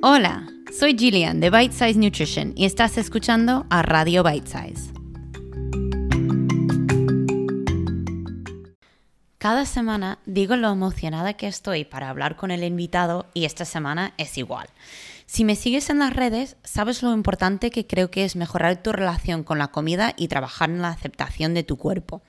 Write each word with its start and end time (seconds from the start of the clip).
Hola, 0.00 0.46
soy 0.78 0.96
Gillian 0.96 1.40
de 1.40 1.50
Bite 1.50 1.72
Size 1.72 1.98
Nutrition 1.98 2.52
y 2.54 2.66
estás 2.66 2.96
escuchando 2.98 3.66
a 3.68 3.82
Radio 3.82 4.22
Bite 4.22 4.46
Size. 4.46 4.92
Cada 9.38 9.66
semana 9.66 10.20
digo 10.24 10.54
lo 10.54 10.70
emocionada 10.70 11.34
que 11.34 11.48
estoy 11.48 11.84
para 11.84 12.10
hablar 12.10 12.36
con 12.36 12.52
el 12.52 12.62
invitado 12.62 13.26
y 13.34 13.44
esta 13.44 13.64
semana 13.64 14.14
es 14.18 14.38
igual. 14.38 14.68
Si 15.26 15.44
me 15.44 15.56
sigues 15.56 15.90
en 15.90 15.98
las 15.98 16.14
redes, 16.14 16.56
sabes 16.62 17.02
lo 17.02 17.12
importante 17.12 17.72
que 17.72 17.88
creo 17.88 18.08
que 18.08 18.24
es 18.24 18.36
mejorar 18.36 18.80
tu 18.80 18.92
relación 18.92 19.42
con 19.42 19.58
la 19.58 19.72
comida 19.72 20.14
y 20.16 20.28
trabajar 20.28 20.70
en 20.70 20.80
la 20.80 20.90
aceptación 20.90 21.54
de 21.54 21.64
tu 21.64 21.76
cuerpo. 21.76 22.22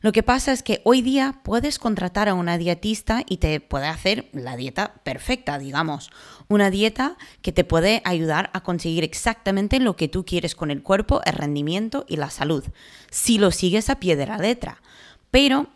Lo 0.00 0.12
que 0.12 0.22
pasa 0.22 0.52
es 0.52 0.62
que 0.62 0.80
hoy 0.84 1.02
día 1.02 1.40
puedes 1.42 1.78
contratar 1.78 2.28
a 2.28 2.34
una 2.34 2.58
dietista 2.58 3.22
y 3.26 3.38
te 3.38 3.60
puede 3.60 3.86
hacer 3.86 4.28
la 4.32 4.56
dieta 4.56 4.94
perfecta, 5.02 5.58
digamos. 5.58 6.10
Una 6.48 6.70
dieta 6.70 7.16
que 7.42 7.52
te 7.52 7.64
puede 7.64 8.00
ayudar 8.04 8.50
a 8.52 8.62
conseguir 8.62 9.04
exactamente 9.04 9.80
lo 9.80 9.96
que 9.96 10.08
tú 10.08 10.24
quieres 10.24 10.54
con 10.54 10.70
el 10.70 10.82
cuerpo, 10.82 11.20
el 11.24 11.34
rendimiento 11.34 12.04
y 12.08 12.16
la 12.16 12.30
salud, 12.30 12.64
si 13.10 13.38
lo 13.38 13.50
sigues 13.50 13.90
a 13.90 13.98
pie 13.98 14.16
de 14.16 14.26
la 14.26 14.38
letra. 14.38 14.80
Pero 15.30 15.68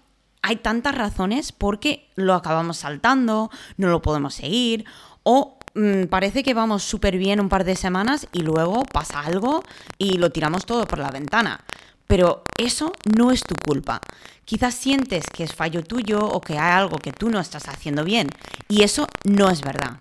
hay 0.42 0.56
tantas 0.56 0.94
razones 0.94 1.52
porque 1.52 2.10
lo 2.16 2.34
acabamos 2.34 2.78
saltando, 2.78 3.50
no 3.76 3.88
lo 3.88 4.02
podemos 4.02 4.34
seguir 4.34 4.84
o 5.22 5.58
mm, 5.74 6.04
parece 6.04 6.42
que 6.42 6.54
vamos 6.54 6.82
súper 6.82 7.16
bien 7.16 7.40
un 7.40 7.48
par 7.48 7.64
de 7.64 7.76
semanas 7.76 8.26
y 8.32 8.40
luego 8.40 8.84
pasa 8.84 9.20
algo 9.20 9.62
y 9.98 10.18
lo 10.18 10.30
tiramos 10.30 10.66
todo 10.66 10.86
por 10.86 10.98
la 10.98 11.10
ventana. 11.10 11.60
Pero 12.06 12.44
eso 12.58 12.92
no 13.16 13.30
es 13.30 13.42
tu 13.42 13.54
culpa. 13.54 14.00
Quizás 14.44 14.74
sientes 14.74 15.24
que 15.32 15.44
es 15.44 15.54
fallo 15.54 15.82
tuyo 15.82 16.20
o 16.20 16.40
que 16.40 16.58
hay 16.58 16.72
algo 16.72 16.98
que 16.98 17.12
tú 17.12 17.30
no 17.30 17.40
estás 17.40 17.68
haciendo 17.68 18.04
bien. 18.04 18.28
Y 18.68 18.82
eso 18.82 19.06
no 19.24 19.50
es 19.50 19.60
verdad. 19.60 19.98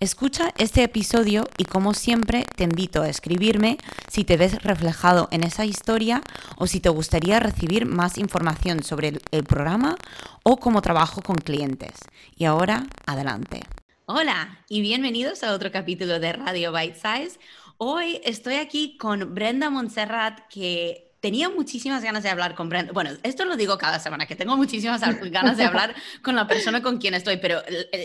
Escucha 0.00 0.54
este 0.58 0.84
episodio 0.84 1.48
y 1.56 1.64
como 1.64 1.92
siempre 1.92 2.44
te 2.56 2.62
invito 2.62 3.02
a 3.02 3.08
escribirme 3.08 3.78
si 4.08 4.22
te 4.22 4.36
ves 4.36 4.62
reflejado 4.62 5.26
en 5.32 5.42
esa 5.42 5.64
historia 5.64 6.22
o 6.56 6.68
si 6.68 6.78
te 6.78 6.88
gustaría 6.88 7.40
recibir 7.40 7.84
más 7.84 8.16
información 8.16 8.84
sobre 8.84 9.18
el, 9.32 9.42
programa 9.42 9.96
o 10.44 10.58
cómo 10.58 10.82
trabajo 10.82 11.20
con 11.20 11.34
clientes. 11.34 11.94
Y 12.36 12.44
ahora, 12.44 12.86
adelante. 13.06 13.62
Hola 14.06 14.64
y 14.68 14.82
bienvenidos 14.82 15.42
a 15.42 15.52
otro 15.52 15.72
capítulo 15.72 16.20
de 16.20 16.32
Radio 16.32 16.72
Bite 16.72 16.94
Size. 16.94 17.40
Hoy 17.76 18.20
estoy 18.22 18.54
aquí 18.54 18.96
con 18.98 19.34
Brenda 19.34 19.68
Montserrat 19.68 20.42
que 20.48 21.07
tenía 21.20 21.48
muchísimas 21.48 22.02
ganas 22.02 22.22
de 22.22 22.28
hablar 22.28 22.54
con 22.54 22.68
Brenda. 22.68 22.92
Bueno, 22.92 23.10
esto 23.22 23.44
lo 23.44 23.56
digo 23.56 23.78
cada 23.78 23.98
semana, 23.98 24.26
que 24.26 24.36
tengo 24.36 24.56
muchísimas 24.56 25.00
ganas 25.30 25.56
de 25.56 25.64
hablar 25.64 25.94
con 26.22 26.36
la 26.36 26.46
persona 26.46 26.82
con 26.82 26.98
quien 26.98 27.14
estoy, 27.14 27.38
pero 27.38 27.62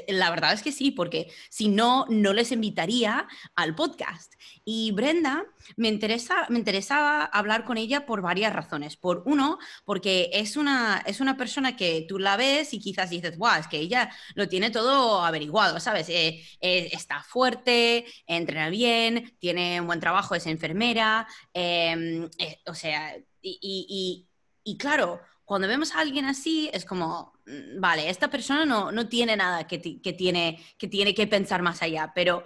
la 0.08 0.30
verdad 0.30 0.54
es 0.54 0.62
que 0.62 0.72
sí, 0.72 0.92
porque 0.92 1.32
si 1.50 1.70
no, 1.70 2.06
no 2.10 2.34
les 2.34 2.52
invitaría 2.52 3.28
al 3.56 3.76
podcast. 3.76 4.34
Y 4.66 4.92
Brenda, 4.92 5.46
me, 5.76 5.90
interesa, 5.90 6.46
me 6.50 6.60
interesaba 6.60 7.26
hablar 7.26 7.66
con 7.66 7.78
ella 7.78 8.06
por 8.06 8.22
varias 8.22 8.54
razones. 8.54 8.98
Por 8.98 9.24
uno, 9.26 9.60
porque 9.86 10.30
es 10.34 10.58
una, 10.58 11.04
es 11.06 11.20
una 11.20 11.38
persona 11.38 11.76
que 11.76 12.06
tú 12.08 12.20
la 12.20 12.38
ves 12.38 12.74
y 12.74 12.80
quizás 12.80 13.10
dices, 13.10 13.38
guau, 13.38 13.60
es 13.60 13.68
que 13.68 13.78
ella 13.78 14.10
lo 14.36 14.48
tiene 14.48 14.70
todo 14.70 15.24
averiguado, 15.24 15.80
¿sabes? 15.80 16.10
Eh, 16.10 16.44
eh, 16.62 16.90
está 16.92 17.24
fuerte, 17.24 18.06
entrena 18.28 18.70
bien, 18.70 19.36
tiene 19.40 19.82
un 19.82 19.88
buen 19.88 20.00
trabajo, 20.00 20.36
es 20.36 20.48
enfermera, 20.48 21.28
em, 21.54 22.30
eh, 22.38 22.60
o 22.68 22.74
sea, 22.74 23.13
y, 23.44 24.78
claro, 24.78 25.22
cuando 25.46 25.68
vemos 25.68 25.94
a 25.94 26.00
alguien 26.00 26.26
así, 26.26 26.70
es 26.74 26.86
como, 26.86 27.34
mm, 27.46 27.80
vale, 27.80 28.10
esta 28.10 28.30
persona 28.30 28.66
no, 28.66 29.10
tiene 29.10 29.36
nada 29.36 29.68
que, 29.68 29.78
tiene, 29.78 30.64
que 30.78 30.88
tiene 30.88 31.14
que 31.14 31.28
pensar 31.28 31.62
más 31.62 31.82
allá, 31.82 32.12
pero... 32.14 32.44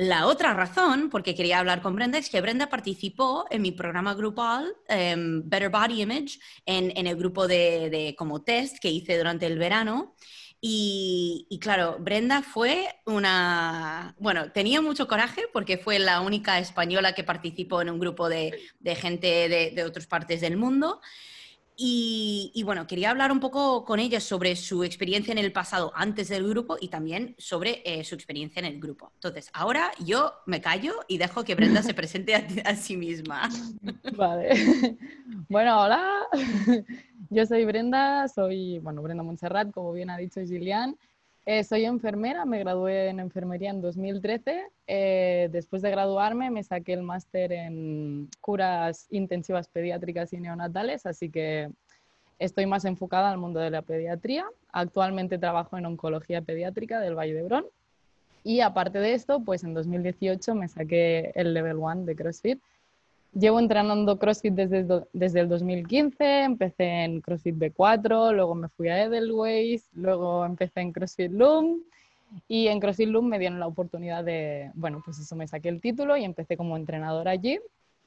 La 0.00 0.28
otra 0.28 0.54
razón, 0.54 1.10
porque 1.10 1.34
quería 1.34 1.58
hablar 1.58 1.82
con 1.82 1.96
Brenda, 1.96 2.18
es 2.18 2.30
que 2.30 2.40
Brenda 2.40 2.68
participó 2.68 3.46
en 3.50 3.62
mi 3.62 3.72
programa 3.72 4.14
grupal 4.14 4.72
em, 4.86 5.42
Better 5.44 5.70
Body 5.70 6.02
Image, 6.02 6.38
en, 6.64 7.04
el 7.04 7.16
grupo 7.16 7.48
de, 7.48 7.90
de, 7.90 8.14
como 8.16 8.44
test 8.44 8.78
que 8.78 8.92
hice 8.92 9.18
durante 9.18 9.46
el 9.46 9.58
verano. 9.58 10.14
Y, 10.60 11.58
claro, 11.60 11.98
Brenda 12.00 12.42
fue 12.42 12.88
una, 13.06 14.16
bueno, 14.18 14.50
tenía 14.50 14.80
mucho 14.80 15.06
coraje 15.06 15.44
porque 15.52 15.78
fue 15.78 16.00
la 16.00 16.20
única 16.20 16.58
española 16.58 17.12
que 17.12 17.22
participó 17.22 17.80
en 17.80 17.90
un 17.90 18.00
grupo 18.00 18.28
de, 18.28 18.52
gente 18.96 19.48
de, 19.48 19.84
otras 19.84 20.06
partes 20.06 20.40
del 20.40 20.56
mundo. 20.56 21.00
Y, 21.80 22.60
bueno, 22.64 22.88
quería 22.88 23.10
hablar 23.10 23.30
un 23.30 23.38
poco 23.38 23.84
con 23.84 24.00
ella 24.00 24.18
sobre 24.18 24.56
su 24.56 24.82
experiencia 24.82 25.30
en 25.30 25.38
el 25.38 25.52
pasado 25.52 25.92
antes 25.94 26.28
del 26.28 26.48
grupo 26.48 26.76
y 26.80 26.88
también 26.88 27.36
sobre 27.38 27.82
eh, 27.84 28.02
su 28.02 28.16
experiencia 28.16 28.58
en 28.58 28.66
el 28.66 28.80
grupo. 28.80 29.12
Entonces, 29.14 29.48
ahora 29.52 29.92
yo 30.04 30.32
me 30.46 30.60
callo 30.60 30.96
y 31.06 31.18
dejo 31.18 31.44
que 31.44 31.54
Brenda 31.54 31.84
se 31.84 31.94
presente 31.94 32.34
a 32.34 32.74
sí 32.74 32.96
misma. 32.96 33.48
Vale. 34.16 34.98
Bueno, 35.48 35.80
hola. 35.80 36.26
Yo 37.30 37.44
soy 37.44 37.66
Brenda, 37.66 38.26
soy, 38.28 38.78
bueno, 38.78 39.02
Brenda 39.02 39.22
Montserrat, 39.22 39.70
como 39.70 39.92
bien 39.92 40.08
ha 40.08 40.16
dicho 40.16 40.40
Gillian. 40.40 40.96
Eh, 41.44 41.62
soy 41.62 41.84
enfermera, 41.84 42.46
me 42.46 42.58
gradué 42.58 43.08
en 43.08 43.20
enfermería 43.20 43.68
en 43.68 43.82
2013. 43.82 44.62
Eh, 44.86 45.48
después 45.52 45.82
de 45.82 45.90
graduarme 45.90 46.50
me 46.50 46.64
saqué 46.64 46.94
el 46.94 47.02
máster 47.02 47.52
en 47.52 48.30
curas 48.40 49.06
intensivas 49.10 49.68
pediátricas 49.68 50.32
y 50.32 50.38
neonatales, 50.38 51.04
así 51.04 51.28
que 51.28 51.70
estoy 52.38 52.64
más 52.64 52.86
enfocada 52.86 53.30
al 53.30 53.36
mundo 53.36 53.60
de 53.60 53.70
la 53.70 53.82
pediatría. 53.82 54.46
Actualmente 54.72 55.36
trabajo 55.36 55.76
en 55.76 55.84
oncología 55.84 56.40
pediátrica 56.40 56.98
del 56.98 57.14
Valle 57.14 57.34
de 57.34 57.42
Brón. 57.42 57.66
Y 58.42 58.60
aparte 58.60 59.00
de 59.00 59.12
esto, 59.12 59.40
pues 59.44 59.64
en 59.64 59.74
2018 59.74 60.54
me 60.54 60.68
saqué 60.68 61.32
el 61.34 61.52
Level 61.52 61.76
1 61.76 62.04
de 62.04 62.16
CrossFit 62.16 62.62
Llevo 63.34 63.58
entrenando 63.58 64.18
CrossFit 64.18 64.54
desde, 64.54 64.86
desde 65.12 65.40
el 65.40 65.48
2015, 65.48 66.42
empecé 66.42 67.04
en 67.04 67.20
CrossFit 67.20 67.56
B4, 67.56 68.32
luego 68.32 68.54
me 68.54 68.68
fui 68.68 68.88
a 68.88 69.04
Edelweiss, 69.04 69.88
luego 69.94 70.44
empecé 70.44 70.80
en 70.80 70.92
CrossFit 70.92 71.30
Loom 71.30 71.82
y 72.48 72.68
en 72.68 72.80
CrossFit 72.80 73.08
Loom 73.08 73.26
me 73.26 73.38
dieron 73.38 73.60
la 73.60 73.66
oportunidad 73.66 74.24
de, 74.24 74.70
bueno, 74.74 75.02
pues 75.04 75.18
eso 75.18 75.36
me 75.36 75.46
saqué 75.46 75.68
el 75.68 75.80
título 75.80 76.16
y 76.16 76.24
empecé 76.24 76.56
como 76.56 76.76
entrenador 76.76 77.28
allí 77.28 77.58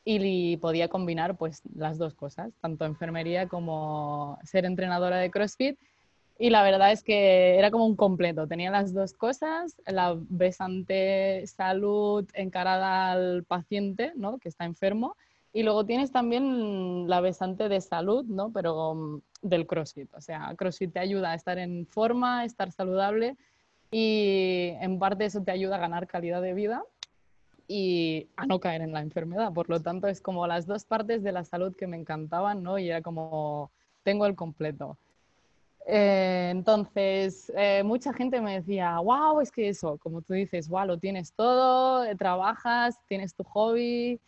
y 0.04 0.58
podía 0.58 0.88
combinar 0.88 1.38
pues 1.38 1.62
las 1.76 1.98
dos 1.98 2.16
cosas, 2.16 2.52
tanto 2.59 2.86
enfermería 2.86 3.48
como 3.48 4.40
ser 4.44 4.66
entrenadora 4.66 5.18
de 5.18 5.30
CrossFit 5.30 5.78
y 6.41 6.50
la 6.50 6.63
verdad 6.63 6.91
es 6.91 7.03
que 7.03 7.59
era 7.59 7.69
como 7.69 7.85
un 7.85 7.96
completo, 7.96 8.47
tenía 8.47 8.72
las 8.72 8.96
dos 8.96 9.13
cosas, 9.13 9.79
la 9.85 10.18
besante 10.18 11.46
salud 11.46 12.28
encarada 12.34 13.12
al 13.12 13.44
paciente, 13.44 14.12
¿no? 14.16 14.40
Que 14.40 14.50
está 14.50 14.66
enfermo, 14.66 15.16
y 15.53 15.62
luego 15.62 15.85
tienes 15.85 16.12
también 16.12 17.07
la 17.07 17.22
besante 17.22 17.69
de 17.69 17.79
salud, 17.79 18.25
¿no? 18.25 18.52
Pero 18.52 18.96
mm, 18.96 19.22
del 19.44 19.68
CrossFit, 19.68 20.12
o 20.16 20.22
sea, 20.22 20.56
CrossFit 20.57 20.91
te 20.94 21.00
ayuda 21.00 21.34
a 21.34 21.35
estar 21.35 21.59
en 21.59 21.85
forma, 21.85 22.40
a 22.40 22.46
estar 22.46 22.72
saludable 22.72 23.38
y 23.91 24.69
en 24.81 24.97
parte 24.97 25.25
eso 25.25 25.44
te 25.44 25.52
ayuda 25.52 25.75
a 25.75 25.79
ganar 25.79 26.08
calidad 26.08 26.41
de 26.41 26.56
vida 26.56 26.81
y 27.68 28.29
a 28.35 28.47
no 28.47 28.59
caer 28.59 28.81
en 28.81 28.94
la 28.94 29.02
enfermedad. 29.02 29.53
Por 29.53 29.69
lo 29.69 29.79
tanto, 29.79 30.08
es 30.08 30.22
como 30.22 30.47
las 30.47 30.66
dos 30.66 30.85
partes 30.85 31.22
de 31.22 31.34
la 31.34 31.44
salud 31.44 31.75
que 31.75 31.85
me 31.85 31.97
encantaban, 31.97 32.63
¿no? 32.63 32.79
Y 32.79 32.90
era 32.90 33.03
como, 33.03 33.69
tengo 34.02 34.25
el 34.25 34.35
completo. 34.35 34.97
Eh, 35.88 36.50
entonces, 36.52 37.52
eh, 37.56 37.84
mucha 37.84 38.14
gente 38.14 38.40
me 38.42 38.59
decía, 38.59 39.00
wow, 39.00 39.42
es 39.42 39.52
que 39.52 39.69
eso, 39.69 39.97
como 39.97 40.22
tú 40.22 40.34
dices, 40.34 40.69
wow, 40.69 40.86
lo 40.86 40.97
tienes 40.97 41.34
todo, 41.34 42.06
eh, 42.06 42.16
trabajas, 42.16 43.00
tienes 43.08 43.34
tu 43.34 43.44
hobby. 43.44 44.20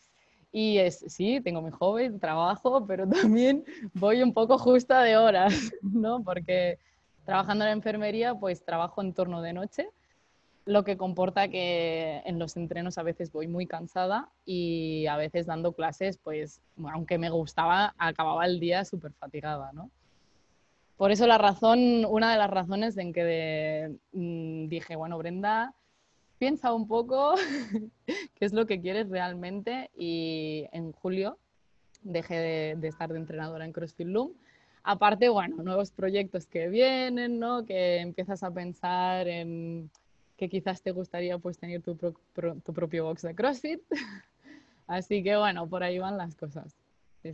Y 0.51 0.77
es, 0.77 1.03
sí, 1.07 1.41
tengo 1.41 1.61
mi 1.61 1.71
hobby, 1.71 2.17
trabajo, 2.19 2.85
pero 2.85 3.07
también 3.37 3.63
voy 3.93 4.21
un 4.23 4.33
poco 4.33 4.57
justa 4.57 5.01
de 5.03 5.17
horas, 5.17 5.53
¿no? 5.81 6.23
Porque 6.23 6.79
trabajando 7.25 7.63
en 7.63 7.69
la 7.69 7.73
enfermería, 7.73 8.35
pues 8.35 8.63
trabajo 8.63 9.01
en 9.01 9.13
torno 9.13 9.41
de 9.41 9.53
noche, 9.53 9.89
lo 10.65 10.83
que 10.83 10.97
comporta 10.97 11.49
que 11.49 12.21
en 12.25 12.39
los 12.39 12.55
entrenos 12.55 12.97
a 12.97 13.03
veces 13.03 13.31
voy 13.31 13.47
muy 13.47 13.67
cansada 13.67 14.29
y 14.45 15.05
a 15.07 15.17
veces 15.17 15.45
dando 15.45 15.73
clases, 15.73 16.17
pues, 16.17 16.61
aunque 16.93 17.17
me 17.17 17.29
gustaba, 17.29 17.93
acababa 17.97 18.45
el 18.45 18.59
día 18.59 18.85
súper 18.85 19.11
fatigada, 19.13 19.71
¿no? 19.73 19.89
Por 20.97 21.11
eso 21.11 21.27
la 21.27 21.37
razón, 21.37 22.05
una 22.05 22.31
de 22.31 22.37
las 22.37 22.49
razones 22.49 22.97
en 22.97 23.13
que 23.13 23.95
mm, 24.11 24.67
dije, 24.67 24.95
bueno, 24.95 25.17
Brenda, 25.17 25.73
piensa 26.37 26.73
un 26.73 26.87
poco 26.87 27.35
qué 28.05 28.45
es 28.45 28.53
lo 28.53 28.65
que 28.65 28.81
quieres 28.81 29.09
realmente 29.09 29.89
y 29.97 30.65
en 30.71 30.91
julio 30.91 31.37
dejé 32.01 32.75
de, 32.75 32.87
estar 32.87 33.11
de 33.11 33.19
entrenadora 33.19 33.65
en 33.65 33.71
CrossFit 33.71 34.07
Loom. 34.07 34.33
Aparte, 34.83 35.29
bueno, 35.29 35.63
nuevos 35.63 35.91
proyectos 35.91 36.45
que 36.45 36.67
vienen, 36.67 37.39
¿no? 37.39 37.65
Que 37.65 37.99
empiezas 37.99 38.43
a 38.43 38.51
pensar 38.51 39.27
en 39.29 39.89
que 40.35 40.49
quizás 40.49 40.81
te 40.81 40.91
gustaría 40.91 41.37
pues 41.37 41.57
tener 41.57 41.81
tu, 41.81 41.95
tu 41.95 42.73
propio 42.73 43.05
box 43.05 43.21
de 43.21 43.35
CrossFit. 43.35 43.81
Así 44.87 45.23
que 45.23 45.37
bueno, 45.37 45.67
por 45.67 45.83
ahí 45.83 45.97
van 45.97 46.17
las 46.17 46.35
cosas. 46.35 46.82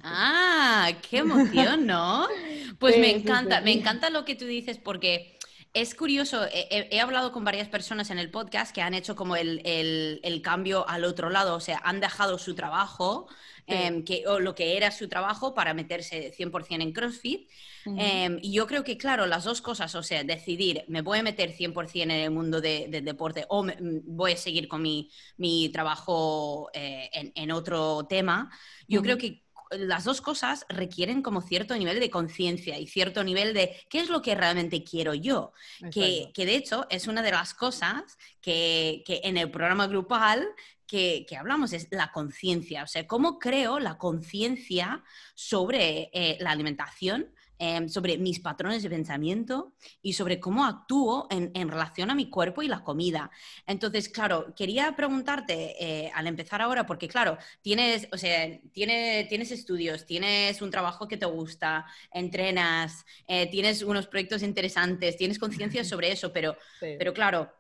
Ah, 0.03 0.91
qué 1.09 1.19
emoción, 1.19 1.85
¿no? 1.85 2.27
Pues 2.79 2.97
me 2.97 3.11
encanta, 3.11 3.59
me 3.59 3.73
encanta 3.73 4.09
lo 4.09 4.23
que 4.23 4.35
tú 4.35 4.45
dices 4.45 4.77
porque 4.77 5.37
Es 5.73 5.93
curioso, 5.93 6.45
he, 6.51 6.99
hablado 6.99 7.31
con 7.31 7.43
varias 7.43 7.67
personas 7.67 8.09
en 8.09 8.17
el 8.17 8.31
podcast 8.31 8.73
que 8.73 8.81
han 8.81 8.93
hecho 8.93 9.15
como 9.15 9.35
el, 9.35 10.41
cambio 10.43 10.87
al 10.87 11.03
otro 11.03 11.29
lado, 11.29 11.55
o 11.55 11.59
sea, 11.59 11.79
han 11.83 11.99
dejado 11.99 12.39
su 12.39 12.55
trabajo, 12.55 13.27
em, 13.67 14.03
que, 14.03 14.25
o 14.27 14.39
lo 14.39 14.55
que 14.55 14.77
era 14.77 14.89
su 14.91 15.07
trabajo, 15.07 15.53
para 15.53 15.75
meterse 15.75 16.31
100% 16.31 16.81
en 16.81 16.91
CrossFit. 16.91 17.49
Em, 17.85 18.39
y 18.41 18.51
yo 18.53 18.65
creo 18.65 18.83
que, 18.83 18.97
claro, 18.97 19.27
las 19.27 19.43
dos 19.43 19.61
cosas, 19.61 19.93
o 19.93 20.01
sea, 20.01 20.23
decidir, 20.23 20.85
me 20.87 21.01
voy 21.01 21.19
a 21.19 21.23
meter 21.23 21.51
100% 21.51 22.13
en 22.13 22.21
el 22.23 22.31
mundo 22.31 22.61
del 22.61 23.05
deporte 23.05 23.45
o 23.49 23.65
voy 24.05 24.31
a 24.31 24.37
seguir 24.37 24.67
con 24.67 24.81
mi, 24.81 25.69
trabajo 25.71 26.71
eh, 26.73 27.09
en, 27.13 27.51
otro 27.51 28.07
tema, 28.09 28.49
yo 28.87 29.03
creo 29.03 29.17
que 29.17 29.43
las 29.71 30.03
dos 30.03 30.21
cosas 30.21 30.65
requieren 30.69 31.21
como 31.21 31.41
cierto 31.41 31.75
nivel 31.75 31.99
de 31.99 32.09
conciencia 32.09 32.77
y 32.79 32.87
cierto 32.87 33.23
nivel 33.23 33.53
de 33.53 33.75
qué 33.89 33.99
es 33.99 34.09
lo 34.09 34.21
que 34.21 34.35
realmente 34.35 34.83
quiero 34.83 35.13
yo. 35.13 35.53
Que, 35.91 36.31
de 36.35 36.55
hecho 36.55 36.87
es 36.89 37.07
una 37.07 37.21
de 37.21 37.31
las 37.31 37.53
cosas 37.53 38.17
que, 38.41 39.03
en 39.07 39.37
el 39.37 39.51
programa 39.51 39.87
grupal 39.87 40.47
que, 40.87 41.25
hablamos, 41.37 41.73
es 41.73 41.87
la 41.91 42.11
conciencia. 42.11 42.83
O 42.83 42.87
sea, 42.87 43.05
cómo 43.05 43.37
creo 43.37 43.79
la 43.79 43.97
conciencia 43.97 45.03
sobre 45.35 46.09
eh, 46.13 46.37
la 46.39 46.51
alimentación 46.51 47.33
Em, 47.61 47.89
sobre 47.89 48.17
mis 48.17 48.39
patrones 48.39 48.83
de 48.83 48.89
pensamiento 48.89 49.73
y 50.01 50.13
sobre 50.13 50.39
cómo 50.39 50.63
actúo 50.63 51.27
en, 51.29 51.67
relación 51.69 52.09
a 52.09 52.15
mi 52.15 52.29
cuerpo 52.29 52.61
y 52.61 52.69
la 52.69 52.85
comida. 52.85 53.29
Entonces, 53.67 54.07
claro, 54.07 54.53
quería 54.55 54.95
preguntarte 54.95 55.75
eh, 55.77 56.09
al 56.15 56.27
empezar 56.27 56.61
ahora, 56.61 56.85
porque 56.85 57.09
claro, 57.09 57.37
tienes, 57.61 58.07
o 58.13 58.17
sea, 58.17 58.47
tienes, 58.71 59.27
tienes 59.27 59.51
estudios, 59.51 60.05
tienes 60.05 60.61
un 60.61 60.71
trabajo 60.71 61.05
que 61.05 61.17
te 61.17 61.25
gusta, 61.25 61.85
entrenas, 62.13 63.05
eh, 63.27 63.49
tienes 63.51 63.83
unos 63.83 64.07
proyectos 64.07 64.41
interesantes, 64.41 65.17
tienes 65.17 65.37
conciencia 65.37 65.83
sobre 65.83 66.13
eso, 66.13 66.31
pero, 66.31 66.55
pero 66.79 67.13
claro, 67.13 67.51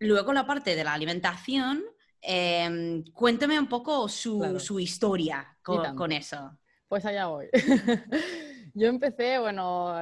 luego 0.00 0.32
la 0.32 0.44
parte 0.44 0.74
de 0.74 0.82
la 0.82 0.92
alimentación, 0.92 1.84
em, 2.20 3.04
cuéntame 3.12 3.60
un 3.60 3.68
poco 3.68 4.08
su, 4.08 4.80
historia 4.80 5.56
con, 5.62 5.94
con 5.94 6.10
eso. 6.10 6.58
Pues 6.88 7.04
allá 7.04 7.26
voy. 7.26 7.46
Yo 8.78 8.88
empecé, 8.88 9.38
bueno, 9.38 9.94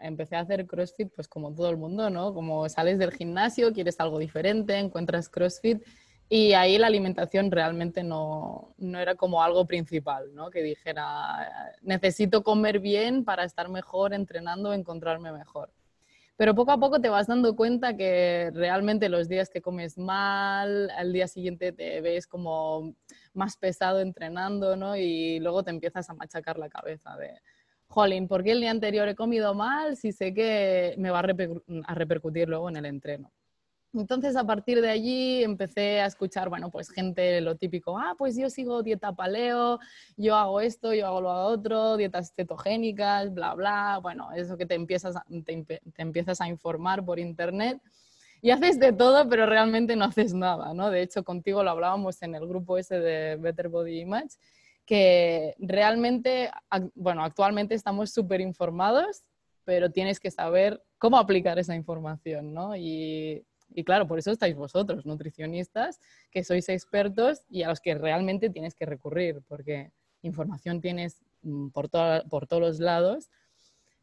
empecé 0.00 0.36
a 0.36 0.40
hacer 0.40 0.66
CrossFit 0.66 1.12
pues 1.14 1.28
como 1.28 1.54
todo 1.54 1.68
el 1.68 1.76
mundo, 1.76 2.08
¿no? 2.08 2.32
Como 2.32 2.66
sales 2.70 2.98
del 2.98 3.12
gimnasio, 3.12 3.74
quieres 3.74 4.00
algo 4.00 4.18
diferente, 4.18 4.78
encuentras 4.78 5.28
CrossFit 5.28 5.82
y 6.30 6.54
ahí 6.54 6.78
la 6.78 6.86
alimentación 6.86 7.50
realmente 7.50 8.02
no, 8.02 8.74
no 8.78 8.98
era 8.98 9.16
como 9.16 9.42
algo 9.42 9.66
principal, 9.66 10.34
¿no? 10.34 10.48
Que 10.48 10.62
dijera, 10.62 11.76
necesito 11.82 12.42
comer 12.42 12.80
bien 12.80 13.22
para 13.26 13.44
estar 13.44 13.68
mejor 13.68 14.14
entrenando, 14.14 14.72
encontrarme 14.72 15.30
mejor. 15.30 15.70
Pero 16.38 16.54
poco 16.54 16.70
a 16.72 16.80
poco 16.80 17.02
te 17.02 17.10
vas 17.10 17.26
dando 17.26 17.54
cuenta 17.54 17.98
que 17.98 18.50
realmente 18.54 19.10
los 19.10 19.28
días 19.28 19.50
que 19.50 19.60
comes 19.60 19.98
mal, 19.98 20.88
al 20.92 21.12
día 21.12 21.28
siguiente 21.28 21.70
te 21.72 22.00
ves 22.00 22.26
como 22.26 22.94
más 23.34 23.58
pesado 23.58 24.00
entrenando, 24.00 24.74
¿no? 24.74 24.96
Y 24.96 25.38
luego 25.40 25.62
te 25.62 25.70
empiezas 25.70 26.08
a 26.08 26.14
machacar 26.14 26.56
la 26.56 26.70
cabeza 26.70 27.14
de, 27.18 27.34
jolín, 27.92 28.26
¿por 28.26 28.42
qué 28.42 28.52
el 28.52 28.60
día 28.60 28.70
anterior 28.70 29.06
he 29.06 29.14
comido 29.14 29.54
mal 29.54 29.96
si 29.96 30.12
sé 30.12 30.32
que 30.32 30.94
me 30.98 31.10
va 31.10 31.20
a, 31.20 31.94
repercutir 31.94 32.48
luego 32.48 32.68
en 32.68 32.76
el 32.76 32.86
entreno? 32.86 33.30
Entonces, 33.94 34.36
a 34.36 34.44
partir 34.44 34.80
de 34.80 34.88
allí 34.88 35.44
empecé 35.44 36.00
a 36.00 36.06
escuchar, 36.06 36.48
bueno, 36.48 36.70
pues 36.70 36.88
gente 36.88 37.42
lo 37.42 37.56
típico, 37.56 37.98
ah, 37.98 38.14
pues 38.16 38.36
yo 38.38 38.48
sigo 38.48 38.82
dieta 38.82 39.12
paleo, 39.12 39.78
yo 40.16 40.34
hago 40.34 40.62
esto, 40.62 40.94
yo 40.94 41.06
hago 41.06 41.20
lo 41.20 41.30
otro, 41.30 41.98
dietas 41.98 42.32
cetogénicas, 42.34 43.34
bla, 43.34 43.52
bla, 43.54 43.98
bueno, 44.02 44.32
eso 44.32 44.56
que 44.56 44.64
te 44.64 44.74
empiezas, 44.74 45.14
te, 45.44 45.62
te 45.62 46.02
empiezas 46.02 46.40
a 46.40 46.48
informar 46.48 47.04
por 47.04 47.18
internet 47.18 47.82
y 48.40 48.50
haces 48.50 48.80
de 48.80 48.94
todo, 48.94 49.28
pero 49.28 49.44
realmente 49.44 49.94
no 49.94 50.06
haces 50.06 50.32
nada, 50.32 50.72
¿no? 50.72 50.90
De 50.90 51.02
hecho, 51.02 51.22
contigo 51.22 51.62
lo 51.62 51.70
hablábamos 51.70 52.22
en 52.22 52.34
el 52.34 52.46
grupo 52.48 52.78
ese 52.78 52.98
de 52.98 53.36
Better 53.36 53.68
Body 53.68 54.00
Image 54.00 54.38
que 54.92 55.54
realmente, 55.58 56.50
bueno, 56.94 57.24
actualmente 57.24 57.74
estamos 57.74 58.10
súper 58.10 58.42
informados, 58.42 59.22
pero 59.64 59.90
tienes 59.90 60.20
que 60.20 60.30
saber 60.30 60.82
cómo 60.98 61.16
aplicar 61.16 61.58
esa 61.58 61.74
información, 61.74 62.52
¿no? 62.52 62.76
Y, 62.76 63.42
claro, 63.86 64.06
por 64.06 64.18
eso 64.18 64.30
estáis 64.30 64.54
vosotros, 64.54 65.06
nutricionistas, 65.06 65.98
que 66.30 66.44
sois 66.44 66.68
expertos 66.68 67.40
y 67.48 67.62
a 67.62 67.70
los 67.70 67.80
que 67.80 67.94
realmente 67.94 68.50
tienes 68.50 68.74
que 68.74 68.84
recurrir, 68.84 69.40
porque 69.48 69.92
información 70.20 70.82
tienes 70.82 71.22
mm, 71.40 71.68
por, 71.68 71.88
por 72.28 72.46
todos 72.46 72.60
los 72.60 72.78
lados, 72.78 73.30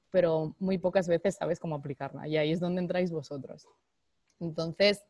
pero 0.09 0.56
muy 0.57 0.80
pocas 0.80 1.07
veces 1.07 1.36
sabes 1.36 1.59
cómo 1.59 1.75
aplicarla. 1.75 2.27
Y 2.27 2.38
ahí 2.38 2.51
es 2.51 2.59
donde 2.59 2.81
entráis 2.81 3.12
vosotros. 3.12 3.68
Entonces, 4.39 5.03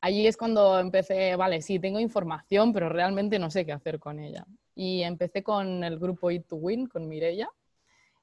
allí 0.00 0.26
es 0.26 0.36
cuando 0.36 0.80
empecé, 0.80 1.36
vale, 1.36 1.62
sí, 1.62 1.78
tengo 1.78 2.00
información, 2.00 2.72
pero 2.72 2.88
realmente 2.88 3.38
no 3.38 3.48
sé 3.48 3.64
qué 3.64 3.70
hacer 3.70 4.00
con 4.00 4.18
ella. 4.18 4.44
Y 4.80 5.02
empecé 5.02 5.42
con 5.42 5.84
el 5.84 5.98
grupo 5.98 6.30
Eat 6.30 6.46
to 6.46 6.56
Win, 6.56 6.86
con 6.86 7.06
Mirella, 7.06 7.50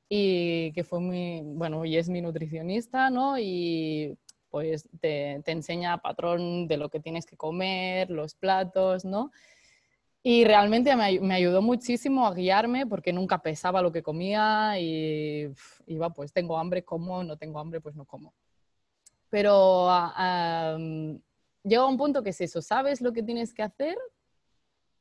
y 0.10 0.72
que 0.74 0.84
fue 0.84 1.00
muy, 1.00 1.42
bueno, 1.44 1.86
y 1.86 1.98
es 1.98 2.10
mi 2.10 2.20
nutricionista, 2.20 3.12
¿no? 3.12 3.38
Y 3.38 4.18
pues 4.50 4.90
te, 5.00 5.40
te 5.46 5.52
enseña 5.52 6.00
patrón 6.00 6.68
de 6.68 6.78
lo 6.78 6.90
que 6.90 7.00
tienes 7.00 7.28
que 7.28 7.38
comer, 7.38 8.10
los 8.10 8.34
platos, 8.34 9.06
¿no? 9.06 9.32
Y 10.24 10.46
realmente 10.46 10.96
me, 10.96 11.34
ayudó 11.36 11.62
muchísimo 11.62 12.26
a 12.26 12.34
guiarme 12.34 12.88
porque 12.88 13.14
nunca 13.14 13.38
pesaba 13.42 13.84
lo 13.84 13.92
que 13.92 14.02
comía 14.02 14.80
y 14.80 15.54
iba, 15.86 16.10
pues 16.10 16.34
tengo 16.34 16.58
hambre, 16.58 16.84
como, 16.84 17.24
no 17.24 17.38
tengo 17.38 17.60
hambre, 17.60 17.82
pues 17.82 17.96
no 17.96 18.04
como. 18.04 18.34
Pero 19.30 19.88
llega 21.64 21.86
un 21.86 21.98
punto 21.98 22.24
que 22.24 22.32
es 22.32 22.42
eso, 22.42 22.64
sabes 22.64 23.00
lo 23.00 23.14
que 23.14 23.22
tienes 23.22 23.54
que 23.54 23.62
hacer, 23.62 23.96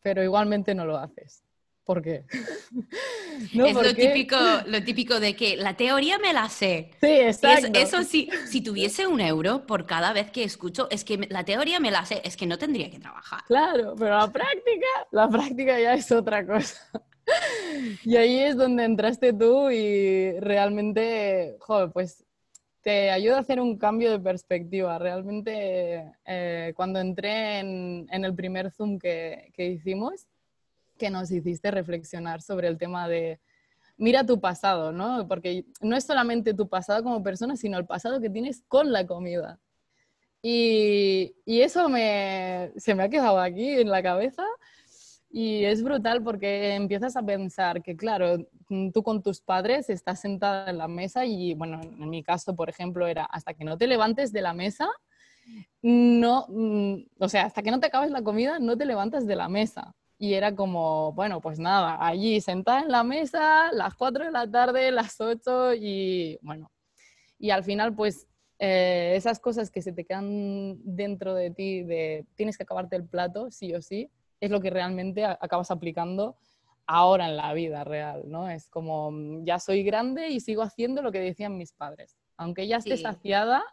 pero 0.02 0.22
igualmente 0.22 0.74
no 0.74 0.84
lo 0.84 0.98
haces. 0.98 1.45
¿Por 1.86 2.02
qué? 2.02 2.24
es 3.54 3.74
lo, 3.74 3.94
típico, 3.94 4.36
lo 4.66 4.82
típico 4.82 5.20
de 5.20 5.36
que 5.36 5.56
la 5.56 5.74
teoría 5.76 6.18
me 6.18 6.32
la 6.32 6.48
sé. 6.48 6.90
Sí, 7.00 7.06
exacto. 7.06 7.68
eso 7.74 8.02
sí, 8.02 8.28
si 8.46 8.60
tuviese 8.60 9.06
un 9.06 9.20
euro 9.20 9.66
por 9.66 9.86
cada 9.86 10.12
vez 10.12 10.30
que 10.32 10.42
escucho, 10.42 10.88
es 10.90 11.04
que 11.04 11.26
la 11.30 11.44
teoría 11.44 11.78
me 11.78 11.92
la 11.92 12.04
sé, 12.04 12.20
es 12.24 12.36
que 12.36 12.44
no 12.44 12.58
tendría 12.58 12.90
que 12.90 12.98
trabajar. 12.98 13.44
Claro, 13.46 13.94
pero 13.96 14.18
la 14.18 14.30
práctica, 14.30 14.86
la 15.12 15.28
práctica 15.28 15.78
ya 15.78 15.94
es 15.94 16.10
otra 16.12 16.44
cosa. 16.44 16.76
Y 18.04 18.14
ahí 18.14 18.38
es 18.38 18.56
donde 18.56 18.84
entraste 18.84 19.32
tú 19.32 19.68
y 19.68 20.38
realmente, 20.38 21.56
joder, 21.58 21.90
pues 21.90 22.24
te 22.82 23.10
ayuda 23.10 23.38
a 23.38 23.40
hacer 23.40 23.60
un 23.60 23.78
cambio 23.78 24.12
de 24.12 24.20
perspectiva. 24.20 24.96
Realmente, 25.00 26.12
eh, 26.24 26.72
cuando 26.76 27.00
entré 27.00 27.58
en, 27.58 28.06
el 28.08 28.32
primer 28.32 28.70
Zoom 28.70 29.00
que, 29.00 29.52
hicimos, 29.56 30.28
que 30.96 31.10
nos 31.10 31.30
hiciste 31.30 31.70
reflexionar 31.70 32.42
sobre 32.42 32.68
el 32.68 32.78
tema 32.78 33.08
de 33.08 33.40
mira 33.96 34.24
tu 34.24 34.40
pasado, 34.40 34.92
¿no? 34.92 35.26
Porque 35.28 35.64
no 35.80 35.96
es 35.96 36.04
solamente 36.04 36.54
tu 36.54 36.68
pasado 36.68 37.02
como 37.02 37.22
persona, 37.22 37.56
sino 37.56 37.78
el 37.78 37.86
pasado 37.86 38.20
que 38.20 38.30
tienes 38.30 38.62
con 38.68 38.92
la 38.92 39.06
comida. 39.06 39.58
Y, 40.42 41.34
eso 41.46 41.88
se 42.76 42.94
me 42.94 43.02
ha 43.02 43.08
quedado 43.08 43.40
aquí 43.40 43.68
en 43.80 43.90
la 43.90 44.02
cabeza 44.02 44.44
y 45.30 45.64
es 45.64 45.82
brutal 45.82 46.22
porque 46.22 46.74
empiezas 46.74 47.16
a 47.16 47.22
pensar 47.22 47.82
que, 47.82 47.96
claro, 47.96 48.46
tú 48.94 49.02
con 49.02 49.22
tus 49.22 49.40
padres 49.40 49.90
estás 49.90 50.20
sentada 50.20 50.70
en 50.70 50.78
la 50.78 50.88
mesa 50.88 51.26
y, 51.26 51.54
bueno, 51.54 51.80
en 51.82 52.08
mi 52.08 52.22
caso, 52.22 52.54
por 52.54 52.68
ejemplo, 52.68 53.06
era 53.06 53.24
hasta 53.24 53.54
que 53.54 53.64
no 53.64 53.76
te 53.76 53.86
levantes 53.86 54.32
de 54.32 54.42
la 54.42 54.54
mesa, 54.54 54.88
no, 55.82 56.46
mm, 56.48 57.06
o 57.18 57.28
sea, 57.28 57.44
hasta 57.46 57.62
que 57.62 57.70
no 57.70 57.80
te 57.80 57.86
acabes 57.86 58.10
la 58.10 58.22
comida, 58.22 58.58
no 58.58 58.76
te 58.76 58.84
levantas 58.84 59.26
de 59.26 59.36
la 59.36 59.48
mesa. 59.48 59.94
Y 60.18 60.34
era 60.34 60.54
como, 60.54 61.12
bueno, 61.12 61.40
pues 61.40 61.58
nada, 61.58 61.98
allí 62.00 62.40
sentada 62.40 62.80
en 62.80 62.90
la 62.90 63.04
mesa, 63.04 63.70
las 63.72 63.94
4 63.94 64.24
de 64.24 64.30
la 64.30 64.50
tarde, 64.50 64.90
las 64.90 65.20
8 65.20 65.74
y 65.74 66.38
bueno, 66.40 66.70
y 67.38 67.50
al 67.50 67.64
final 67.64 67.94
pues 67.94 68.26
eh, 68.58 69.12
esas 69.14 69.38
cosas 69.38 69.70
que 69.70 69.82
se 69.82 69.92
te 69.92 70.04
quedan 70.04 70.78
dentro 70.82 71.34
de 71.34 71.50
ti, 71.50 71.82
de 71.82 72.24
tienes 72.34 72.56
que 72.56 72.62
acabarte 72.62 72.96
el 72.96 73.06
plato, 73.06 73.50
sí 73.50 73.74
o 73.74 73.82
sí, 73.82 74.10
es 74.40 74.50
lo 74.50 74.60
que 74.60 74.70
realmente 74.70 75.24
acabas 75.24 75.70
aplicando 75.70 76.36
ahora 76.86 77.26
en 77.26 77.36
la 77.36 77.52
vida 77.52 77.84
real, 77.84 78.22
¿no? 78.26 78.48
Es 78.48 78.68
como, 78.70 79.10
mm, 79.10 79.44
ya 79.44 79.58
soy 79.58 79.82
grande 79.82 80.28
y 80.28 80.40
sigo 80.40 80.62
haciendo 80.62 81.02
lo 81.02 81.12
que 81.12 81.20
decían 81.20 81.58
mis 81.58 81.72
padres. 81.72 82.16
Aunque 82.36 82.66
ya 82.66 82.76
esté 82.76 82.96
saciada 82.96 83.64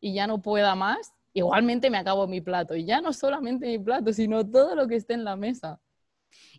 y 0.00 0.14
ya 0.14 0.26
no 0.26 0.40
pueda 0.40 0.74
más, 0.74 1.14
igualmente 1.34 1.90
me 1.90 1.98
acabo 1.98 2.26
mi 2.28 2.40
plato. 2.40 2.76
Y 2.76 2.86
ya 2.86 3.00
no 3.02 3.12
solamente 3.12 3.66
mi 3.66 3.78
plato, 3.78 4.12
sino 4.12 4.48
todo 4.48 4.74
lo 4.76 4.88
que 4.88 4.96
esté 4.96 5.14
en 5.14 5.24
la 5.24 5.36
mesa. 5.36 5.80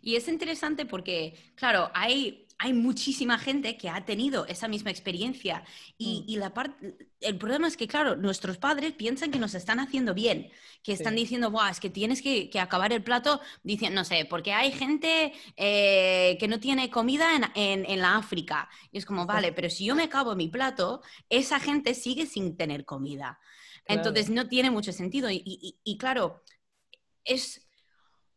Y 0.02 0.16
es 0.16 0.28
interesante 0.28 0.86
porque, 0.86 1.34
claro, 1.54 1.90
hay 1.94 2.42
hay 2.58 2.72
muchísima 2.72 3.38
gente 3.38 3.76
que 3.76 3.90
ha 3.90 4.06
tenido 4.06 4.46
esa 4.46 4.66
misma 4.66 4.90
experiencia 4.90 5.62
y, 5.98 6.24
Mm. 6.24 6.30
y 6.30 6.36
la 6.38 6.54
parte, 6.54 6.96
el 7.20 7.36
problema 7.36 7.68
es 7.68 7.76
que, 7.76 7.86
claro, 7.86 8.16
nuestros 8.16 8.56
padres 8.56 8.92
piensan 8.94 9.30
que 9.30 9.38
nos 9.38 9.54
están 9.54 9.78
haciendo 9.78 10.14
bien, 10.14 10.50
que 10.82 10.92
están 10.94 11.16
Sí. 11.16 11.20
diciendo, 11.20 11.50
Buah, 11.50 11.68
es 11.70 11.80
que 11.80 11.90
tienes 11.90 12.22
que, 12.22 12.48
que 12.48 12.58
acabar 12.58 12.94
el 12.94 13.02
plato, 13.04 13.42
dicen, 13.62 13.92
no 13.92 14.04
sé, 14.04 14.24
porque 14.24 14.54
hay 14.54 14.72
gente 14.72 15.34
eh, 15.56 16.38
que 16.40 16.48
no 16.48 16.58
tiene 16.58 16.88
comida 16.88 17.36
en, 17.36 17.44
en- 17.54 17.84
en 17.90 18.00
la 18.00 18.16
África. 18.16 18.70
Y 18.90 18.96
es 18.98 19.04
como, 19.04 19.26
vale, 19.26 19.52
pero 19.52 19.68
si 19.68 19.84
yo 19.84 19.94
me 19.94 20.04
acabo 20.04 20.34
mi 20.34 20.48
plato, 20.48 21.02
esa 21.28 21.60
gente 21.60 21.92
sigue 21.94 22.24
sin 22.24 22.56
tener 22.56 22.86
comida. 22.86 23.38
Entonces 23.88 24.30
no 24.30 24.48
tiene 24.48 24.70
mucho 24.70 24.92
sentido. 24.92 25.30
Y, 25.30 25.42
y- 25.44 25.78
y 25.84 25.98
claro, 25.98 26.42
es, 27.24 27.65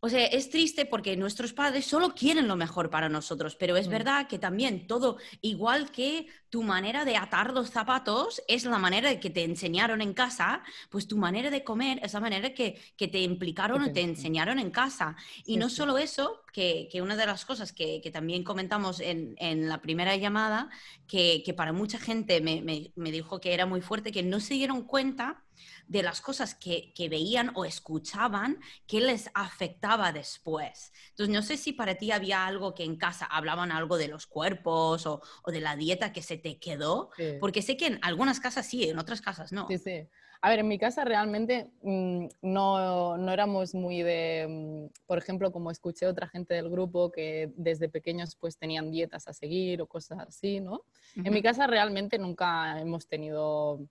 o 0.02 0.10
sea, 0.10 0.26
es 0.28 0.50
triste 0.50 0.86
porque 0.86 1.18
nuestros 1.18 1.54
padres 1.54 1.86
solo 1.86 2.16
quieren 2.16 2.48
lo 2.48 2.56
mejor 2.56 2.90
para 2.90 3.10
nosotros, 3.10 3.56
pero 3.56 3.76
es 3.78 3.88
Mm. 3.88 3.90
verdad 3.90 4.28
que 4.28 4.40
también 4.40 4.88
todo, 4.88 5.18
igual 5.42 5.92
que 5.92 6.28
tu 6.50 6.64
manera 6.64 7.04
de 7.06 7.18
atar 7.18 7.54
los 7.54 7.70
zapatos 7.72 8.42
es 8.48 8.64
la 8.66 8.78
manera 8.80 9.20
que 9.20 9.30
te 9.30 9.44
enseñaron 9.44 10.02
en 10.02 10.14
casa, 10.14 10.64
pues 10.90 11.08
tu 11.08 11.18
manera 11.18 11.50
de 11.50 11.64
comer 11.64 12.00
es 12.04 12.14
la 12.14 12.20
manera 12.22 12.54
que, 12.54 12.80
que 12.96 13.08
te 13.08 13.20
implicaron 13.22 13.82
Que 13.82 13.90
o 13.90 13.92
te 13.92 14.02
enseñaron 14.02 14.58
en 14.60 14.72
casa. 14.72 15.16
Y 15.46 15.58
Sí, 15.58 15.58
no 15.58 15.70
sí. 15.70 15.76
solo 15.76 15.98
eso, 15.98 16.44
que, 16.54 16.88
que 16.92 17.02
una 17.02 17.16
de 17.16 17.26
las 17.26 17.46
cosas 17.46 17.74
que, 17.74 18.02
que 18.02 18.12
también 18.12 18.44
comentamos 18.44 19.00
en, 19.02 19.36
en 19.38 19.68
la 19.70 19.82
primera 19.82 20.16
llamada, 20.16 20.70
que, 21.08 21.44
que 21.46 21.54
para 21.54 21.74
mucha 21.74 22.00
gente 22.00 22.42
me, 22.42 22.62
me- 22.62 22.92
me 22.96 23.12
dijo 23.12 23.40
que 23.42 23.54
era 23.54 23.66
muy 23.66 23.82
fuerte, 23.82 24.12
que 24.12 24.24
no 24.24 24.40
se 24.40 24.54
dieron 24.56 24.84
cuenta 24.84 25.44
de 25.88 26.04
las 26.04 26.22
cosas 26.22 26.56
que, 26.56 26.94
que 26.94 27.10
veían 27.10 27.52
o 27.56 27.66
escuchaban 27.66 28.60
que 28.88 29.02
les 29.02 29.30
afectaba 29.34 30.12
después. 30.12 30.92
Entonces, 31.12 31.34
no 31.34 31.42
sé 31.42 31.58
si 31.58 31.74
para 31.74 31.96
ti 31.96 32.12
había 32.12 32.46
algo 32.46 32.74
que 32.74 32.84
en 32.84 32.96
casa 32.98 33.26
hablaban 33.26 33.72
algo 33.72 33.98
de 33.98 34.08
los 34.08 34.28
cuerpos 34.28 35.06
o, 35.06 35.22
o 35.44 35.52
de 35.52 35.62
la 35.62 35.76
dieta 35.76 36.14
que 36.14 36.22
se 36.22 36.38
te 36.38 36.60
quedó, 36.60 37.10
Sí. 37.18 37.34
porque 37.40 37.62
sé 37.62 37.78
que 37.78 37.88
en 37.88 38.00
algunas 38.02 38.40
casas 38.40 38.66
sí, 38.68 38.90
en 38.90 39.00
otras 39.00 39.22
casas 39.22 39.52
no. 39.52 39.68
Sí, 39.68 39.78
sí. 39.78 40.08
A 40.42 40.50
ver, 40.50 40.60
en 40.60 40.70
mi 40.70 40.80
casa 40.80 41.04
realmente 41.04 41.70
mm, 41.82 42.28
no, 42.44 43.18
no 43.18 43.32
éramos 43.34 43.76
muy 43.76 44.02
de, 44.04 44.48
mm, 44.90 45.06
por 45.06 45.18
ejemplo, 45.18 45.52
como 45.52 45.70
escuché 45.70 46.08
otra 46.08 46.30
gente 46.30 46.54
del 46.54 46.70
grupo 46.70 47.12
que 47.12 47.52
desde 47.58 47.90
pequeños 47.90 48.38
pues 48.38 48.58
tenían 48.58 48.90
dietas 48.90 49.28
a 49.28 49.34
seguir 49.34 49.82
o 49.82 49.88
cosas 49.88 50.20
así, 50.20 50.62
¿no? 50.62 50.84
En 51.16 51.34
mi 51.34 51.42
casa 51.42 51.68
realmente 51.68 52.18
nunca 52.18 52.80
hemos 52.80 53.06
tenido 53.08 53.82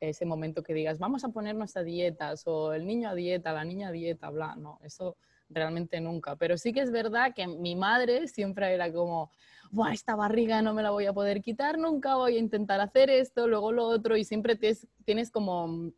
ese 0.00 0.26
momento 0.26 0.62
que 0.62 0.74
digas, 0.74 0.98
vamos 0.98 1.24
a 1.24 1.28
ponernos 1.30 1.76
a 1.76 1.82
dietas 1.82 2.42
o 2.46 2.72
el 2.72 2.86
niño 2.86 3.08
a 3.10 3.14
dieta, 3.14 3.52
la 3.52 3.64
niña 3.64 3.88
a 3.88 3.92
dieta, 3.92 4.30
bla, 4.30 4.54
no, 4.56 4.78
eso 4.82 5.16
realmente 5.48 6.00
nunca. 6.00 6.36
Pero 6.36 6.58
sí 6.58 6.72
que 6.72 6.80
es 6.80 6.90
verdad 6.90 7.32
que 7.34 7.46
mi 7.46 7.76
madre 7.76 8.28
siempre 8.28 8.72
era 8.74 8.92
como, 8.92 9.30
Buah, 9.70 9.92
esta 9.92 10.14
barriga 10.14 10.62
no 10.62 10.74
me 10.74 10.82
la 10.82 10.90
voy 10.90 11.06
a 11.06 11.12
poder 11.12 11.40
quitar 11.40 11.78
nunca, 11.78 12.16
voy 12.16 12.36
a 12.36 12.40
intentar 12.40 12.80
hacer 12.80 13.10
esto, 13.10 13.46
luego 13.48 13.72
lo 13.72 13.84
otro, 13.86 14.16
y 14.16 14.24
siempre 14.24 14.56
tienes, 14.56 14.86
tienes 15.04 15.30
como 15.30 15.90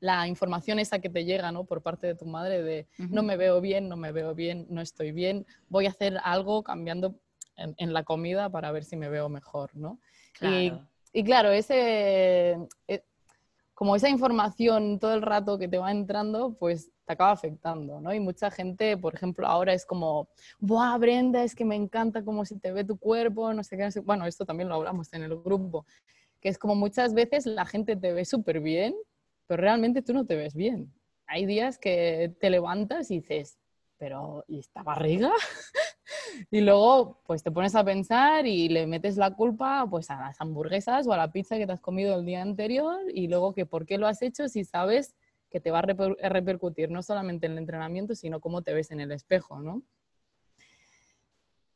la 0.00 0.28
información 0.28 0.78
esa 0.78 0.98
que 0.98 1.08
te 1.08 1.24
llega, 1.24 1.50
¿no? 1.50 1.64
Por 1.64 1.82
parte 1.82 2.06
de 2.06 2.14
tu 2.14 2.26
madre 2.26 2.62
de 2.62 2.86
no 3.08 3.22
me 3.22 3.36
veo 3.36 3.60
bien, 3.60 3.88
no 3.88 3.96
me 3.96 4.12
veo 4.12 4.34
bien, 4.34 4.66
no 4.68 4.80
estoy 4.82 5.12
bien, 5.12 5.46
voy 5.68 5.86
a 5.86 5.90
hacer 5.90 6.18
algo 6.22 6.62
cambiando 6.62 7.14
en, 7.56 7.74
en 7.78 7.92
la 7.94 8.02
comida 8.04 8.50
para 8.50 8.70
ver 8.70 8.84
si 8.84 8.96
me 8.96 9.08
veo 9.08 9.28
mejor, 9.28 9.74
¿no? 9.74 9.98
Y- 10.40 10.68
Claro. 10.68 10.88
Y 11.16 11.22
claro, 11.22 11.50
ese, 11.52 12.58
eh, 12.88 13.04
como 13.74 13.96
esa 13.96 14.08
información 14.08 14.98
todo 14.98 15.14
el 15.14 15.22
rato 15.22 15.58
que 15.58 15.68
te 15.68 15.78
va 15.78 15.90
entrando, 15.90 16.54
pues 16.58 16.90
te 17.04 17.12
acaba 17.12 17.32
afectando, 17.32 18.00
¿no? 18.00 18.14
Y 18.14 18.20
mucha 18.20 18.50
gente, 18.50 18.96
por 18.96 19.14
ejemplo, 19.14 19.46
ahora 19.46 19.72
es 19.74 19.84
como, 19.84 20.28
¡buah, 20.60 20.96
Brenda, 20.98 21.42
es 21.42 21.54
que 21.54 21.64
me 21.64 21.74
encanta 21.74 22.24
cómo 22.24 22.44
se 22.44 22.58
te 22.58 22.72
ve 22.72 22.84
tu 22.84 22.96
cuerpo! 22.96 23.52
No 23.52 23.64
sé 23.64 23.76
qué, 23.76 23.82
no 23.84 23.90
sé-". 23.90 24.00
Bueno, 24.00 24.26
esto 24.26 24.46
también 24.46 24.68
lo 24.68 24.76
hablamos 24.76 25.12
en 25.12 25.24
el 25.24 25.36
grupo, 25.40 25.86
que 26.40 26.48
es 26.48 26.58
como 26.58 26.74
muchas 26.76 27.14
veces 27.14 27.46
la 27.46 27.66
gente 27.66 27.96
te 27.96 28.12
ve 28.12 28.24
súper 28.24 28.60
bien, 28.60 28.94
pero 29.46 29.60
realmente 29.60 30.02
tú 30.02 30.14
no 30.14 30.24
te 30.24 30.36
ves 30.36 30.54
bien. 30.54 30.92
Hay 31.26 31.44
días 31.44 31.78
que 31.78 32.34
te 32.40 32.50
levantas 32.50 33.10
y 33.10 33.20
dices, 33.20 33.58
pero 33.98 34.44
¿y 34.46 34.60
esta 34.60 34.82
barriga? 34.82 35.32
Y 36.50 36.60
luego, 36.60 37.20
pues 37.26 37.42
te 37.42 37.50
pones 37.50 37.74
a 37.74 37.84
pensar 37.84 38.46
y 38.46 38.68
le 38.68 38.86
metes 38.86 39.16
la 39.16 39.30
culpa 39.32 39.86
pues 39.88 40.10
a 40.10 40.16
las 40.16 40.40
hamburguesas 40.40 41.06
o 41.06 41.12
a 41.12 41.16
la 41.16 41.32
pizza 41.32 41.56
que 41.56 41.66
te 41.66 41.72
has 41.72 41.80
comido 41.80 42.14
el 42.18 42.24
día 42.26 42.42
anterior 42.42 42.98
y 43.12 43.28
luego 43.28 43.54
que 43.54 43.66
por 43.66 43.86
qué 43.86 43.98
lo 43.98 44.06
has 44.06 44.20
hecho 44.22 44.48
si 44.48 44.64
sabes 44.64 45.14
que 45.50 45.60
te 45.60 45.70
va 45.70 45.78
a 45.78 45.82
reper- 45.82 46.16
a 46.22 46.28
repercutir 46.28 46.90
no 46.90 47.02
solamente 47.02 47.46
en 47.46 47.52
el 47.52 47.58
entrenamiento, 47.58 48.14
sino 48.14 48.40
cómo 48.40 48.62
te 48.62 48.74
ves 48.74 48.90
en 48.90 49.00
el 49.00 49.12
espejo, 49.12 49.60
¿no? 49.60 49.82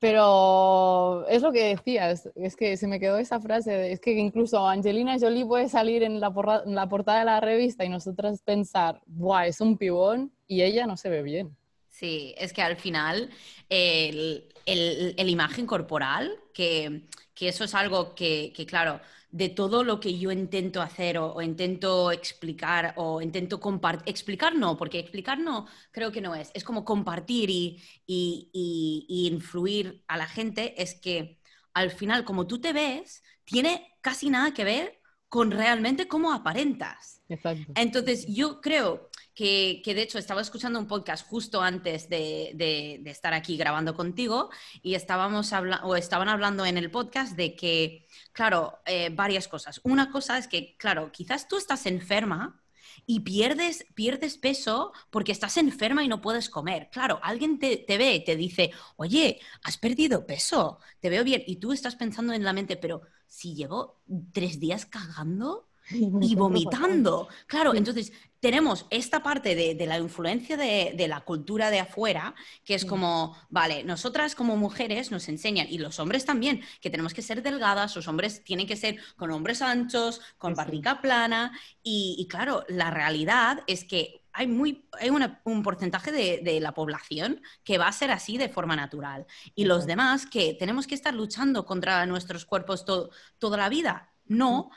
Pero 0.00 1.26
es 1.28 1.42
lo 1.42 1.50
que 1.50 1.74
decías, 1.74 2.28
es 2.36 2.54
que 2.54 2.76
se 2.76 2.86
me 2.86 3.00
quedó 3.00 3.18
esa 3.18 3.40
frase, 3.40 3.90
es 3.90 4.00
que 4.00 4.12
incluso 4.12 4.64
Angelina 4.66 5.16
Jolie 5.18 5.44
puede 5.44 5.68
salir 5.68 6.04
en 6.04 6.20
la, 6.20 6.30
porra- 6.30 6.62
en 6.64 6.76
la 6.76 6.88
portada 6.88 7.18
de 7.18 7.24
la 7.24 7.40
revista 7.40 7.84
y 7.84 7.88
nosotras 7.88 8.40
pensar, 8.42 9.00
¡buah, 9.06 9.46
es 9.48 9.60
un 9.60 9.76
pibón! 9.76 10.30
y 10.46 10.62
ella 10.62 10.86
no 10.86 10.96
se 10.96 11.10
ve 11.10 11.22
bien. 11.22 11.56
Sí, 11.98 12.32
es 12.38 12.52
que 12.52 12.62
al 12.62 12.76
final 12.76 13.28
el, 13.68 14.44
el- 14.66 15.14
el 15.18 15.28
imagen 15.28 15.66
corporal, 15.66 16.38
que, 16.54 17.08
que 17.34 17.48
eso 17.48 17.64
es 17.64 17.74
algo 17.74 18.14
que, 18.14 18.52
que, 18.54 18.66
claro, 18.66 19.00
de 19.30 19.48
todo 19.48 19.82
lo 19.84 19.98
que 20.00 20.16
yo 20.18 20.30
intento 20.30 20.80
hacer 20.80 21.18
o, 21.18 21.34
o 21.34 21.42
intento 21.42 22.12
explicar 22.12 22.94
o 22.96 23.20
intento 23.20 23.58
compartir, 23.60 24.08
explicar 24.08 24.54
no, 24.54 24.76
porque 24.76 25.00
explicar 25.00 25.38
no 25.40 25.66
creo 25.90 26.12
que 26.12 26.20
no 26.20 26.34
es, 26.36 26.50
es 26.54 26.62
como 26.64 26.84
compartir 26.84 27.50
y, 27.50 27.82
y- 28.06 28.48
y- 28.52 29.04
y 29.08 29.26
influir 29.28 30.04
a 30.06 30.16
la 30.16 30.26
gente, 30.28 30.80
es 30.80 30.94
que 30.94 31.40
al 31.74 31.90
final 31.90 32.24
como 32.24 32.46
tú 32.46 32.60
te 32.60 32.72
ves, 32.72 33.22
tiene 33.44 33.96
casi 34.02 34.30
nada 34.30 34.54
que 34.54 34.64
ver 34.64 35.00
con 35.28 35.50
realmente 35.50 36.06
cómo 36.08 36.32
aparentas. 36.32 37.22
Exacto. 37.28 37.72
Entonces, 37.74 38.26
yo 38.28 38.60
creo 38.60 39.07
que, 39.38 39.80
que, 39.84 39.94
de 39.94 40.02
hecho 40.02 40.18
estaba 40.18 40.40
escuchando 40.40 40.80
un 40.80 40.88
podcast 40.88 41.24
justo 41.28 41.62
antes 41.62 42.08
de, 42.08 42.50
de- 42.56 42.98
de 43.00 43.10
estar 43.10 43.32
aquí 43.34 43.56
grabando 43.56 43.94
contigo 43.94 44.50
y 44.82 44.96
estábamos 44.96 45.52
habla- 45.52 45.80
o 45.84 45.94
estaban 45.94 46.28
hablando 46.28 46.66
en 46.66 46.76
el 46.76 46.90
podcast 46.90 47.36
de 47.36 47.54
que, 47.54 48.08
claro, 48.32 48.80
eh, 48.84 49.10
varias 49.12 49.46
cosas. 49.46 49.80
Una 49.84 50.10
cosa 50.10 50.38
es 50.38 50.48
que, 50.48 50.76
claro, 50.76 51.12
quizás 51.12 51.46
tú 51.46 51.56
estás 51.56 51.86
enferma 51.86 52.60
y 53.06 53.20
pierdes, 53.20 53.86
pierdes 53.94 54.38
peso 54.38 54.92
porque 55.08 55.30
estás 55.30 55.56
enferma 55.56 56.02
y 56.02 56.08
no 56.08 56.20
puedes 56.20 56.50
comer. 56.50 56.88
Claro, 56.90 57.20
alguien 57.22 57.60
te, 57.60 57.76
te 57.76 57.96
ve 57.96 58.16
y 58.16 58.24
te 58.24 58.34
dice, 58.34 58.72
oye, 58.96 59.38
has 59.62 59.78
perdido 59.78 60.26
peso, 60.26 60.80
te 60.98 61.10
veo 61.10 61.22
bien. 61.22 61.44
Y 61.46 61.56
tú 61.56 61.72
estás 61.72 61.94
pensando 61.94 62.32
en 62.32 62.42
la 62.42 62.52
mente, 62.52 62.76
pero 62.76 63.02
si 63.28 63.54
llevo 63.54 64.00
tres 64.32 64.58
días 64.58 64.84
cagando 64.84 65.68
y 65.90 66.34
vomitando. 66.34 67.28
Claro, 67.46 67.74
entonces 67.74 68.12
tenemos 68.40 68.86
esta 68.90 69.22
parte 69.22 69.54
de, 69.54 69.74
de 69.74 69.86
la 69.86 69.98
influencia 69.98 70.56
de, 70.56 70.94
de 70.96 71.08
la 71.08 71.20
cultura 71.22 71.70
de 71.70 71.80
afuera, 71.80 72.34
que 72.64 72.74
es 72.74 72.82
Sí. 72.82 72.88
como, 72.88 73.36
vale, 73.50 73.84
nosotras 73.84 74.34
como 74.34 74.56
mujeres 74.56 75.10
nos 75.10 75.28
enseñan, 75.28 75.66
y 75.68 75.78
los 75.78 75.98
hombres 75.98 76.24
también, 76.24 76.62
que 76.80 76.90
tenemos 76.90 77.14
que 77.14 77.22
ser 77.22 77.42
delgadas, 77.42 77.96
los 77.96 78.06
hombres 78.08 78.44
tienen 78.44 78.66
que 78.66 78.76
ser 78.76 78.98
con 79.16 79.30
hombres 79.30 79.62
anchos, 79.62 80.20
con 80.38 80.54
barriga 80.54 81.00
plana, 81.00 81.58
y, 81.82 82.16
y 82.18 82.28
claro, 82.28 82.64
la 82.68 82.90
realidad 82.90 83.64
es 83.66 83.84
que 83.84 84.22
hay, 84.32 84.46
muy, 84.46 84.88
hay 85.00 85.10
una- 85.10 85.40
un 85.44 85.64
porcentaje 85.64 86.12
de, 86.12 86.40
de 86.44 86.60
la 86.60 86.72
población 86.72 87.42
que 87.64 87.76
va 87.78 87.88
a 87.88 87.92
ser 87.92 88.12
así 88.12 88.38
de 88.38 88.48
forma 88.48 88.76
natural, 88.76 89.26
y 89.54 89.64
los 89.64 89.84
demás 89.86 90.26
que 90.26 90.54
tenemos 90.54 90.86
que 90.86 90.94
estar 90.94 91.12
luchando 91.14 91.64
contra 91.66 92.06
nuestros 92.06 92.44
cuerpos 92.44 92.84
to- 92.84 93.10
toda 93.38 93.56
la 93.56 93.68
vida. 93.68 94.12
No, 94.26 94.70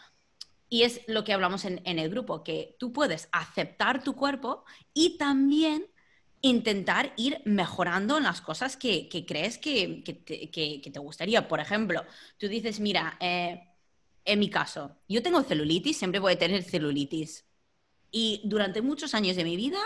y 0.71 0.83
es 0.83 1.01
lo 1.05 1.25
que 1.25 1.33
hablamos 1.33 1.65
en, 1.65 1.81
el 1.83 2.09
grupo, 2.09 2.45
que 2.45 2.77
tú 2.79 2.93
puedes 2.93 3.27
aceptar 3.33 4.05
tu 4.05 4.15
cuerpo 4.15 4.63
y 4.93 5.17
también 5.17 5.85
intentar 6.39 7.11
ir 7.17 7.41
mejorando 7.43 8.17
en 8.17 8.23
las 8.23 8.39
cosas 8.39 8.77
que, 8.77 9.09
crees 9.27 9.57
que, 9.57 10.01
te, 10.05 10.99
gustaría. 10.99 11.49
Por 11.49 11.59
ejemplo, 11.59 12.05
tú 12.37 12.47
dices, 12.47 12.79
mira, 12.79 13.17
eh, 13.19 13.67
en 14.23 14.39
mi 14.39 14.49
caso, 14.49 14.95
yo 15.09 15.21
tengo 15.21 15.43
celulitis, 15.43 15.97
siempre 15.97 16.21
voy 16.21 16.33
a 16.33 16.39
tener 16.39 16.63
celulitis. 16.63 17.45
Y 18.09 18.39
durante 18.45 18.81
muchos 18.81 19.13
años 19.13 19.35
de 19.35 19.43
mi 19.43 19.57
vida 19.57 19.81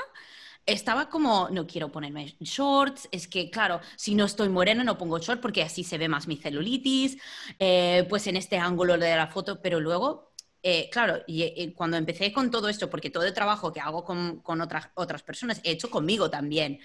estaba 0.68 1.10
como, 1.10 1.50
no 1.50 1.65
quiero 1.65 1.92
ponerme 1.92 2.38
shorts, 2.42 3.10
es 3.12 3.27
que 3.27 3.50
claro, 3.50 3.82
si 3.96 4.13
no 4.13 4.25
estoy 4.25 4.50
morena 4.50 4.84
no 4.84 5.00
pongo 5.00 5.18
short 5.18 5.42
porque 5.42 5.63
así 5.63 5.84
se 5.84 5.98
ve 5.98 6.10
más 6.10 6.27
mi 6.27 6.38
celulitis, 6.38 7.18
eh, 7.58 8.06
pues 8.08 8.27
en 8.27 8.36
este 8.36 8.60
ángulo 8.60 9.00
de 9.00 9.15
la 9.15 9.27
foto, 9.27 9.63
pero 9.63 9.80
luego, 9.80 10.35
eh, 10.67 10.89
claro, 10.89 11.22
y, 11.27 11.43
y 11.43 11.74
cuando 11.74 11.95
empecé 11.95 12.34
con 12.34 12.50
todo 12.50 12.69
esto, 12.69 12.89
porque 12.89 13.12
todo 13.12 13.24
el 13.24 13.36
trabajo 13.36 13.72
que 13.72 13.79
hago 13.79 14.03
con, 14.03 14.39
con 14.39 14.62
otras, 14.62 14.89
otras 14.95 15.22
personas 15.22 15.62
he 15.63 15.69
hecho 15.69 15.91
conmigo 15.91 16.31
también, 16.31 16.79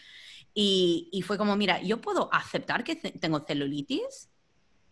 y, 0.52 1.08
y 1.12 1.22
fue 1.22 1.38
como, 1.38 1.56
mira, 1.56 1.80
yo 1.80 1.98
puedo 1.98 2.28
aceptar 2.30 2.84
que 2.84 2.96
tengo 2.96 3.40
celulitis 3.40 4.28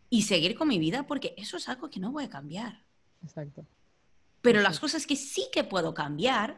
y 0.09 0.23
seguir 0.23 0.54
con 0.54 0.68
mi 0.68 0.78
vida 0.78 1.07
porque 1.07 1.35
eso 1.37 1.59
es 1.59 1.68
algo 1.68 1.90
que 1.90 2.00
no 2.00 2.12
voy 2.12 2.25
a 2.25 2.30
cambiar. 2.30 2.83
Exacto. 3.23 3.66
Pero 4.40 4.62
las 4.62 4.80
cosas 4.80 5.07
que 5.07 5.16
sí 5.16 5.49
que 5.52 5.64
puedo 5.64 5.92
cambiar, 5.92 6.57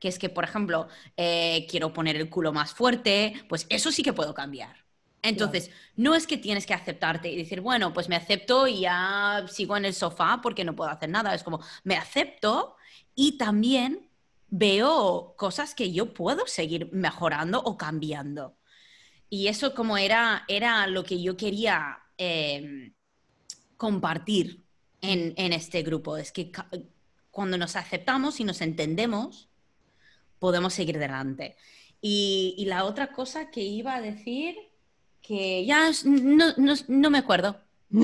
que 0.00 0.08
es 0.08 0.18
que, 0.18 0.30
por 0.30 0.42
ejemplo, 0.42 0.88
eh, 1.16 1.64
quiero 1.70 1.92
poner 1.92 2.16
el 2.16 2.28
culo 2.28 2.52
más 2.52 2.74
fuerte, 2.74 3.34
pues 3.48 3.66
eso 3.68 3.92
sí 3.92 4.02
que 4.02 4.12
puedo 4.12 4.34
cambiar. 4.34 4.87
Entonces, 5.22 5.70
no 5.96 6.14
es 6.14 6.26
que 6.26 6.38
tienes 6.38 6.66
que 6.66 6.74
aceptarte 6.74 7.30
y 7.30 7.36
decir, 7.36 7.60
bueno, 7.60 7.92
pues 7.92 8.08
me 8.08 8.16
acepto 8.16 8.68
y 8.68 8.80
ya 8.80 9.44
sigo 9.48 9.76
en 9.76 9.84
el 9.84 9.94
sofá 9.94 10.40
porque 10.42 10.64
no 10.64 10.76
puedo 10.76 10.90
hacer 10.90 11.08
nada. 11.08 11.34
Es 11.34 11.42
como, 11.42 11.60
me 11.84 11.96
acepto 11.96 12.76
y 13.14 13.36
también 13.36 14.08
veo 14.48 15.34
cosas 15.36 15.74
que 15.74 15.92
yo 15.92 16.14
puedo 16.14 16.46
seguir 16.46 16.90
mejorando 16.92 17.60
o 17.60 17.76
cambiando. 17.76 18.56
Y 19.28 19.48
eso 19.48 19.74
como 19.74 19.98
era, 19.98 20.44
era 20.48 20.86
lo 20.86 21.04
que 21.04 21.20
yo 21.20 21.36
quería 21.36 21.98
em, 22.16 22.94
compartir 23.76 24.64
en, 25.00 25.52
este 25.52 25.82
grupo. 25.82 26.16
Es 26.16 26.32
que 26.32 26.50
cuando 27.30 27.58
nos 27.58 27.76
aceptamos 27.76 28.40
y 28.40 28.44
nos 28.44 28.60
entendemos, 28.60 29.48
podemos 30.38 30.74
seguir 30.74 30.96
adelante. 30.96 31.56
y 32.00 32.64
la 32.68 32.84
otra 32.84 33.12
cosa 33.12 33.50
que 33.50 33.60
iba 33.62 33.96
a 33.96 34.00
decir 34.00 34.67
que 35.22 35.64
ya 35.66 35.90
no, 36.04 37.10
me 37.10 37.18
acuerdo. 37.18 37.56
no 37.90 38.00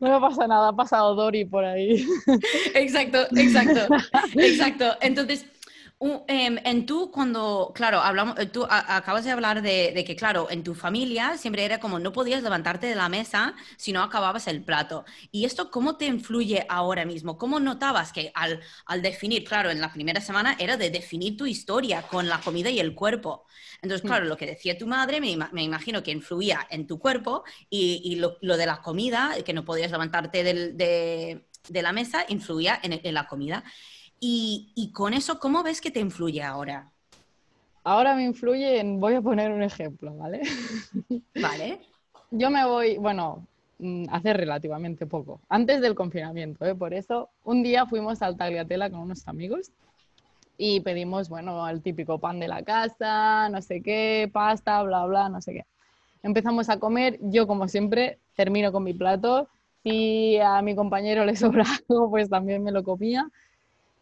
me 0.00 0.20
pasa 0.20 0.46
nada, 0.46 0.68
ha 0.68 0.76
pasado 0.76 1.14
Dori 1.14 1.44
por 1.44 1.64
ahí. 1.64 2.06
Exacto, 2.74 3.26
exacto, 3.36 3.94
exacto. 4.36 4.96
Entonces, 5.00 5.44
Em, 6.00 6.58
en 6.64 6.86
tú, 6.86 7.10
cuando, 7.10 7.72
claro, 7.74 8.00
hablamos, 8.00 8.38
eh, 8.38 8.46
tú 8.46 8.64
acabas 8.68 9.24
de 9.24 9.32
hablar 9.32 9.62
de, 9.62 10.04
que, 10.06 10.14
claro, 10.14 10.46
en 10.48 10.62
tu 10.62 10.76
familia 10.76 11.36
siempre 11.36 11.64
era 11.64 11.80
como 11.80 11.98
no 11.98 12.12
podías 12.12 12.44
levantarte 12.44 12.86
de 12.86 12.94
la 12.94 13.08
mesa 13.08 13.56
si 13.76 13.90
no 13.90 14.02
acababas 14.04 14.46
el 14.46 14.62
plato. 14.62 15.04
¿Y 15.32 15.44
esto 15.44 15.72
cómo 15.72 15.96
te 15.96 16.06
influye 16.06 16.64
ahora 16.68 17.04
mismo? 17.04 17.36
¿Cómo 17.36 17.58
notabas 17.58 18.12
que 18.12 18.30
al, 18.34 18.60
definir, 19.02 19.42
claro, 19.44 19.70
en 19.70 19.80
la 19.80 19.92
primera 19.92 20.20
semana 20.20 20.56
era 20.60 20.76
de 20.76 20.90
definir 20.90 21.36
tu 21.36 21.46
historia 21.46 22.02
con 22.02 22.28
la 22.28 22.40
comida 22.40 22.70
y 22.70 22.78
el 22.78 22.94
cuerpo? 22.94 23.46
Entonces, 23.82 24.06
claro, 24.06 24.24
mm. 24.24 24.28
lo 24.28 24.36
que 24.36 24.46
decía 24.46 24.78
tu 24.78 24.86
madre 24.86 25.20
me, 25.20 25.30
imagino 25.62 26.02
que 26.04 26.12
influía 26.12 26.64
en 26.70 26.86
tu 26.86 27.00
cuerpo 27.00 27.42
y, 27.68 28.16
lo, 28.16 28.56
de 28.56 28.66
la 28.66 28.82
comida, 28.82 29.34
que 29.44 29.52
no 29.52 29.64
podías 29.64 29.90
levantarte 29.90 30.44
de, 30.44 31.82
la 31.82 31.92
mesa, 31.92 32.24
influía 32.28 32.78
en 32.84 33.14
la 33.14 33.26
comida. 33.26 33.64
Y, 34.20 34.90
con 34.94 35.14
eso, 35.14 35.38
¿cómo 35.38 35.62
ves 35.62 35.80
que 35.80 35.90
te 35.90 36.00
influye 36.00 36.42
ahora? 36.42 36.90
Ahora 37.84 38.14
me 38.14 38.24
influye 38.24 38.80
en, 38.80 39.00
voy 39.00 39.14
a 39.14 39.22
poner 39.22 39.52
un 39.52 39.62
ejemplo, 39.62 40.14
¿vale? 40.14 40.42
Vale. 41.40 41.80
Yo 42.30 42.50
me 42.50 42.66
voy, 42.66 42.98
bueno, 42.98 43.46
mm, 43.78 44.06
hace 44.10 44.34
relativamente 44.34 45.06
poco, 45.06 45.40
antes 45.48 45.80
del 45.80 45.94
confinamiento, 45.94 46.66
¿eh? 46.66 46.74
por 46.74 46.92
eso 46.92 47.30
un 47.44 47.62
día 47.62 47.86
fuimos 47.86 48.20
al 48.20 48.36
Tagliatela 48.36 48.90
con 48.90 49.00
unos 49.00 49.26
amigos 49.28 49.70
y 50.58 50.80
pedimos, 50.80 51.30
bueno, 51.30 51.66
el 51.68 51.80
típico 51.80 52.18
pan 52.18 52.38
de 52.40 52.48
la 52.48 52.62
casa, 52.62 53.48
no 53.48 53.62
sé 53.62 53.80
qué, 53.80 54.28
pasta, 54.30 54.82
bla, 54.82 55.06
bla, 55.06 55.28
no 55.30 55.40
sé 55.40 55.54
qué. 55.54 55.66
Empezamos 56.22 56.68
a 56.68 56.78
comer, 56.78 57.18
yo 57.22 57.46
como 57.46 57.68
siempre 57.68 58.18
termino 58.34 58.72
con 58.72 58.82
mi 58.82 58.92
plato, 58.92 59.48
si 59.82 60.36
a 60.38 60.60
mi 60.60 60.74
compañero 60.74 61.24
le 61.24 61.36
sobra 61.36 61.64
algo, 61.88 62.10
pues 62.10 62.28
también 62.28 62.62
me 62.62 62.72
lo 62.72 62.82
comía 62.82 63.30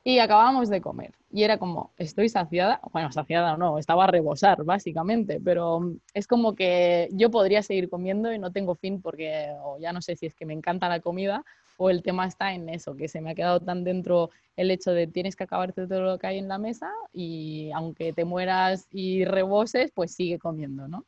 y 0.06 0.20
acabamos 0.20 0.68
de 0.68 0.80
comer. 0.80 1.10
Y 1.32 1.42
era 1.42 1.58
como, 1.58 1.90
estoy 1.98 2.28
saciada, 2.28 2.80
bueno, 2.92 3.10
saciada 3.10 3.54
o 3.54 3.56
no, 3.56 3.76
estaba 3.76 4.04
a 4.04 4.06
rebosar, 4.06 4.62
básicamente, 4.62 5.40
pero 5.44 5.80
mm, 5.80 5.98
es 6.14 6.28
como 6.28 6.54
que 6.54 7.08
yo 7.10 7.28
podría 7.28 7.60
seguir 7.60 7.90
comiendo 7.90 8.32
y 8.32 8.38
no 8.38 8.52
tengo 8.52 8.76
fin 8.76 9.02
porque, 9.02 9.52
ya 9.80 9.92
no 9.92 10.00
sé 10.00 10.14
si 10.14 10.26
es 10.26 10.34
que 10.36 10.46
me 10.46 10.52
encanta 10.52 10.88
la 10.88 11.00
comida 11.00 11.44
o 11.76 11.90
el 11.90 12.04
tema 12.04 12.24
está 12.24 12.54
en 12.54 12.68
eso, 12.68 12.94
que 12.94 13.08
se 13.08 13.20
me 13.20 13.32
ha 13.32 13.34
quedado 13.34 13.58
tan 13.58 13.82
dentro 13.82 14.30
el 14.56 14.70
hecho 14.70 14.92
de 14.92 15.08
tienes 15.08 15.34
que 15.34 15.42
acabarte 15.42 15.88
todo 15.88 16.02
lo 16.02 16.18
que 16.20 16.28
hay 16.28 16.38
en 16.38 16.46
la 16.46 16.58
mesa 16.58 16.88
y 17.12 17.72
aunque 17.74 18.12
te 18.12 18.24
mueras 18.24 18.86
y 18.92 19.24
reboses, 19.24 19.90
pues 19.90 20.14
sigue 20.14 20.38
comiendo, 20.38 20.86
¿no? 20.86 21.04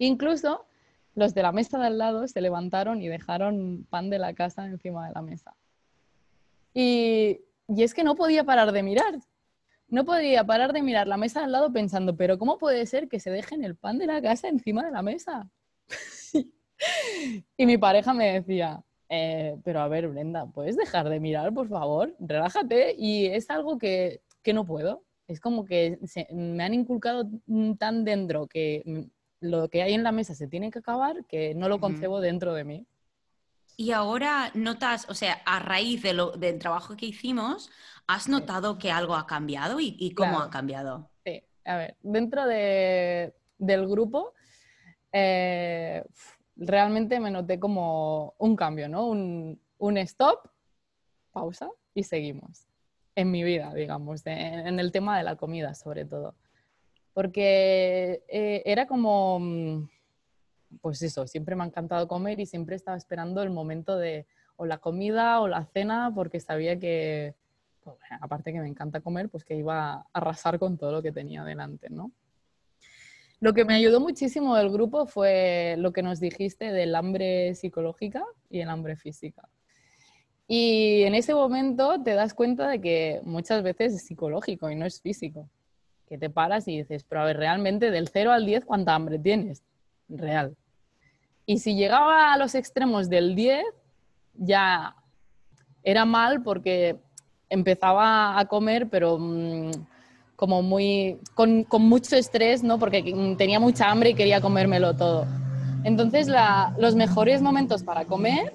Incluso 0.00 0.64
los 1.14 1.32
de 1.32 1.42
la 1.42 1.52
mesa 1.52 1.78
de 1.78 1.86
al 1.86 1.98
lado 1.98 2.26
se 2.26 2.40
levantaron 2.40 3.02
y 3.02 3.06
dejaron 3.06 3.86
pan 3.88 4.10
de 4.10 4.18
la 4.18 4.34
casa 4.34 4.66
encima 4.66 5.06
de 5.06 5.14
la 5.14 5.22
mesa. 5.22 5.54
Y 6.74 7.42
y 7.74 7.82
es 7.82 7.94
que 7.94 8.04
no 8.04 8.14
podía 8.14 8.44
parar 8.44 8.72
de 8.72 8.82
mirar. 8.82 9.20
No 9.88 10.04
podía 10.04 10.44
parar 10.44 10.72
de 10.72 10.82
mirar 10.82 11.08
la 11.08 11.16
mesa 11.16 11.44
al 11.44 11.52
lado 11.52 11.72
pensando, 11.72 12.16
pero 12.16 12.38
¿cómo 12.38 12.58
puede 12.58 12.86
ser 12.86 13.08
que 13.08 13.20
se 13.20 13.30
dejen 13.30 13.64
el 13.64 13.76
pan 13.76 13.98
de 13.98 14.06
la 14.06 14.22
casa 14.22 14.48
encima 14.48 14.84
de 14.84 14.92
la 14.92 15.02
mesa? 15.02 15.50
y 17.56 17.66
mi 17.66 17.76
pareja 17.76 18.14
me 18.14 18.40
decía, 18.40 18.84
eh, 19.08 19.58
pero 19.64 19.80
a 19.80 19.88
ver, 19.88 20.08
Brenda, 20.08 20.46
¿puedes 20.46 20.76
dejar 20.76 21.08
de 21.08 21.18
mirar, 21.18 21.52
por 21.52 21.68
favor? 21.68 22.14
Relájate. 22.20 22.94
Y 22.96 23.26
es 23.26 23.50
algo 23.50 23.78
que, 23.78 24.22
no 24.52 24.64
puedo. 24.64 25.04
Es 25.26 25.40
como 25.40 25.64
que 25.64 25.98
me 26.32 26.64
han 26.64 26.74
inculcado 26.74 27.28
tan 27.78 28.04
dentro 28.04 28.46
que 28.46 29.08
lo 29.40 29.68
que 29.68 29.82
hay 29.82 29.94
en 29.94 30.02
la 30.02 30.12
mesa 30.12 30.34
se 30.34 30.48
tiene 30.48 30.70
que 30.70 30.80
acabar 30.80 31.24
que 31.26 31.54
no 31.54 31.68
lo 31.68 31.80
concebo 31.80 32.20
dentro 32.20 32.54
de 32.54 32.64
mí. 32.64 32.86
Y 33.80 33.92
ahora 33.92 34.50
notas, 34.52 35.08
o 35.08 35.14
sea, 35.14 35.40
a 35.46 35.58
raíz 35.58 36.02
de 36.02 36.12
lo, 36.12 36.32
del 36.32 36.58
trabajo 36.58 36.98
que 36.98 37.06
hicimos, 37.06 37.70
¿has 38.06 38.28
notado 38.28 38.76
que 38.76 38.92
algo 38.92 39.14
ha 39.14 39.26
cambiado 39.26 39.78
y, 39.80 40.12
cómo 40.14 40.38
ha 40.38 40.50
cambiado? 40.50 41.08
Sí, 41.24 41.42
a 41.64 41.76
ver, 41.78 41.96
dentro 42.02 42.44
de, 42.44 43.32
del 43.56 43.88
grupo, 43.88 44.34
eh, 45.12 46.04
realmente 46.56 47.20
me 47.20 47.30
noté 47.30 47.58
como 47.58 48.34
un 48.36 48.54
cambio, 48.54 48.86
¿no? 48.86 49.06
Un, 49.06 49.58
un, 49.78 49.96
stop, 49.96 50.50
pausa 51.32 51.70
y 51.94 52.02
seguimos. 52.02 52.66
En 53.14 53.30
mi 53.30 53.42
vida, 53.42 53.72
digamos, 53.72 54.20
en 54.26 54.78
el 54.78 54.92
tema 54.92 55.16
de 55.16 55.24
la 55.24 55.36
comida 55.36 55.72
sobre 55.72 56.04
todo. 56.04 56.34
Porque 57.14 58.24
eh, 58.28 58.62
era 58.66 58.86
como 58.86 59.38
mm, 59.40 59.88
pues 60.80 61.02
eso, 61.02 61.26
siempre 61.26 61.56
me 61.56 61.64
ha 61.64 61.66
encantado 61.66 62.08
comer 62.08 62.40
y 62.40 62.46
siempre 62.46 62.76
estaba 62.76 62.96
esperando 62.96 63.42
el 63.42 63.50
momento 63.50 63.96
de 63.96 64.26
o 64.56 64.66
la 64.66 64.78
comida 64.78 65.40
o 65.40 65.48
la 65.48 65.64
cena 65.64 66.12
porque 66.14 66.38
sabía 66.38 66.78
que, 66.78 67.34
pues, 67.82 67.96
aparte 68.20 68.52
que 68.52 68.60
me 68.60 68.68
encanta 68.68 69.00
comer, 69.00 69.28
pues 69.30 69.44
que 69.44 69.56
iba 69.56 69.92
a 69.92 70.06
arrasar 70.12 70.58
con 70.58 70.76
todo 70.76 70.92
lo 70.92 71.02
que 71.02 71.12
tenía 71.12 71.44
delante, 71.44 71.88
¿no? 71.88 72.12
Lo 73.40 73.54
que 73.54 73.64
me 73.64 73.74
ayudó 73.74 74.00
muchísimo 74.00 74.54
del 74.54 74.70
grupo 74.70 75.06
fue 75.06 75.76
lo 75.78 75.92
que 75.92 76.02
nos 76.02 76.20
dijiste 76.20 76.72
del 76.72 76.94
hambre 76.94 77.54
psicológica 77.54 78.22
y 78.50 78.60
el 78.60 78.68
hambre 78.68 78.96
física. 78.96 79.48
Y 80.46 81.04
en 81.04 81.14
ese 81.14 81.32
momento 81.32 82.02
te 82.02 82.12
das 82.12 82.34
cuenta 82.34 82.68
de 82.68 82.82
que 82.82 83.20
muchas 83.24 83.62
veces 83.62 83.94
es 83.94 84.04
psicológico 84.04 84.68
y 84.68 84.74
no 84.74 84.84
es 84.84 85.00
físico. 85.00 85.48
Que 86.06 86.18
te 86.18 86.28
paras 86.28 86.68
y 86.68 86.76
dices, 86.76 87.04
pero 87.04 87.22
a 87.22 87.24
ver, 87.24 87.38
realmente 87.38 87.90
del 87.90 88.08
0 88.08 88.32
al 88.32 88.44
10, 88.44 88.66
¿cuánta 88.66 88.94
hambre 88.94 89.18
tienes? 89.18 89.62
Real. 90.08 90.54
Y 91.46 91.58
si 91.58 91.74
llegaba 91.74 92.32
a 92.32 92.38
los 92.38 92.54
extremos 92.54 93.08
del 93.08 93.34
10, 93.34 93.64
ya 94.34 94.94
era 95.82 96.04
mal 96.04 96.42
porque 96.42 96.98
empezaba 97.48 98.38
a 98.38 98.44
comer, 98.46 98.88
pero 98.88 99.18
mm, 99.18 99.70
como 100.36 100.62
muy, 100.62 101.18
con, 101.34 101.66
mucho 101.80 102.16
estrés, 102.16 102.62
¿no? 102.62 102.78
Porque 102.78 103.02
tenía 103.36 103.60
mucha 103.60 103.90
hambre 103.90 104.10
y 104.10 104.14
quería 104.14 104.40
comérmelo 104.40 104.96
todo. 104.96 105.26
Entonces, 105.84 106.28
los 106.78 106.94
mejores 106.94 107.42
momentos 107.42 107.82
para 107.82 108.04
comer 108.04 108.52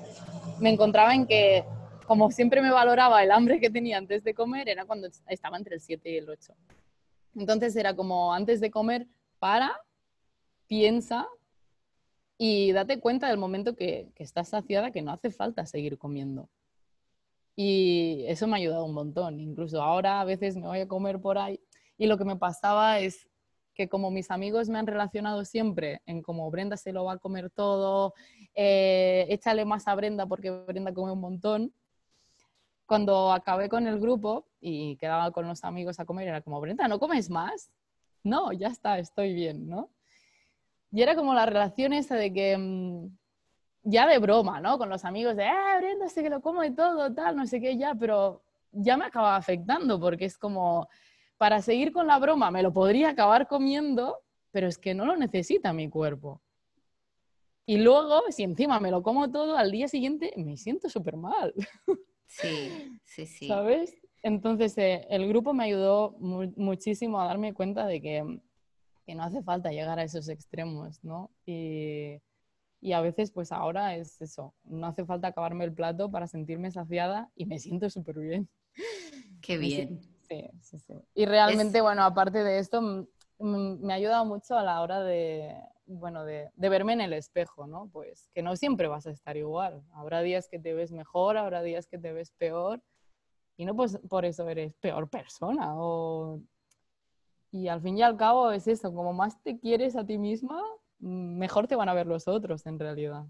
me 0.60 0.70
encontraba 0.72 1.14
en 1.14 1.28
que, 1.28 1.64
como 2.08 2.32
siempre 2.32 2.62
me 2.62 2.72
valoraba 2.72 3.24
el 3.24 3.32
hambre 3.32 3.60
que 3.60 3.70
tenía 3.70 3.98
antes 3.98 4.24
de 4.24 4.34
comer, 4.34 4.70
era 4.70 4.86
cuando 4.86 5.10
estaba 5.28 5.58
entre 5.58 5.76
el 5.76 5.82
7 5.82 6.10
y 6.10 6.18
el 6.18 6.30
8. 6.30 6.54
Entonces, 7.36 7.76
era 7.76 7.96
como 7.96 8.34
antes 8.34 8.62
de 8.62 8.72
comer, 8.72 9.08
para, 9.40 9.72
piensa, 10.68 11.28
y 12.38 12.72
date 12.72 13.00
cuenta 13.00 13.30
del 13.30 13.38
momento 13.38 13.76
que, 13.76 14.12
estás 14.18 14.50
saciada 14.50 14.92
que 14.92 15.02
no 15.02 15.12
hace 15.12 15.32
falta 15.32 15.66
seguir 15.66 15.98
comiendo. 15.98 16.50
Y 17.56 18.26
eso 18.28 18.48
me 18.48 18.54
ha 18.54 18.58
ayudado 18.58 18.86
un 18.86 18.94
montón. 18.94 19.40
Incluso 19.40 19.82
ahora 19.82 20.20
a 20.20 20.26
veces 20.26 20.58
me 20.58 20.68
voy 20.68 20.80
a 20.80 20.88
comer 20.88 21.22
por 21.22 21.38
ahí 21.38 21.60
y 21.98 22.08
lo 22.08 22.18
que 22.18 22.26
me 22.26 22.36
pasaba 22.36 23.00
es 23.00 23.30
que 23.74 23.90
como 23.90 24.12
mis 24.12 24.32
amigos 24.32 24.70
me 24.70 24.80
han 24.80 24.88
relacionado 24.88 25.44
siempre 25.46 26.02
en 26.06 26.22
como 26.22 26.50
Brenda 26.50 26.78
se 26.78 26.94
lo 26.94 27.06
va 27.06 27.14
a 27.14 27.18
comer 27.18 27.50
todo, 27.50 28.14
eh, 28.54 29.26
échale 29.30 29.66
más 29.66 29.88
a 29.88 29.96
Brenda 29.96 30.26
porque 30.26 30.52
Brenda 30.52 30.94
come 30.94 31.12
un 31.12 31.20
montón. 31.20 31.74
Cuando 32.86 33.32
acabé 33.32 33.68
con 33.68 33.88
el 33.88 34.00
grupo 34.00 34.46
y 34.62 34.96
quedaba 34.98 35.32
con 35.32 35.48
los 35.48 35.64
amigos 35.64 36.00
a 36.00 36.06
comer, 36.06 36.28
era 36.28 36.42
como, 36.42 36.62
Brenda, 36.62 36.88
¿no 36.88 37.00
comes 37.00 37.30
más? 37.30 37.72
No, 38.24 38.52
ya 38.54 38.68
está, 38.68 39.00
estoy 39.00 39.34
bien, 39.34 39.68
¿no? 39.68 39.90
Y 40.96 41.02
era 41.02 41.14
como 41.14 41.34
la 41.34 41.46
relación 41.46 41.92
esa 41.92 42.16
de 42.16 42.32
que, 42.32 42.58
mm, 42.58 43.10
ya 43.84 44.08
de 44.08 44.18
broma, 44.18 44.62
¿no? 44.62 44.78
Con 44.78 44.88
los 44.88 45.04
amigos 45.04 45.36
de, 45.36 45.44
eh, 45.44 45.78
Brenda, 45.80 46.08
sé 46.08 46.24
que 46.24 46.30
lo 46.30 46.40
como 46.42 46.62
de 46.62 46.72
todo, 46.72 47.14
tal, 47.14 47.36
no 47.36 47.46
sé 47.46 47.60
qué, 47.60 47.76
ya, 47.76 47.94
pero 47.94 48.42
ya 48.72 48.96
me 48.96 49.04
acaba 49.04 49.36
afectando 49.36 50.00
porque 50.00 50.24
es 50.24 50.38
como, 50.38 50.88
para 51.38 51.62
seguir 51.62 51.92
con 51.92 52.08
la 52.08 52.18
broma, 52.18 52.50
me 52.50 52.64
lo 52.64 52.72
podría 52.72 53.10
acabar 53.10 53.46
comiendo, 53.46 54.20
pero 54.52 54.68
es 54.68 54.78
que 54.78 54.94
no 54.94 55.06
lo 55.06 55.18
necesita 55.18 55.74
mi 55.74 55.90
cuerpo. 55.90 56.42
Y 57.66 57.80
luego, 57.80 58.22
si 58.30 58.44
encima 58.44 58.80
me 58.80 58.90
lo 58.90 59.04
como 59.04 59.30
todo, 59.30 59.58
al 59.58 59.72
día 59.72 59.90
siguiente 59.90 60.32
me 60.38 60.56
siento 60.56 60.88
súper 60.90 61.18
mal. 61.18 61.54
Sí, 62.28 63.00
sí, 63.04 63.28
sí. 63.28 63.48
¿Sabes? 63.48 63.96
Entonces, 64.24 64.76
eh, 64.80 65.06
el 65.12 65.28
grupo 65.28 65.54
me 65.54 65.66
ayudó 65.66 66.16
muchísimo 66.20 67.22
a 67.22 67.28
darme 67.28 67.54
cuenta 67.54 67.86
de 67.86 68.02
que 68.02 68.40
que 69.06 69.16
no 69.16 69.24
hace 69.24 69.44
falta 69.44 69.72
llegar 69.72 70.00
a 70.00 70.04
esos 70.04 70.30
extremos, 70.30 71.04
¿no? 71.04 71.32
Y, 71.46 72.22
y 72.82 72.94
a 72.94 73.02
veces, 73.02 73.32
pues 73.32 73.52
ahora 73.52 73.96
es 73.96 74.22
eso, 74.22 74.54
no 74.64 74.88
hace 74.88 75.06
falta 75.06 75.30
acabarme 75.30 75.66
el 75.66 75.74
plato 75.74 76.10
para 76.12 76.28
sentirme 76.28 76.72
saciada 76.72 77.30
y 77.36 77.46
me 77.46 77.60
siento 77.60 77.90
súper 77.90 78.20
bien. 78.20 78.50
Qué 79.42 79.58
bien. 79.58 80.02
Sí, 80.28 80.50
sí, 80.62 80.80
sí. 80.80 80.94
Y 81.14 81.26
realmente, 81.26 81.82
bueno, 81.82 82.04
aparte 82.04 82.44
de 82.44 82.58
esto, 82.60 83.08
me 83.40 83.94
ha 83.94 83.96
ayudado 83.96 84.26
mucho 84.26 84.58
a 84.58 84.64
la 84.64 84.82
hora 84.82 85.04
de, 85.04 85.56
bueno, 85.86 86.26
de, 86.26 86.50
de, 86.56 86.70
verme 86.70 86.94
en 86.94 87.02
el 87.02 87.14
espejo, 87.14 87.68
¿no? 87.68 87.90
Pues 87.92 88.30
que 88.34 88.42
no 88.42 88.56
siempre 88.56 88.88
vas 88.88 89.06
a 89.06 89.12
estar 89.12 89.38
igual. 89.38 89.84
Habrá 89.94 90.22
días 90.22 90.48
que 90.50 90.60
te 90.60 90.74
ves 90.74 90.92
mejor, 90.92 91.38
habrá 91.38 91.62
días 91.62 91.88
que 91.88 92.00
te 92.00 92.12
ves 92.12 92.32
peor. 92.32 92.82
Y 93.58 93.66
no 93.66 93.76
pues 93.76 94.00
por 94.10 94.26
eso 94.26 94.50
eres 94.50 94.74
peor 94.76 95.10
persona. 95.10 95.74
O... 95.76 96.42
Y 97.56 97.70
al 97.70 97.82
fin 97.82 97.98
y 97.98 98.04
al 98.04 98.18
cabo 98.18 98.52
es 98.52 98.68
eso, 98.68 98.94
como 98.94 99.14
más 99.14 99.42
te 99.42 99.58
quieres 99.58 99.96
a 99.96 100.06
ti 100.06 100.18
misma, 100.18 100.62
mejor 101.00 101.68
te 101.68 101.78
van 101.78 101.88
a 101.88 101.94
ver 101.94 102.06
los 102.06 102.28
otros 102.28 102.66
en 102.66 102.78
realidad. 102.78 103.24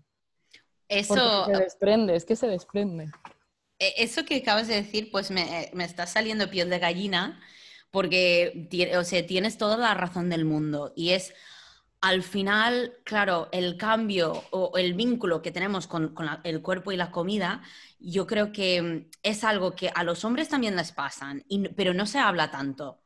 Eso... 0.87 1.45
se 1.45 1.51
desprende, 1.51 2.15
es 2.15 2.25
que 2.25 2.35
se 2.35 2.47
desprende. 2.47 3.11
E, 3.77 3.93
eso 3.97 4.25
que 4.25 4.37
acabas 4.37 4.67
de 4.67 4.81
decir, 4.81 5.11
pues 5.11 5.29
me, 5.29 5.69
me 5.73 5.83
está 5.83 6.07
saliendo 6.07 6.49
piel 6.49 6.71
de 6.71 6.79
gallina, 6.79 7.39
porque 7.91 8.67
o 8.97 9.03
sea, 9.03 9.23
tienes 9.27 9.59
toda 9.59 9.77
la 9.77 9.93
razón 9.93 10.31
del 10.31 10.43
mundo. 10.43 10.91
Y 10.95 11.11
es, 11.11 11.31
al 12.01 12.23
final, 12.23 12.95
claro, 13.03 13.47
el 13.51 13.77
cambio 13.77 14.43
o 14.49 14.75
el 14.75 14.95
vínculo 14.95 15.43
que 15.43 15.51
tenemos 15.51 15.85
con, 15.85 16.15
con 16.15 16.25
la, 16.25 16.41
el 16.43 16.63
cuerpo 16.63 16.91
y 16.91 16.97
la 16.97 17.11
comida, 17.11 17.61
yo 17.99 18.25
creo 18.25 18.51
que 18.51 18.81
mm, 18.81 19.09
es 19.21 19.43
algo 19.43 19.75
que 19.75 19.91
a 19.93 20.03
los 20.03 20.25
hombres 20.25 20.49
también 20.49 20.75
les 20.75 20.93
pasan, 20.93 21.43
y, 21.47 21.69
pero 21.69 21.93
no 21.93 22.07
se 22.07 22.17
habla 22.17 22.49
tanto. 22.49 23.04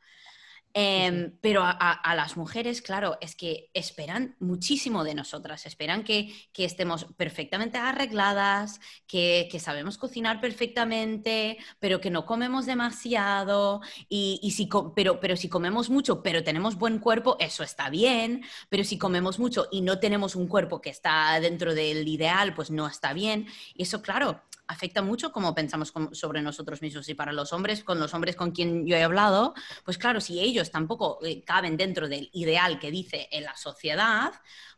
Eh, 0.73 1.31
pero 1.41 1.63
a, 1.63 2.15
las 2.15 2.37
mujeres, 2.37 2.81
claro, 2.81 3.17
es 3.21 3.35
que 3.35 3.69
esperan 3.73 4.35
muchísimo 4.39 5.03
de 5.03 5.15
nosotras, 5.15 5.65
esperan 5.65 6.03
que, 6.03 6.33
que 6.53 6.63
estemos 6.65 7.05
perfectamente 7.17 7.77
arregladas, 7.77 8.79
que, 9.07 9.47
que, 9.51 9.59
sabemos 9.59 9.97
cocinar 9.97 10.39
perfectamente, 10.39 11.57
pero 11.79 11.99
que 11.99 12.11
no 12.11 12.25
comemos 12.25 12.65
demasiado, 12.67 13.81
y, 14.09 14.39
y 14.43 14.51
si, 14.51 14.69
pero, 14.95 15.19
pero 15.19 15.35
si 15.35 15.49
comemos 15.49 15.89
mucho, 15.89 16.21
pero 16.21 16.43
tenemos 16.43 16.75
buen 16.75 16.99
cuerpo, 16.99 17.35
eso 17.39 17.63
está 17.63 17.89
bien, 17.89 18.43
pero 18.69 18.83
si 18.83 18.97
comemos 18.97 19.39
mucho 19.39 19.67
y 19.71 19.81
no 19.81 19.99
tenemos 19.99 20.35
un 20.35 20.47
cuerpo 20.47 20.81
que 20.81 20.91
está 20.91 21.39
dentro 21.39 21.73
del 21.73 22.07
ideal, 22.07 22.53
pues 22.53 22.69
no 22.69 22.87
está 22.87 23.13
bien. 23.13 23.47
Y 23.73 23.83
eso, 23.83 24.01
claro, 24.01 24.41
afecta 24.69 25.01
mucho 25.01 25.31
cómo 25.31 25.55
pensamos 25.55 25.91
sobre 26.11 26.43
nosotros 26.43 26.81
mismos. 26.81 27.09
Y 27.09 27.15
para 27.15 27.33
los 27.33 27.51
hombres, 27.53 27.83
con 27.83 27.99
los 27.99 28.13
hombres 28.13 28.35
con 28.35 28.51
quien 28.51 28.85
yo 28.85 28.95
he 28.95 29.03
hablado, 29.03 29.55
pues 29.83 29.97
claro, 29.97 30.21
si 30.21 30.39
ellos 30.39 30.69
tampoco 30.69 31.19
eh, 31.25 31.43
caben 31.43 31.75
dentro 31.75 32.07
del 32.07 32.29
ideal 32.33 32.79
que 32.79 32.91
dice 32.91 33.27
en 33.31 33.45
la 33.45 33.57
sociedad, 33.57 34.31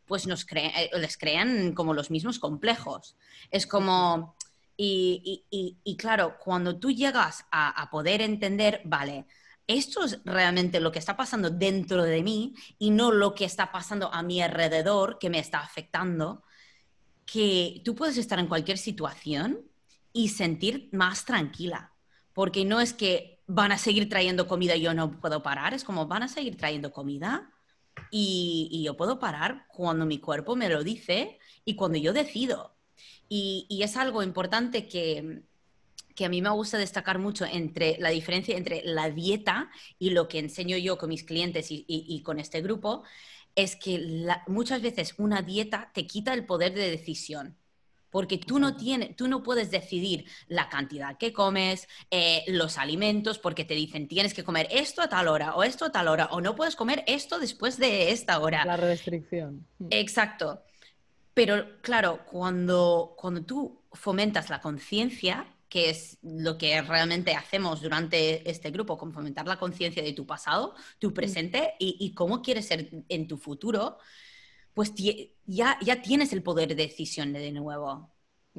pues 0.06 0.26
nos 0.26 0.46
eh, 0.50 0.90
les 0.98 1.18
crean 1.18 1.74
como 1.74 1.92
los 1.92 2.10
mismos 2.10 2.38
complejos. 2.38 3.16
Es 3.50 3.66
como... 3.66 4.34
Y, 4.84 5.44
y, 5.84 5.96
claro, 5.96 6.38
cuando 6.42 6.80
tú 6.80 6.90
llegas 6.90 7.44
a, 7.52 7.68
a 7.80 7.88
poder 7.88 8.20
entender, 8.20 8.80
vale, 8.84 9.26
esto 9.68 10.02
es 10.02 10.18
realmente 10.24 10.80
lo 10.80 10.90
que 10.90 10.98
está 10.98 11.16
pasando 11.16 11.50
dentro 11.50 12.02
de 12.02 12.20
mí 12.22 12.54
y 12.80 12.90
no 12.90 13.12
lo 13.12 13.32
que 13.34 13.44
está 13.44 13.70
pasando 13.70 14.12
a 14.12 14.24
mi 14.24 14.42
alrededor 14.42 15.18
que 15.20 15.30
me 15.30 15.38
está 15.38 15.60
afectando, 15.60 16.42
que 17.26 17.80
tú 17.84 17.94
puedes 17.94 18.16
estar 18.16 18.40
en 18.40 18.48
cualquier 18.48 18.76
situación 18.76 19.71
y 20.12 20.28
sentir 20.28 20.88
más 20.92 21.24
tranquila. 21.24 21.92
Porque 22.32 22.64
no 22.64 22.80
es 22.80 22.92
que 22.92 23.40
van 23.46 23.72
a 23.72 23.78
seguir 23.78 24.08
trayendo 24.08 24.46
comida 24.46 24.76
y 24.76 24.82
yo 24.82 24.94
no 24.94 25.20
puedo 25.20 25.42
parar, 25.42 25.74
es 25.74 25.84
como 25.84 26.06
van 26.06 26.22
a 26.22 26.28
seguir 26.28 26.56
trayendo 26.56 26.92
comida 26.92 27.50
y, 28.10 28.82
yo 28.84 28.96
puedo 28.96 29.18
parar 29.18 29.66
cuando 29.68 30.06
mi 30.06 30.18
cuerpo 30.18 30.56
me 30.56 30.68
lo 30.68 30.82
dice 30.82 31.38
y 31.64 31.74
cuando 31.76 31.98
yo 31.98 32.12
decido. 32.12 32.74
Y, 33.28 33.66
es 33.82 33.96
algo 33.96 34.22
importante 34.22 34.88
que, 34.88 35.42
que 36.14 36.24
a 36.24 36.28
mí 36.28 36.42
me 36.42 36.50
gusta 36.50 36.78
destacar 36.78 37.18
mucho 37.18 37.44
entre 37.44 37.98
la 37.98 38.10
diferencia 38.10 38.56
entre 38.56 38.82
la 38.84 39.10
dieta 39.10 39.70
y 39.98 40.10
lo 40.10 40.28
que 40.28 40.38
enseño 40.38 40.76
yo 40.76 40.98
con 40.98 41.08
mis 41.10 41.24
clientes 41.24 41.66
y, 41.70 42.22
con 42.24 42.38
este 42.38 42.62
grupo, 42.62 43.04
es 43.54 43.76
que 43.76 44.26
muchas 44.46 44.82
veces 44.82 45.14
una 45.18 45.42
dieta 45.42 45.90
te 45.94 46.06
quita 46.06 46.32
el 46.34 46.46
poder 46.46 46.74
de 46.74 46.90
decisión 46.90 47.58
porque 48.12 48.36
tú 48.36 48.60
no, 48.60 48.76
tienes, 48.76 49.16
tú 49.16 49.26
no 49.26 49.42
puedes 49.42 49.70
decidir 49.70 50.26
la 50.46 50.68
cantidad 50.68 51.16
que 51.16 51.32
comes, 51.32 51.88
eh, 52.10 52.44
los 52.46 52.76
alimentos, 52.76 53.38
porque 53.38 53.64
te 53.64 53.74
dicen 53.74 54.06
tienes 54.06 54.34
que 54.34 54.44
comer 54.44 54.68
esto 54.70 55.00
a 55.00 55.08
tal 55.08 55.28
hora 55.28 55.56
o 55.56 55.64
esto 55.64 55.86
a 55.86 55.90
tal 55.90 56.06
hora, 56.08 56.26
o 56.26 56.40
no 56.40 56.54
puedes 56.54 56.76
comer 56.76 57.02
esto 57.06 57.40
después 57.40 57.78
de 57.78 58.12
esta 58.12 58.38
hora. 58.38 58.64
La 58.66 58.76
restricción. 58.76 59.66
Mm. 59.78 59.86
Exacto. 59.90 60.62
Pero 61.32 61.80
claro, 61.80 62.20
cuando, 62.30 63.14
cuando 63.16 63.42
tú 63.42 63.80
fomentas 63.92 64.50
la 64.50 64.60
conciencia, 64.60 65.46
que 65.70 65.88
es 65.88 66.18
lo 66.20 66.58
que 66.58 66.82
realmente 66.82 67.34
hacemos 67.34 67.80
durante 67.80 68.48
este 68.48 68.70
grupo, 68.70 68.98
con 68.98 69.14
fomentar 69.14 69.46
la 69.46 69.58
conciencia 69.58 70.02
de 70.02 70.12
tu 70.12 70.26
pasado, 70.26 70.74
tu 70.98 71.10
mm. 71.10 71.14
presente 71.14 71.74
y, 71.78 71.96
y, 71.98 72.12
cómo 72.12 72.42
quieres 72.42 72.66
ser 72.66 72.90
en 73.08 73.26
tu 73.26 73.38
futuro, 73.38 73.96
pues 74.74 74.92
ya, 75.46 75.78
ya 75.80 76.02
tienes 76.02 76.32
el 76.32 76.42
poder 76.42 76.68
de 76.68 76.74
decisión 76.74 77.32
de 77.32 77.52
nuevo. 77.52 78.10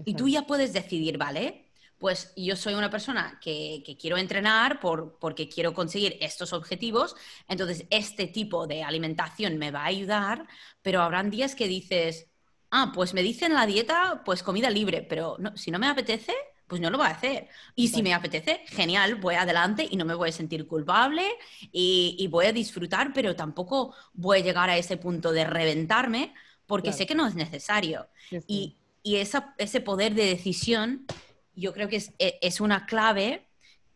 Y 0.05 0.15
tú 0.15 0.27
ya 0.27 0.43
puedes 0.47 0.73
decidir, 0.73 1.17
¿vale? 1.17 1.71
Pues 1.97 2.33
yo 2.35 2.55
soy 2.55 2.73
una 2.73 2.89
persona 2.89 3.39
que, 3.41 3.83
que 3.85 3.95
quiero 3.95 4.17
entrenar 4.17 4.79
por, 4.79 5.17
porque 5.19 5.47
quiero 5.47 5.73
conseguir 5.73 6.17
estos 6.19 6.51
objetivos, 6.51 7.15
entonces 7.47 7.85
este 7.89 8.27
tipo 8.27 8.67
de 8.67 8.83
alimentación 8.83 9.57
me 9.57 9.71
va 9.71 9.83
a 9.83 9.85
ayudar, 9.85 10.47
pero 10.81 11.01
habrán 11.01 11.29
días 11.29 11.55
que 11.55 11.67
dices, 11.67 12.27
ah, 12.71 12.91
pues 12.93 13.13
me 13.13 13.21
dicen 13.21 13.53
la 13.53 13.65
dieta, 13.65 14.23
pues 14.25 14.43
comida 14.43 14.69
libre, 14.69 15.05
pero 15.07 15.37
no, 15.39 15.55
si 15.55 15.71
no 15.71 15.79
me 15.79 15.87
apetece, 15.87 16.33
pues 16.73 16.81
no 16.81 16.89
lo 16.89 16.97
voy 16.97 17.05
a 17.05 17.11
hacer. 17.11 17.49
Y 17.75 17.89
si 17.89 18.01
me 18.01 18.15
apetece, 18.15 18.61
genial, 18.65 19.13
voy 19.13 19.35
adelante 19.35 19.87
y 19.87 19.95
no 19.95 20.05
me 20.05 20.15
voy 20.15 20.29
a 20.29 20.31
sentir 20.31 20.65
culpable 20.65 21.21
y, 21.71 22.15
y 22.17 22.25
voy 22.25 22.47
a 22.47 22.51
disfrutar, 22.51 23.13
pero 23.13 23.35
tampoco 23.35 23.93
voy 24.11 24.39
a 24.39 24.41
llegar 24.41 24.71
a 24.71 24.77
ese 24.77 24.97
punto 24.97 25.31
de 25.31 25.43
reventarme 25.43 26.33
porque 26.65 26.85
claro. 26.85 26.97
sé 26.97 27.05
que 27.05 27.13
no 27.13 27.27
es 27.27 27.35
necesario. 27.35 28.07
Sí, 28.27 28.39
sí. 28.39 28.45
Y, 28.47 28.77
y 29.03 29.17
esa, 29.17 29.53
ese 29.59 29.81
poder 29.81 30.15
de 30.15 30.25
decisión 30.25 31.05
yo 31.53 31.73
creo 31.73 31.87
que 31.87 31.97
es, 31.97 32.11
e, 32.17 32.39
es 32.41 32.59
una 32.59 32.87
clave 32.87 33.45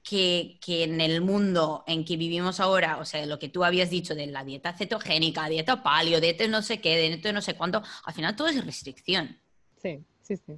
que, 0.03 0.59
que, 0.63 0.83
en 0.83 1.01
el 1.01 1.21
mundo 1.21 1.83
en 1.87 2.05
que 2.05 2.15
vivimos 2.15 2.59
ahora, 2.59 2.99
o 2.99 3.05
sea, 3.05 3.25
lo 3.25 3.39
que 3.39 3.49
tú 3.49 3.63
habías 3.63 3.89
dicho 3.89 4.13
de 4.13 4.27
la 4.27 4.43
dieta 4.43 4.71
cetogénica, 4.73 5.49
dieta 5.49 5.81
palio, 5.81 6.21
dieta 6.21 6.47
no 6.47 6.61
sé 6.61 6.79
qué, 6.79 6.95
dieta 7.09 7.31
no 7.31 7.41
sé 7.41 7.55
cuánto, 7.55 7.81
al 8.03 8.13
final 8.13 8.35
todo 8.35 8.49
es 8.49 8.63
restricción. 8.63 9.35
Sí, 9.81 9.97
sí, 10.21 10.37
sí. 10.37 10.53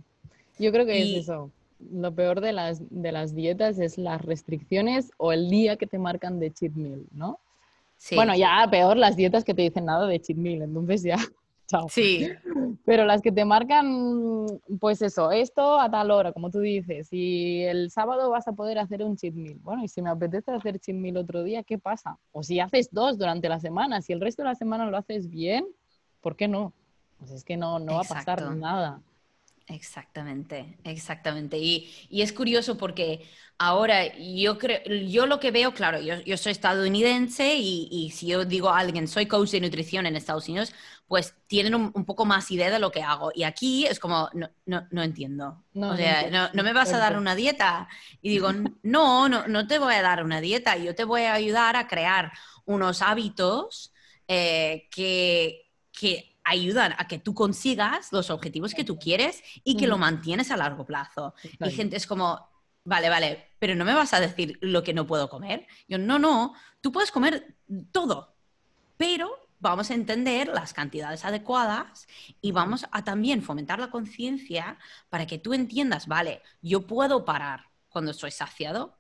Yo 0.58 0.74
creo 0.74 0.86
que 0.86 1.00
y, 1.00 1.16
es 1.16 1.24
eso 1.24 1.50
lo 1.80 2.14
peor 2.14 2.42
de 2.42 2.54
las, 2.54 2.82
de 2.90 3.12
las 3.12 3.34
dietas 3.34 3.80
es 3.80 3.98
las 3.98 4.22
restricciones 4.22 5.12
o 5.18 5.32
el 5.32 5.50
día 5.50 5.78
que 5.78 5.88
te 5.88 5.98
marcan 5.98 6.40
de 6.40 6.52
cheat 6.52 6.74
meal, 6.74 7.06
¿no? 7.12 7.40
Sí. 7.98 8.16
Bueno, 8.16 8.36
ya 8.36 8.68
peor 8.70 8.98
las 8.98 9.16
dietas 9.16 9.44
que 9.44 9.54
te 9.54 9.64
dicen 9.64 9.86
nada 9.86 10.08
de 10.08 10.20
cheat 10.20 10.38
meal, 10.38 10.62
entonces 10.62 11.04
ya, 11.04 11.18
chao. 11.68 11.88
Sí. 11.90 12.30
Pero 12.86 13.06
las 13.06 13.22
que 13.22 13.32
te 13.32 13.46
marcan, 13.46 14.46
pues 14.80 15.02
eso, 15.02 15.32
esto 15.32 15.80
a 15.80 15.90
tal 15.90 16.12
hora, 16.12 16.32
como 16.32 16.50
tú 16.50 16.60
dices, 16.60 17.10
y 17.12 17.64
el 17.64 17.92
sábado 17.92 18.30
vas 18.30 18.48
a 18.48 18.54
poder 18.54 18.80
hacer 18.80 19.04
un 19.04 19.16
cheat 19.16 19.34
meal. 19.34 19.60
Bueno, 19.62 19.84
y 19.84 19.88
si 19.88 20.02
me 20.02 20.10
apetece 20.10 20.52
hacer 20.52 20.80
cheat 20.80 20.98
meal 20.98 21.18
otro 21.18 21.44
día, 21.44 21.64
¿qué 21.64 21.78
pasa? 21.78 22.18
O 22.32 22.44
si 22.44 22.60
haces 22.60 22.90
dos 22.92 23.18
durante 23.18 23.50
la 23.50 23.60
semana, 23.60 24.02
si 24.02 24.14
el 24.14 24.22
resto 24.22 24.44
de 24.44 24.50
la 24.50 24.56
semana 24.56 24.90
lo 24.90 24.98
haces 24.98 25.30
bien, 25.30 25.66
¿por 26.22 26.36
qué 26.36 26.48
no? 26.48 26.74
Pues 27.20 27.32
es 27.32 27.44
que 27.44 27.58
no, 27.58 27.80
no 27.80 27.96
va 27.96 28.02
a 28.02 28.06
pasar 28.06 28.56
nada. 28.56 29.02
Exactamente, 29.70 30.80
exactamente. 30.84 31.58
Y, 31.60 31.88
y, 32.10 32.24
es 32.24 32.34
curioso 32.34 32.76
porque 32.76 33.30
ahora 33.60 34.18
yo 34.18 34.58
creo, 34.58 34.82
yo 35.08 35.28
lo 35.28 35.40
que 35.40 35.52
veo, 35.52 35.76
claro, 35.76 36.02
yo, 36.02 36.16
yo 36.22 36.38
soy 36.38 36.54
estadounidense 36.54 37.56
y, 37.56 37.88
y, 37.92 38.10
si 38.10 38.26
yo 38.28 38.46
digo 38.46 38.70
a 38.70 38.80
alguien, 38.80 39.08
soy 39.08 39.28
coach 39.28 39.52
de 39.52 39.62
nutrición 39.62 40.08
en 40.08 40.16
Estados 40.16 40.50
Unidos, 40.50 40.74
pues 41.08 41.36
tienen 41.46 41.76
un, 41.76 41.92
un 41.94 42.04
poco 42.04 42.26
más 42.26 42.50
idea 42.50 42.72
de 42.72 42.80
lo 42.80 42.92
que 42.92 43.04
hago. 43.04 43.32
Y 43.36 43.44
aquí 43.44 43.86
es 43.86 44.00
como, 44.00 44.30
no, 44.34 44.50
no, 44.66 44.88
no 44.90 45.04
entiendo. 45.04 45.64
No, 45.74 45.92
o 45.92 45.96
sea, 45.96 46.32
no, 46.32 46.50
no, 46.54 46.64
me 46.64 46.74
vas 46.74 46.92
a 46.94 46.98
dar 46.98 47.16
una 47.16 47.36
dieta. 47.36 47.88
Y 48.24 48.30
digo, 48.30 48.52
no, 48.82 49.30
no, 49.30 49.48
no 49.48 49.68
te 49.68 49.78
voy 49.78 49.94
a 49.94 50.02
dar 50.02 50.24
una 50.24 50.42
dieta, 50.42 50.78
yo 50.78 50.96
te 50.96 51.04
voy 51.04 51.24
a 51.24 51.34
ayudar 51.36 51.76
a 51.76 51.88
crear 51.88 52.32
unos 52.66 53.04
hábitos 53.04 53.94
eh, 54.28 54.88
que, 54.92 55.70
que 55.92 56.29
ayudan 56.50 56.94
a 56.98 57.08
que 57.08 57.20
tú 57.20 57.34
consigas 57.34 58.12
los 58.12 58.30
objetivos 58.30 58.74
que 58.74 58.84
tú 58.84 58.98
quieres 58.98 59.42
y 59.64 59.78
que 59.78 59.88
lo 59.88 59.98
mantienes 59.98 60.52
a 60.52 60.58
largo 60.58 60.86
plazo. 60.86 61.34
Y 61.60 61.72
gente 61.72 61.96
es 61.96 62.08
como, 62.08 62.50
vale, 62.84 63.10
vale, 63.10 63.52
pero 63.60 63.76
no 63.76 63.86
me 63.86 63.94
vas 63.94 64.14
a 64.14 64.20
decir 64.20 64.58
lo 64.62 64.84
que 64.84 64.94
no 64.94 65.06
puedo 65.06 65.30
comer. 65.30 65.68
Yo, 65.88 65.98
no, 65.98 66.18
no, 66.18 66.54
tú 66.82 66.92
puedes 66.92 67.12
comer 67.12 67.56
todo, 67.92 68.36
pero 68.98 69.50
vamos 69.60 69.92
a 69.92 69.94
entender 69.94 70.48
las 70.48 70.74
cantidades 70.74 71.26
adecuadas 71.26 72.08
y 72.42 72.52
vamos 72.52 72.86
a 72.92 73.04
también 73.04 73.42
fomentar 73.44 73.80
la 73.80 73.92
conciencia 73.92 74.78
para 75.10 75.28
que 75.28 75.38
tú 75.38 75.54
entiendas, 75.54 76.08
vale, 76.08 76.42
yo 76.62 76.88
puedo 76.88 77.26
parar 77.26 77.66
cuando 77.90 78.12
estoy 78.12 78.32
saciado, 78.32 78.98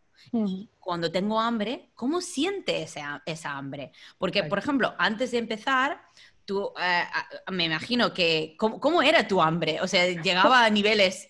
cuando 0.80 1.12
tengo 1.12 1.40
hambre, 1.40 1.92
¿cómo 1.96 2.20
siente 2.20 2.82
esa, 2.82 3.24
esa 3.26 3.58
hambre? 3.58 3.92
Porque, 4.18 4.44
por 4.44 4.60
ejemplo, 4.60 4.94
antes 4.98 5.32
de 5.32 5.38
empezar, 5.38 6.02
tú, 6.50 6.74
eh, 6.82 7.04
me 7.52 7.66
imagino 7.66 8.12
que, 8.12 8.56
¿cómo, 8.58 9.04
era 9.04 9.28
tu 9.28 9.40
hambre? 9.40 9.80
O 9.82 9.88
sea, 9.88 10.08
llegaba 10.08 10.66
a 10.66 10.70
niveles... 10.72 11.30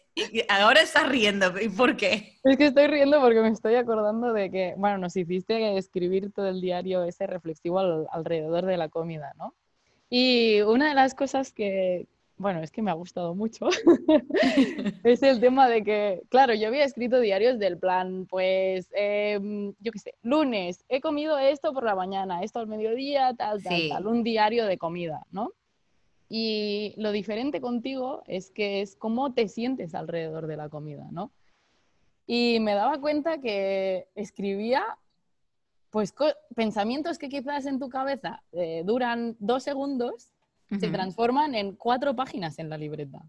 Ahora 0.50 0.82
estás 0.82 1.08
riendo, 1.08 1.54
¿y 1.62 1.70
por 1.70 1.96
qué? 1.96 2.40
Es 2.44 2.58
que 2.58 2.68
estoy 2.68 2.88
riendo 2.88 3.22
porque 3.22 3.42
me 3.42 3.50
estoy 3.50 3.76
acordando 3.76 4.34
de 4.34 4.50
que, 4.50 4.74
bueno, 4.78 4.98
nos 4.98 5.16
hiciste 5.16 5.78
escribir 5.78 6.32
todo 6.34 6.48
el 6.48 6.60
diario 6.60 7.04
ese 7.04 7.26
reflexivo 7.28 7.80
alrededor 8.12 8.66
de 8.66 8.78
la 8.78 8.90
comida, 8.90 9.34
¿no? 9.38 9.56
Y 10.10 10.62
una 10.62 10.90
de 10.90 10.96
las 10.96 11.16
cosas 11.16 11.54
que, 11.54 12.08
bueno, 12.40 12.62
es 12.62 12.72
que 12.72 12.82
me 12.82 12.90
ha 12.90 12.94
gustado 12.94 13.36
mucho, 13.36 13.68
es 15.04 15.22
el 15.22 15.42
tema 15.42 15.68
de 15.68 15.84
que, 15.84 16.24
claro, 16.30 16.54
yo 16.54 16.70
había 16.70 16.86
escrito 16.86 17.20
diarios 17.20 17.60
del 17.60 17.78
plan, 17.78 18.26
pues, 18.28 18.90
em, 18.94 19.74
yo 19.82 19.92
qué 19.92 20.00
sé, 20.00 20.14
lunes, 20.24 20.86
he 20.88 21.02
comido 21.02 21.38
esto 21.38 21.74
por 21.74 21.84
la 21.84 21.96
mañana, 21.96 22.42
esto 22.42 22.60
al 22.60 22.68
mediodía, 22.68 23.34
tal, 23.38 23.62
tal, 23.62 23.90
tal, 23.90 24.08
un 24.08 24.24
diario 24.24 24.66
de 24.66 24.78
comida, 24.78 25.28
¿no? 25.32 25.52
Y 26.30 26.94
lo 26.96 27.12
diferente 27.12 27.60
contigo 27.60 28.24
es 28.26 28.52
que 28.52 28.82
es 28.82 28.96
cómo 28.96 29.34
te 29.34 29.50
sientes 29.50 29.94
alrededor 29.94 30.48
de 30.48 30.56
la 30.56 30.70
comida, 30.70 31.10
¿no? 31.12 31.32
Y 32.26 32.60
me 32.62 32.74
daba 32.74 33.02
cuenta 33.02 33.42
que 33.42 34.08
escribía, 34.16 34.86
pues, 35.90 36.14
pensamientos 36.56 37.18
que 37.18 37.28
quizás 37.28 37.66
en 37.66 37.80
tu 37.80 37.90
cabeza 37.90 38.44
eh, 38.54 38.84
duran 38.86 39.36
dos 39.40 39.64
segundos 39.64 40.29
se 40.70 40.90
transforman 40.90 41.56
en 41.56 41.76
cuatro 41.76 42.16
páginas 42.16 42.60
en 42.60 42.70
la 42.70 42.78
libreta. 42.78 43.24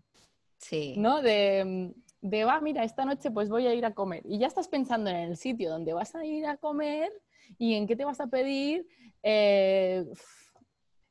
Sí. 0.59 0.95
¿No? 0.99 1.23
De, 1.23 1.95
de, 2.21 2.45
va, 2.45 2.61
mira, 2.61 2.85
esta 2.85 3.05
noche 3.05 3.31
pues 3.31 3.49
voy 3.49 3.67
a 3.67 3.75
ir 3.75 3.85
a 3.85 3.95
comer. 3.95 4.23
Y 4.27 4.39
ya 4.39 4.47
estás 4.47 4.69
pensando 4.69 5.11
en 5.11 5.17
el 5.17 5.37
sitio 5.37 5.71
donde 5.71 5.93
vas 5.93 6.15
a 6.15 6.25
ir 6.25 6.47
a 6.47 6.57
comer 6.57 7.11
y 7.59 7.75
en 7.75 7.87
qué 7.87 7.97
te 7.97 8.05
vas 8.05 8.21
a 8.21 8.27
pedir. 8.27 8.87
Eh, 9.23 10.05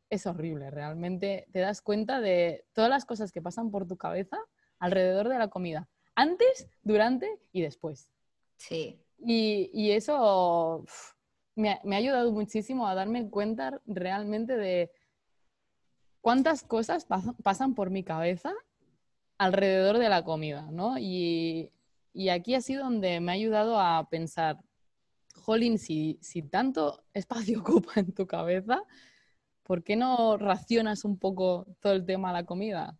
es 0.09 0.25
horrible, 0.25 0.71
realmente 0.71 1.47
te 1.51 1.59
das 1.59 1.81
cuenta 1.81 2.19
de 2.19 2.65
todas 2.73 2.89
las 2.89 3.05
cosas 3.05 3.31
que 3.31 3.41
pasan 3.41 3.69
por 3.69 3.87
tu 3.87 3.95
cabeza 3.97 4.37
alrededor 4.79 5.29
de 5.29 5.37
la 5.37 5.49
comida, 5.49 5.87
antes, 6.15 6.67
durante 6.81 7.29
y 7.51 7.61
después. 7.61 8.11
Sí. 8.57 8.99
Y, 9.19 9.69
y 9.73 9.91
eso 9.91 10.85
me, 11.55 11.79
me, 11.83 11.95
ha 11.95 11.99
ayudado 11.99 12.31
muchísimo 12.31 12.87
a 12.87 12.95
darme 12.95 13.29
cuenta 13.29 13.81
realmente 13.85 14.55
de 14.57 14.91
cuántas 16.29 16.61
cosas 16.61 17.07
pasan 17.41 17.73
por 17.73 17.89
mi 17.89 18.03
cabeza 18.03 18.53
alrededor 19.39 19.97
de 19.97 20.09
la 20.09 20.23
comida, 20.23 20.69
¿no? 20.69 20.99
Y, 20.99 21.71
aquí 22.31 22.53
ha 22.53 22.61
sido 22.61 22.83
donde 22.83 23.19
me 23.19 23.31
ha 23.31 23.33
ayudado 23.33 23.79
a 23.79 24.07
pensar, 24.11 24.59
Jolín, 25.33 25.79
si, 25.79 26.19
si 26.21 26.43
tanto 26.43 27.03
espacio 27.15 27.59
ocupa 27.61 27.93
en 27.95 28.13
tu 28.13 28.27
cabeza, 28.27 28.83
¿por 29.63 29.83
qué 29.83 29.95
no 29.95 30.37
racionas 30.37 31.03
un 31.03 31.17
poco 31.17 31.65
todo 31.79 31.93
el 31.93 32.05
tema 32.05 32.27
de 32.27 32.33
la 32.35 32.45
comida? 32.45 32.95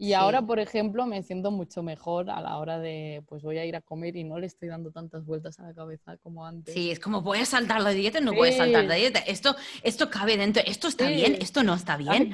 Y 0.00 0.12
ahora, 0.12 0.42
por 0.42 0.60
ejemplo, 0.60 1.06
me 1.06 1.22
siento 1.24 1.50
mucho 1.50 1.82
mejor 1.82 2.30
a 2.30 2.40
la 2.40 2.56
hora 2.58 2.78
de, 2.78 3.24
pues 3.26 3.42
voy 3.42 3.58
a 3.58 3.64
ir 3.64 3.74
a 3.74 3.80
comer 3.80 4.14
y 4.14 4.22
no 4.22 4.38
le 4.38 4.46
estoy 4.46 4.68
dando 4.68 4.92
tantas 4.92 5.24
vueltas 5.26 5.58
a 5.58 5.64
la 5.64 5.74
cabeza 5.74 6.16
como 6.18 6.46
antes. 6.46 6.72
Sí, 6.72 6.92
es 6.92 7.00
como, 7.00 7.20
voy 7.20 7.38
a 7.38 7.44
saltar 7.44 7.80
la 7.80 7.90
dieta, 7.90 8.20
no 8.20 8.32
voy 8.32 8.50
a 8.50 8.52
saltar 8.52 8.84
la 8.84 8.94
dieta. 8.94 9.18
Esto, 9.18 9.56
esto 9.82 10.08
cabe 10.08 10.36
dentro, 10.36 10.62
esto 10.64 10.86
está 10.86 11.08
bien, 11.08 11.36
esto 11.40 11.64
no 11.64 11.74
está 11.74 11.96
bien. 11.96 12.32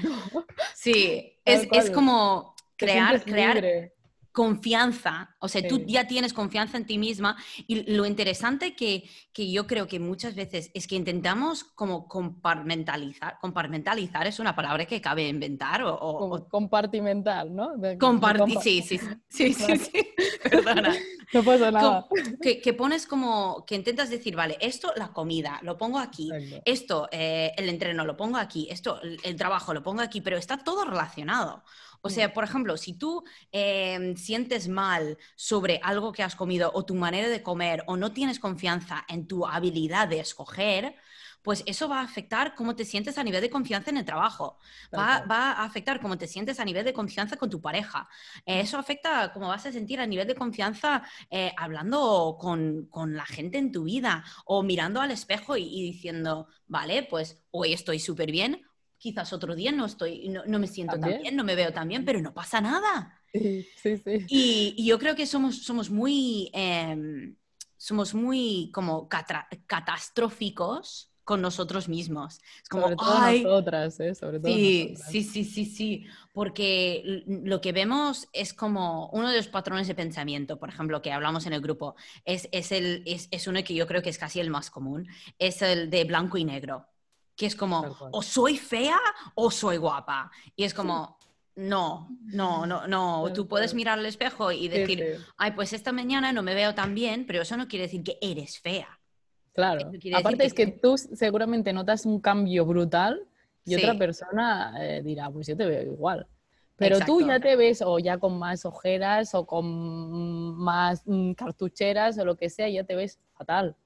Sí, 0.75 1.39
es, 1.47 1.67
es, 1.73 1.91
como 1.91 2.55
crear, 2.77 3.23
crear, 3.25 3.93
confianza, 4.35 5.37
o 5.39 5.47
sea, 5.47 5.65
tú 5.67 5.85
ya 5.87 6.09
tienes 6.09 6.33
confianza 6.33 6.77
en 6.77 6.87
ti 6.87 6.99
misma 6.99 7.37
y 7.69 7.89
lo 7.95 8.05
interesante 8.05 8.75
que, 8.75 9.09
que, 9.33 9.49
yo 9.49 9.65
creo 9.69 9.87
que 9.87 10.01
muchas 10.01 10.35
veces 10.35 10.73
es 10.75 10.89
que 10.89 10.97
intentamos 10.97 11.63
como 11.63 12.09
compartimentalizar, 12.09 13.39
compartimentalizar 13.41 14.27
es 14.27 14.41
una 14.41 14.57
palabra 14.57 14.87
que 14.87 15.01
cabe 15.01 15.29
inventar 15.29 15.85
o... 15.85 15.95
o 15.95 16.49
compartimental, 16.49 17.55
¿no? 17.55 17.75
Compartir, 18.01 18.59
sí, 18.61 18.83
sí, 18.83 18.99
sí, 19.29 19.53
sí, 19.55 19.77
sí, 19.77 20.09
perdona. 20.43 20.93
no 21.33 21.45
pasa 21.45 21.71
nada. 21.71 22.09
Que, 22.43 22.61
que, 22.61 22.73
pones 22.73 23.07
como, 23.07 23.65
que 23.65 23.77
intentas 23.77 24.11
decir, 24.11 24.35
vale, 24.35 24.59
esto 24.61 24.93
la 24.97 25.13
comida, 25.13 25.61
lo 25.63 25.79
pongo 25.79 26.01
aquí, 26.01 26.33
esto 26.65 27.09
eh, 27.13 27.53
el 27.57 27.69
entreno, 27.69 28.05
lo 28.05 28.17
pongo 28.17 28.39
aquí, 28.39 28.67
esto 28.69 29.01
el 29.01 29.37
trabajo, 29.37 29.73
lo 29.73 29.85
pongo 29.85 30.01
aquí, 30.01 30.21
pero 30.21 30.37
está 30.39 30.57
todo 30.57 30.85
relacionado. 30.85 31.63
O 32.07 32.11
sea, 32.11 32.35
por 32.35 32.45
ejemplo, 32.45 32.77
si 32.77 32.93
tú 32.93 33.25
em, 33.51 34.15
sientes 34.15 34.69
mal 34.69 35.17
sobre 35.37 35.81
algo 35.83 36.13
que 36.13 36.23
has 36.23 36.37
comido 36.37 36.71
o 36.75 36.85
tu 36.85 36.95
manera 36.95 37.31
de 37.31 37.43
comer 37.43 37.83
o 37.87 37.97
no 37.97 38.13
tienes 38.13 38.39
confianza 38.39 39.07
en 39.09 39.27
tu 39.27 39.47
habilidad 39.47 40.07
de 40.07 40.21
escoger, 40.21 40.97
pues 41.41 41.63
eso 41.65 41.89
va 41.89 42.01
a 42.01 42.05
afectar 42.05 42.55
cómo 42.55 42.77
te 42.77 42.85
sientes 42.85 43.17
a 43.17 43.25
nivel 43.25 43.41
de 43.41 43.49
confianza 43.49 43.89
en 43.89 43.97
el 43.97 44.05
trabajo, 44.05 44.59
va, 44.95 45.25
a 45.25 45.65
afectar 45.65 45.99
cómo 45.99 46.19
te 46.19 46.27
sientes 46.27 46.61
a 46.61 46.65
nivel 46.67 46.85
de 46.85 46.93
confianza 46.93 47.39
con 47.39 47.49
tu 47.49 47.63
pareja, 47.63 48.07
eso 48.45 48.77
afecta 48.79 49.33
cómo 49.33 49.49
vas 49.49 49.65
a 49.65 49.73
sentir 49.73 49.99
a 49.99 50.07
nivel 50.07 50.27
de 50.27 50.35
confianza 50.35 51.03
eh, 51.31 51.55
hablando 51.57 52.37
con, 52.39 52.89
la 53.15 53.25
gente 53.25 53.57
en 53.57 53.73
tu 53.73 53.85
vida 53.85 54.25
o 54.45 54.63
mirando 54.63 55.01
al 55.01 55.11
espejo 55.11 55.57
y, 55.57 55.65
y 55.65 55.83
diciendo, 55.93 56.49
vale, 56.67 57.03
pues 57.03 57.43
hoy 57.51 57.73
estoy 57.73 57.99
súper 57.99 58.31
bien, 58.31 58.63
quizás 59.05 59.35
otro 59.35 59.55
día 59.55 59.71
no 59.71 59.85
estoy, 59.85 60.31
no, 60.31 60.59
me 60.59 60.67
siento 60.67 60.99
tan 60.99 61.19
bien, 61.21 61.37
no 61.37 61.45
me 61.45 61.55
veo 61.55 61.75
tan 61.75 61.87
bien, 61.87 62.07
pero 62.07 62.23
no 62.23 62.33
pasa 62.33 62.63
nada. 62.63 63.21
Sí, 63.35 63.69
sí, 63.77 63.99
sí. 63.99 64.25
Y, 64.29 64.87
yo 64.87 64.99
creo 64.99 65.15
que 65.15 65.27
somos, 65.27 65.63
somos 65.63 65.91
muy, 65.91 66.51
em, 66.55 67.37
somos 67.77 68.15
muy 68.15 68.71
como 68.73 69.07
catastróficos 69.67 71.13
con 71.23 71.43
nosotros 71.43 71.87
mismos. 71.87 72.41
Es 72.63 72.69
como, 72.71 72.85
sobre 72.85 72.97
todo 72.97 73.31
nosotras, 73.31 74.01
¿eh? 74.01 74.15
Sobre 74.15 74.41
todo 74.41 74.51
sí, 74.51 74.95
sí, 74.97 75.23
sí, 75.23 75.45
sí, 75.45 75.67
sí, 75.67 76.07
porque 76.33 77.23
lo 77.27 77.61
que 77.61 77.73
vemos 77.73 78.27
es 78.33 78.55
como 78.55 79.11
uno 79.11 79.29
de 79.29 79.37
los 79.37 79.49
patrones 79.49 79.87
de 79.87 79.95
pensamiento, 79.95 80.59
por 80.59 80.71
ejemplo, 80.71 81.03
que 81.03 81.13
hablamos 81.13 81.45
en 81.45 81.53
el 81.53 81.61
grupo, 81.61 81.95
es, 82.25 82.49
es, 82.53 82.73
el, 82.73 83.03
es, 83.05 83.29
es 83.31 83.47
uno 83.49 83.63
que 83.65 83.75
yo 83.75 83.87
creo 83.87 84.01
que 84.01 84.09
es 84.09 84.17
casi 84.17 84.41
el 84.41 84.49
más 84.49 84.71
común, 84.71 85.07
es 85.39 85.61
el 85.61 85.91
de 85.91 86.05
blanco 86.05 86.39
y 86.39 86.45
negro 86.45 86.87
que 87.37 87.47
es 87.47 87.57
como, 87.57 87.97
o 88.13 88.23
soy 88.23 88.57
fea 88.57 89.01
o 89.35 89.51
soy 89.51 89.77
guapa. 89.77 90.31
Y 90.57 90.65
es 90.65 90.75
como, 90.75 91.19
no, 91.57 92.09
no, 92.25 92.67
no, 92.67 92.87
no. 92.87 93.33
Tú 93.33 93.47
puedes 93.47 93.75
mirar 93.75 93.99
al 93.99 94.07
espejo 94.07 94.53
y 94.53 94.69
decir, 94.69 95.19
ay, 95.37 95.53
pues 95.53 95.73
esta 95.73 95.93
mañana 95.93 96.33
no 96.33 96.43
me 96.43 96.55
veo 96.55 96.75
tan 96.75 96.95
bien, 96.95 97.27
pero 97.27 97.43
eso 97.43 97.57
no 97.57 97.69
quiere 97.69 97.85
decir 97.85 98.03
que 98.03 98.19
eres 98.21 98.59
fea. 98.59 99.01
Claro. 99.53 99.91
Aparte 100.15 100.47
es 100.47 100.55
que, 100.55 100.67
tú 100.67 100.99
seguramente 100.99 101.73
notas 101.73 102.07
un 102.07 102.21
cambio 102.21 102.67
brutal 102.67 103.27
y 103.65 103.77
otra 103.77 103.97
persona 103.97 104.75
eh, 104.81 105.03
dirá, 105.03 105.31
pues 105.31 105.47
yo 105.47 105.57
te 105.57 105.65
veo 105.65 105.83
igual. 105.83 106.27
Pero 106.77 106.99
tú 107.01 107.21
ya 107.21 107.39
te 107.39 107.55
ves 107.55 107.83
o 107.83 108.01
ya 108.01 108.19
con 108.19 108.37
más 108.37 108.65
ojeras 108.65 109.35
o 109.35 109.47
con 109.47 110.57
más 110.57 111.03
mm, 111.07 111.33
cartucheras 111.35 112.19
o 112.19 112.25
lo 112.25 112.37
que 112.37 112.51
sea, 112.51 112.69
ya 112.69 112.83
te 112.83 112.97
ves 112.97 113.21
fatal. 113.33 113.77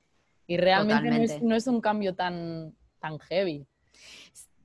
Y 0.46 0.56
realmente 0.56 1.40
no 1.42 1.54
es, 1.54 1.66
un 1.66 1.82
cambio 1.82 2.14
tan, 2.14 2.74
tan 3.00 3.18
heavy. 3.20 3.66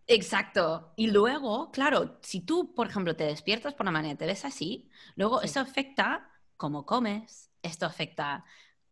Exacto. 0.07 0.93
Y 0.95 1.07
luego, 1.11 1.71
claro, 1.71 2.19
si 2.21 2.41
tú, 2.41 2.73
por 2.75 2.87
ejemplo, 2.87 3.15
te 3.15 3.23
despiertas 3.25 3.73
por 3.73 3.85
la 3.85 3.91
mañana 3.91 4.13
y 4.13 4.17
te 4.17 4.25
ves 4.25 4.43
así, 4.45 4.89
luego 5.15 5.41
eso 5.41 5.59
afecta 5.61 6.29
cómo 6.57 6.85
comes, 6.85 7.51
esto 7.61 7.85
afecta 7.85 8.43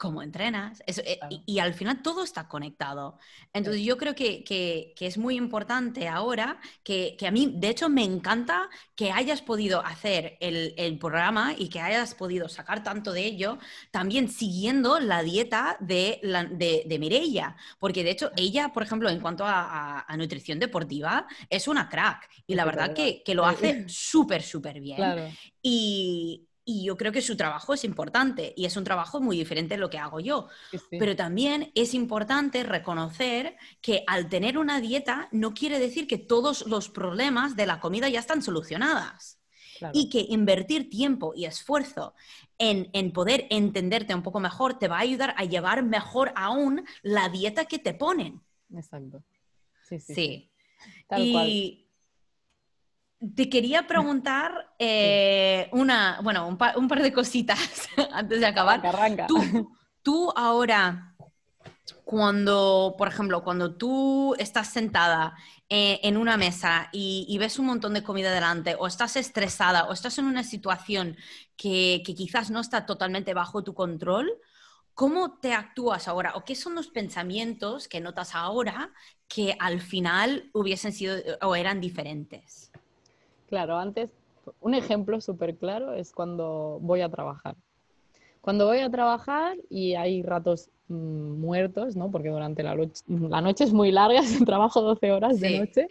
cómo 0.01 0.23
entrenas, 0.23 0.81
eh, 0.87 1.19
y, 1.45 1.59
al 1.59 1.75
final 1.75 2.01
todo 2.01 2.23
está 2.23 2.47
conectado. 2.47 3.19
Entonces 3.53 3.83
yo 3.83 3.99
creo 3.99 4.15
que, 4.15 4.95
es 4.99 5.17
muy 5.19 5.35
importante 5.35 6.07
ahora, 6.07 6.59
que, 6.83 7.15
a 7.23 7.29
mí, 7.29 7.53
de 7.55 7.69
hecho, 7.69 7.87
me 7.87 8.03
encanta 8.03 8.67
que 8.95 9.11
hayas 9.11 9.43
podido 9.43 9.85
hacer 9.85 10.39
el, 10.39 10.97
programa 10.97 11.53
y 11.55 11.69
que 11.69 11.81
hayas 11.81 12.15
podido 12.15 12.49
sacar 12.49 12.81
tanto 12.81 13.13
de 13.13 13.27
ello, 13.27 13.59
también 13.91 14.27
siguiendo 14.27 14.99
la 14.99 15.21
dieta 15.21 15.77
de, 15.79 16.19
la, 16.23 16.45
de, 16.45 16.83
de 16.87 17.51
porque 17.77 18.03
de 18.03 18.09
hecho 18.09 18.31
ella, 18.35 18.73
por 18.73 18.81
ejemplo, 18.81 19.07
en 19.07 19.19
cuanto 19.19 19.43
a, 19.45 20.03
nutrición 20.17 20.57
deportiva, 20.57 21.27
es 21.47 21.67
una 21.67 21.87
crack, 21.87 22.27
y 22.47 22.55
la 22.55 22.65
verdad 22.65 22.95
que, 22.95 23.21
que 23.23 23.35
lo 23.35 23.45
hace 23.45 23.85
súper, 23.87 24.41
súper 24.41 24.79
bien. 24.79 25.31
Y, 25.61 26.47
y 26.71 26.85
yo 26.85 26.97
creo 26.97 27.11
que 27.11 27.21
su 27.21 27.35
trabajo 27.35 27.73
es 27.73 27.83
importante 27.83 28.53
y 28.55 28.65
es 28.65 28.77
un 28.77 28.83
trabajo 28.83 29.19
muy 29.19 29.37
diferente 29.37 29.75
de 29.75 29.79
lo 29.79 29.89
que 29.89 29.97
hago 29.97 30.19
yo. 30.19 30.47
Pero 30.89 31.15
también 31.15 31.71
es 31.75 31.93
importante 31.93 32.63
reconocer 32.63 33.57
que 33.81 34.03
al 34.07 34.29
tener 34.29 34.57
una 34.57 34.79
dieta 34.79 35.27
no 35.31 35.53
quiere 35.53 35.79
decir 35.79 36.07
que 36.07 36.17
todos 36.17 36.65
los 36.67 36.89
problemas 36.89 37.55
de 37.55 37.65
la 37.65 37.79
comida 37.79 38.07
ya 38.07 38.19
están 38.19 38.41
solucionados. 38.41 39.37
Y 39.93 40.09
que 40.09 40.27
invertir 40.29 40.91
tiempo 40.91 41.33
y 41.35 41.45
esfuerzo 41.45 42.13
en, 42.59 42.91
en, 42.93 43.11
poder 43.11 43.47
entenderte 43.49 44.13
un 44.13 44.21
poco 44.21 44.39
mejor 44.39 44.77
te 44.77 44.87
va 44.87 44.97
a 44.97 45.01
ayudar 45.01 45.33
a 45.37 45.45
llevar 45.45 45.81
mejor 45.81 46.31
aún 46.35 46.85
la 47.01 47.29
dieta 47.29 47.65
que 47.65 47.79
te 47.79 47.95
ponen. 47.95 48.41
Exacto. 48.71 49.23
Sí, 49.81 49.99
sí. 49.99 50.13
sí. 50.13 50.51
y, 51.17 51.87
te 53.35 53.49
quería 53.49 53.85
preguntar 53.85 54.73
eh, 54.79 55.69
una, 55.73 56.19
bueno, 56.23 56.47
un, 56.47 56.57
par 56.57 57.01
de 57.01 57.13
cositas 57.13 57.59
antes 58.11 58.39
de 58.39 58.45
acabar. 58.45 58.85
Arranca, 58.85 59.27
¿Tú, 59.27 59.37
tú 60.01 60.33
ahora, 60.35 61.15
cuando, 62.03 62.95
por 62.97 63.07
ejemplo, 63.07 63.43
cuando 63.43 63.75
tú 63.75 64.35
estás 64.39 64.69
sentada 64.69 65.35
eh, 65.69 65.99
en 66.03 66.17
una 66.17 66.35
mesa 66.35 66.89
y, 66.91 67.37
ves 67.37 67.59
un 67.59 67.67
montón 67.67 67.93
de 67.93 68.03
comida 68.03 68.33
delante, 68.33 68.75
o 68.77 68.87
estás 68.87 69.15
estresada, 69.15 69.85
o 69.85 69.93
estás 69.93 70.17
en 70.17 70.25
una 70.25 70.43
situación 70.43 71.15
que, 71.55 72.01
que 72.03 72.15
quizás 72.15 72.49
no 72.49 72.59
está 72.59 72.87
totalmente 72.87 73.35
bajo 73.35 73.63
tu 73.63 73.75
control, 73.75 74.31
¿cómo 74.95 75.37
te 75.37 75.53
actúas 75.53 76.07
ahora? 76.07 76.33
¿O 76.35 76.43
qué 76.43 76.55
son 76.55 76.73
los 76.73 76.87
pensamientos 76.87 77.87
que 77.87 78.01
notas 78.01 78.33
ahora 78.33 78.91
que 79.27 79.55
al 79.59 79.79
final 79.79 80.49
hubiesen 80.53 80.91
sido 80.91 81.17
o 81.41 81.55
eran 81.55 81.79
diferentes? 81.79 82.71
Claro, 83.51 83.77
antes, 83.77 84.09
un 84.61 84.73
ejemplo 84.75 85.19
súper 85.19 85.57
claro 85.57 85.93
es 85.93 86.13
cuando 86.13 86.79
voy 86.79 87.01
a 87.01 87.09
trabajar. 87.09 87.57
Cuando 88.39 88.65
voy 88.65 88.79
a 88.79 88.89
trabajar 88.89 89.57
y 89.69 89.95
hay 89.95 90.23
ratos 90.23 90.69
mm, 90.87 91.41
muertos, 91.41 91.97
¿no? 91.97 92.09
Porque 92.09 92.29
durante 92.29 92.63
la, 92.63 92.77
la, 93.07 93.41
noche 93.41 93.65
es 93.65 93.73
muy 93.73 93.91
larga, 93.91 94.21
trabajo 94.45 94.81
12 94.81 95.11
horas 95.11 95.41
de 95.41 95.59
noche. 95.59 95.87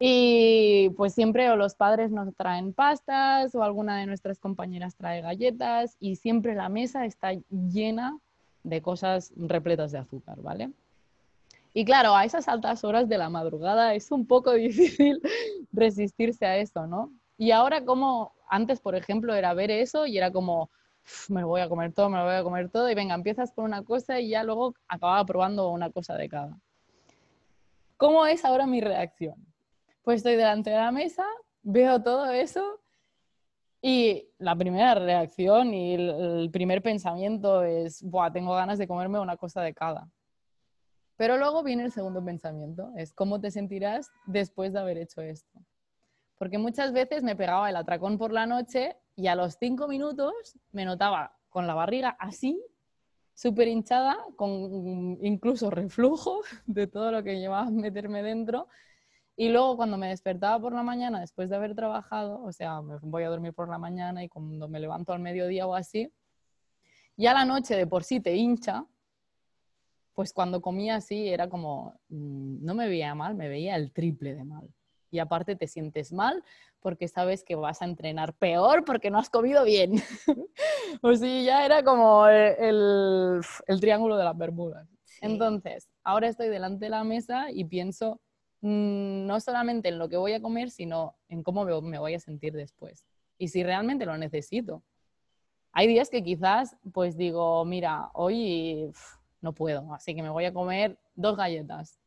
Y 0.00 0.88
pues 0.96 1.12
siempre 1.12 1.50
o 1.50 1.56
los 1.56 1.74
padres 1.74 2.10
nos 2.10 2.34
traen 2.34 2.72
pastas 2.72 3.54
o 3.54 3.62
alguna 3.62 3.98
de 3.98 4.06
nuestras 4.06 4.38
compañeras 4.38 4.96
trae 4.96 5.20
galletas 5.20 5.98
y 6.00 6.16
siempre 6.16 6.54
la 6.54 6.70
mesa 6.70 7.04
está 7.04 7.34
llena 7.50 8.16
de 8.62 8.80
cosas 8.80 9.34
repletas 9.36 9.92
de 9.92 9.98
azúcar, 9.98 10.40
¿vale? 10.40 10.70
Y 11.74 11.84
claro, 11.84 12.14
a 12.14 12.24
esas 12.24 12.48
altas 12.48 12.84
horas 12.84 13.08
de 13.08 13.18
la 13.18 13.28
madrugada 13.28 13.94
es 13.94 14.10
un 14.10 14.26
poco 14.26 14.52
difícil 14.54 15.20
resistirse 15.72 16.46
a 16.46 16.56
eso, 16.56 16.86
¿no? 16.86 17.12
Y 17.36 17.52
ahora 17.52 17.84
como 17.84 18.32
antes, 18.48 18.80
por 18.80 18.94
ejemplo, 18.94 19.34
era 19.34 19.54
ver 19.54 19.70
eso 19.70 20.06
y 20.06 20.18
era 20.18 20.32
como, 20.32 20.70
me 21.28 21.42
lo 21.42 21.48
voy 21.48 21.60
a 21.60 21.68
comer 21.68 21.92
todo, 21.92 22.08
me 22.08 22.18
lo 22.18 22.24
voy 22.24 22.34
a 22.34 22.42
comer 22.42 22.70
todo 22.70 22.90
y 22.90 22.94
venga, 22.94 23.14
empiezas 23.14 23.52
por 23.52 23.64
una 23.64 23.84
cosa 23.84 24.20
y 24.20 24.30
ya 24.30 24.42
luego 24.42 24.74
acababa 24.88 25.24
probando 25.24 25.70
una 25.70 25.90
cosa 25.90 26.14
de 26.16 26.28
cada. 26.28 26.58
¿Cómo 27.96 28.26
es 28.26 28.44
ahora 28.44 28.66
mi 28.66 28.80
reacción? 28.80 29.34
Pues 30.02 30.18
estoy 30.18 30.36
delante 30.36 30.70
de 30.70 30.76
la 30.76 30.92
mesa, 30.92 31.24
veo 31.62 32.02
todo 32.02 32.30
eso 32.30 32.80
y 33.80 34.28
la 34.38 34.56
primera 34.56 34.94
reacción 34.94 35.72
y 35.74 35.94
el, 35.94 36.50
primer 36.50 36.82
pensamiento 36.82 37.62
es, 37.62 38.02
Buah, 38.02 38.32
tengo 38.32 38.54
ganas 38.54 38.78
de 38.78 38.88
comerme 38.88 39.20
una 39.20 39.36
cosa 39.36 39.62
de 39.62 39.74
cada. 39.74 40.08
Pero 41.18 41.36
luego 41.36 41.64
viene 41.64 41.84
el 41.84 41.92
segundo 41.92 42.24
pensamiento, 42.24 42.92
es 42.96 43.12
cómo 43.12 43.40
te 43.40 43.50
sentirás 43.50 44.10
después 44.26 44.72
de 44.72 44.78
haber 44.78 44.98
hecho 44.98 45.20
esto. 45.20 45.60
Porque 46.38 46.58
muchas 46.58 46.92
veces 46.92 47.24
me 47.24 47.34
pegaba 47.34 47.68
el 47.68 47.74
atracón 47.74 48.18
por 48.18 48.32
la 48.32 48.46
noche 48.46 48.96
y 49.16 49.26
a 49.26 49.34
los 49.34 49.56
cinco 49.58 49.88
minutos 49.88 50.32
me 50.70 50.84
notaba 50.84 51.36
con 51.48 51.66
la 51.66 51.74
barriga 51.74 52.10
así, 52.20 52.64
súper 53.34 53.66
hinchada, 53.66 54.16
con 54.36 55.18
incluso 55.20 55.70
reflujo 55.70 56.40
de 56.66 56.86
todo 56.86 57.10
lo 57.10 57.24
que 57.24 57.40
llevaba 57.40 57.66
a 57.66 57.70
meterme 57.70 58.22
dentro 58.22 58.68
y 59.34 59.48
luego 59.48 59.76
cuando 59.76 59.98
me 59.98 60.08
despertaba 60.08 60.60
por 60.60 60.72
la 60.72 60.84
mañana, 60.84 61.20
después 61.20 61.50
de 61.50 61.56
haber 61.56 61.74
trabajado, 61.74 62.42
o 62.44 62.52
sea, 62.52 62.80
me 62.80 62.96
voy 63.02 63.24
a 63.24 63.28
dormir 63.28 63.54
por 63.54 63.68
la 63.68 63.78
mañana 63.78 64.22
y 64.22 64.28
cuando 64.28 64.68
me 64.68 64.78
levanto 64.78 65.12
al 65.12 65.18
mediodía 65.18 65.66
o 65.66 65.74
así, 65.74 66.12
ya 67.16 67.34
la 67.34 67.44
noche 67.44 67.76
de 67.76 67.88
por 67.88 68.04
sí 68.04 68.20
te 68.20 68.36
hincha, 68.36 68.84
pues 70.18 70.32
cuando 70.32 70.60
comía 70.60 70.96
así 70.96 71.28
era 71.28 71.48
como, 71.48 71.94
mm, 72.08 72.64
no 72.64 72.74
me 72.74 72.88
veía 72.88 73.14
mal, 73.14 73.36
me 73.36 73.48
veía 73.48 73.76
el 73.76 73.92
triple 73.92 74.34
de 74.34 74.42
mal. 74.42 74.68
Y 75.12 75.20
aparte 75.20 75.54
te 75.54 75.68
sientes 75.68 76.12
mal 76.12 76.42
porque 76.80 77.06
sabes 77.06 77.44
que 77.44 77.54
vas 77.54 77.82
a 77.82 77.84
entrenar 77.84 78.34
peor 78.34 78.84
porque 78.84 79.12
no 79.12 79.20
has 79.20 79.30
comido 79.30 79.62
bien. 79.62 80.02
o 81.02 81.14
sí, 81.14 81.44
ya 81.44 81.64
era 81.64 81.84
como 81.84 82.26
el, 82.26 83.40
el, 83.68 83.80
triángulo 83.80 84.16
de 84.16 84.24
las 84.24 84.36
Bermudas. 84.36 84.88
Entonces, 85.20 85.88
ahora 86.02 86.26
estoy 86.26 86.48
delante 86.48 86.86
de 86.86 86.90
la 86.90 87.04
mesa 87.04 87.52
y 87.52 87.64
pienso, 87.66 88.20
Mm, 88.60 89.26
no 89.26 89.38
solamente 89.38 89.88
en 89.88 89.98
lo 89.98 90.08
que 90.08 90.16
voy 90.16 90.32
a 90.32 90.42
comer, 90.42 90.70
sino 90.70 91.16
en 91.28 91.44
cómo 91.44 91.64
me 91.64 91.98
voy 91.98 92.14
a 92.14 92.20
sentir 92.20 92.52
después. 92.54 93.06
Y 93.38 93.48
si 93.48 93.62
realmente 93.62 94.04
lo 94.04 94.18
necesito. 94.18 94.82
Hay 95.72 95.86
días 95.86 96.10
que 96.10 96.24
quizás 96.24 96.76
pues 96.92 97.16
digo, 97.16 97.64
mira, 97.64 98.10
hoy 98.14 98.90
no 99.40 99.52
puedo, 99.52 99.92
así 99.94 100.14
que 100.14 100.22
me 100.22 100.30
voy 100.30 100.44
a 100.44 100.52
comer 100.52 100.98
dos 101.14 101.36
galletas. 101.36 101.98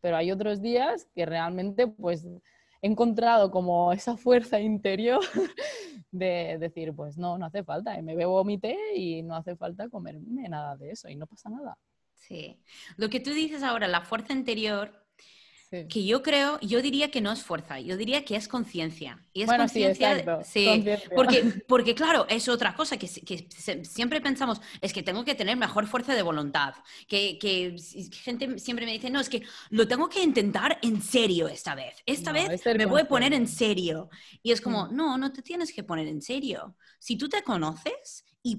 Pero 0.00 0.16
hay 0.16 0.30
otros 0.32 0.62
días 0.62 1.06
que 1.14 1.26
realmente 1.26 1.86
pues 1.86 2.24
he 2.24 2.86
encontrado 2.86 3.50
como 3.50 3.92
esa 3.92 4.16
fuerza 4.16 4.60
interior 4.60 5.20
de 6.10 6.56
decir, 6.58 6.94
pues 6.94 7.18
no, 7.18 7.38
no 7.38 7.46
hace 7.46 7.62
falta, 7.62 8.00
me 8.02 8.14
bebo 8.14 8.44
mi 8.44 8.58
té 8.58 8.76
y 8.96 9.22
no 9.22 9.36
hace 9.36 9.56
falta 9.56 9.88
comerme 9.88 10.48
nada 10.48 10.76
de 10.76 10.90
eso 10.90 11.08
y 11.08 11.16
no 11.16 11.26
pasa 11.26 11.50
nada. 11.50 11.76
Sí. 12.14 12.60
Lo 12.96 13.08
que 13.08 13.20
tú 13.20 13.30
dices 13.30 13.62
ahora, 13.62 13.88
la 13.88 14.02
fuerza 14.02 14.32
interior, 14.32 14.92
que 15.70 16.04
yo 16.04 16.20
creo, 16.20 16.58
yo 16.60 16.82
diría 16.82 17.12
que 17.12 17.20
no 17.20 17.30
es 17.30 17.44
fuerza, 17.44 17.78
yo 17.78 17.96
diría 17.96 18.24
que 18.24 18.34
es 18.34 18.48
conciencia. 18.48 19.24
Y 19.32 19.42
es 19.42 19.46
bueno, 19.46 19.64
conciencia, 19.64 20.42
sí, 20.42 20.66
sí 20.82 20.90
porque, 21.14 21.42
porque 21.68 21.94
claro, 21.94 22.26
es 22.28 22.48
otra 22.48 22.74
cosa 22.74 22.96
que, 22.96 23.08
que, 23.08 23.46
siempre 23.84 24.20
pensamos, 24.20 24.60
es 24.80 24.92
que 24.92 25.04
tengo 25.04 25.24
que 25.24 25.36
tener 25.36 25.56
mejor 25.56 25.86
fuerza 25.86 26.16
de 26.16 26.22
voluntad, 26.22 26.74
que, 27.06 27.38
que, 27.38 27.76
gente 28.12 28.58
siempre 28.58 28.84
me 28.84 28.92
dice, 28.92 29.10
no, 29.10 29.20
es 29.20 29.28
que 29.28 29.42
lo 29.68 29.86
tengo 29.86 30.08
que 30.08 30.20
intentar 30.24 30.78
en 30.82 31.00
serio 31.00 31.46
esta 31.46 31.76
vez, 31.76 31.94
esta 32.04 32.32
vez 32.32 32.60
me 32.76 32.86
voy 32.86 33.02
a 33.02 33.08
poner 33.08 33.32
en 33.32 33.46
serio. 33.46 34.10
Y 34.42 34.50
es 34.50 34.60
como, 34.60 34.86
mm. 34.86 34.96
no, 34.96 35.18
no 35.18 35.32
te 35.32 35.40
tienes 35.40 35.72
que 35.72 35.84
poner 35.84 36.08
en 36.08 36.20
serio. 36.20 36.74
Si 36.98 37.14
tú 37.14 37.28
te 37.28 37.44
conoces 37.44 38.24
y, 38.42 38.58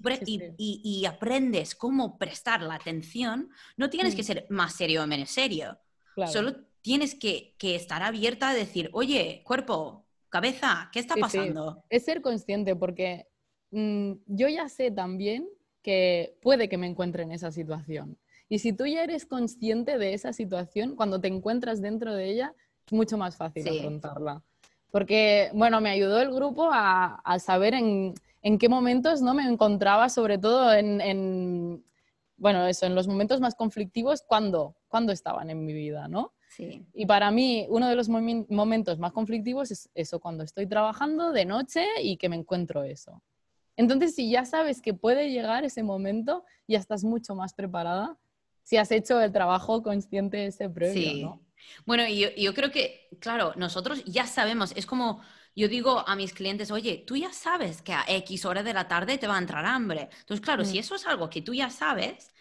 y, 0.57 0.81
y, 0.81 1.05
aprendes 1.05 1.75
cómo 1.75 2.17
prestar 2.17 2.61
la 2.61 2.75
atención, 2.75 3.49
no 3.75 3.89
tienes 3.89 4.15
que 4.15 4.21
mm. 4.21 4.25
ser 4.25 4.45
más 4.49 4.75
serio 4.75 5.03
o 5.03 5.07
menos 5.07 5.29
serio. 5.29 5.77
Claro. 6.15 6.31
Solo 6.31 6.70
tienes 6.81 7.15
que, 7.15 7.55
estar 7.61 8.03
abierta 8.03 8.49
a 8.49 8.53
decir, 8.53 8.89
oye, 8.93 9.41
cuerpo, 9.45 10.05
cabeza, 10.29 10.89
¿qué 10.91 10.99
está 10.99 11.15
pasando? 11.15 11.83
Es 11.89 12.05
ser 12.05 12.21
consciente 12.21 12.75
porque 12.75 13.27
mm, 13.71 14.13
yo 14.27 14.47
ya 14.47 14.67
sé 14.69 14.91
también 14.91 15.47
que 15.81 16.37
puede 16.41 16.69
que 16.69 16.77
me 16.77 16.87
encuentre 16.87 17.23
en 17.23 17.31
esa 17.31 17.51
situación. 17.51 18.17
Y 18.49 18.59
si 18.59 18.73
tú 18.73 18.85
ya 18.85 19.03
eres 19.03 19.25
consciente 19.25 19.97
de 19.97 20.13
esa 20.13 20.33
situación, 20.33 20.95
cuando 20.95 21.21
te 21.21 21.27
encuentras 21.27 21.81
dentro 21.81 22.13
de 22.13 22.29
ella, 22.29 22.53
es 22.85 22.93
mucho 22.93 23.17
más 23.17 23.37
fácil 23.37 23.67
afrontarla. 23.67 24.43
Porque, 24.91 25.49
bueno, 25.53 25.79
me 25.79 25.89
ayudó 25.89 26.21
el 26.21 26.33
grupo 26.33 26.69
a, 26.71 27.21
saber 27.39 27.73
en, 27.73 28.13
qué 28.59 28.67
momentos 28.67 29.21
no 29.21 29.33
me 29.33 29.43
encontraba, 29.43 30.09
sobre 30.09 30.37
todo 30.37 30.73
en, 30.73 31.81
bueno, 32.35 32.67
eso, 32.67 32.85
en 32.85 32.93
los 32.93 33.07
momentos 33.07 33.39
más 33.39 33.55
conflictivos, 33.55 34.21
cuando, 34.21 34.75
cuando 34.89 35.13
estaban 35.13 35.49
en 35.49 35.65
mi 35.65 35.71
vida, 35.71 36.09
¿no? 36.09 36.33
Y 36.93 37.05
para 37.05 37.31
mí, 37.31 37.65
uno 37.69 37.87
de 37.87 37.95
los 37.95 38.09
momentos 38.09 38.99
más 38.99 39.13
conflictivos 39.13 39.71
es 39.71 39.89
eso, 39.95 40.19
cuando 40.19 40.43
estoy 40.43 40.67
trabajando 40.67 41.31
de 41.31 41.45
noche 41.45 41.85
y 42.01 42.17
que 42.17 42.29
me 42.29 42.35
encuentro 42.35 42.83
eso. 42.83 43.21
Entonces, 43.77 44.15
si 44.15 44.29
ya 44.29 44.45
sabes 44.45 44.81
que 44.81 44.93
puede 44.93 45.31
llegar 45.31 45.63
ese 45.63 45.83
momento, 45.83 46.43
ya 46.67 46.79
estás 46.79 47.03
mucho 47.03 47.35
más 47.35 47.53
preparada 47.53 48.17
si 48.63 48.77
has 48.77 48.91
hecho 48.91 49.19
el 49.21 49.31
trabajo 49.31 49.81
consciente 49.81 50.45
ese 50.45 50.69
previo, 50.69 51.41
Bueno, 51.85 52.07
yo, 52.07 52.29
yo 52.37 52.53
creo 52.53 52.71
que, 52.71 53.07
claro, 53.19 53.53
nosotros 53.55 54.03
ya 54.05 54.25
sabemos, 54.27 54.73
es 54.75 54.85
como 54.85 55.21
yo 55.55 55.67
digo 55.67 56.07
a 56.07 56.15
mis 56.15 56.33
clientes, 56.33 56.71
oye, 56.71 57.03
tú 57.05 57.17
ya 57.17 57.33
sabes 57.33 57.81
que 57.81 57.93
a 57.93 58.05
X 58.07 58.45
hora 58.45 58.63
de 58.63 58.73
la 58.73 58.87
tarde 58.87 59.17
te 59.17 59.27
va 59.27 59.35
a 59.35 59.39
entrar 59.39 59.65
hambre. 59.65 60.09
Entonces, 60.19 60.43
claro, 60.43 60.63
si 60.63 60.77
mm. 60.77 60.79
eso 60.79 60.95
es 60.95 61.05
algo 61.05 61.29
que 61.29 61.41
tú 61.41 61.53
ya 61.53 61.69
sabes, 61.69 62.31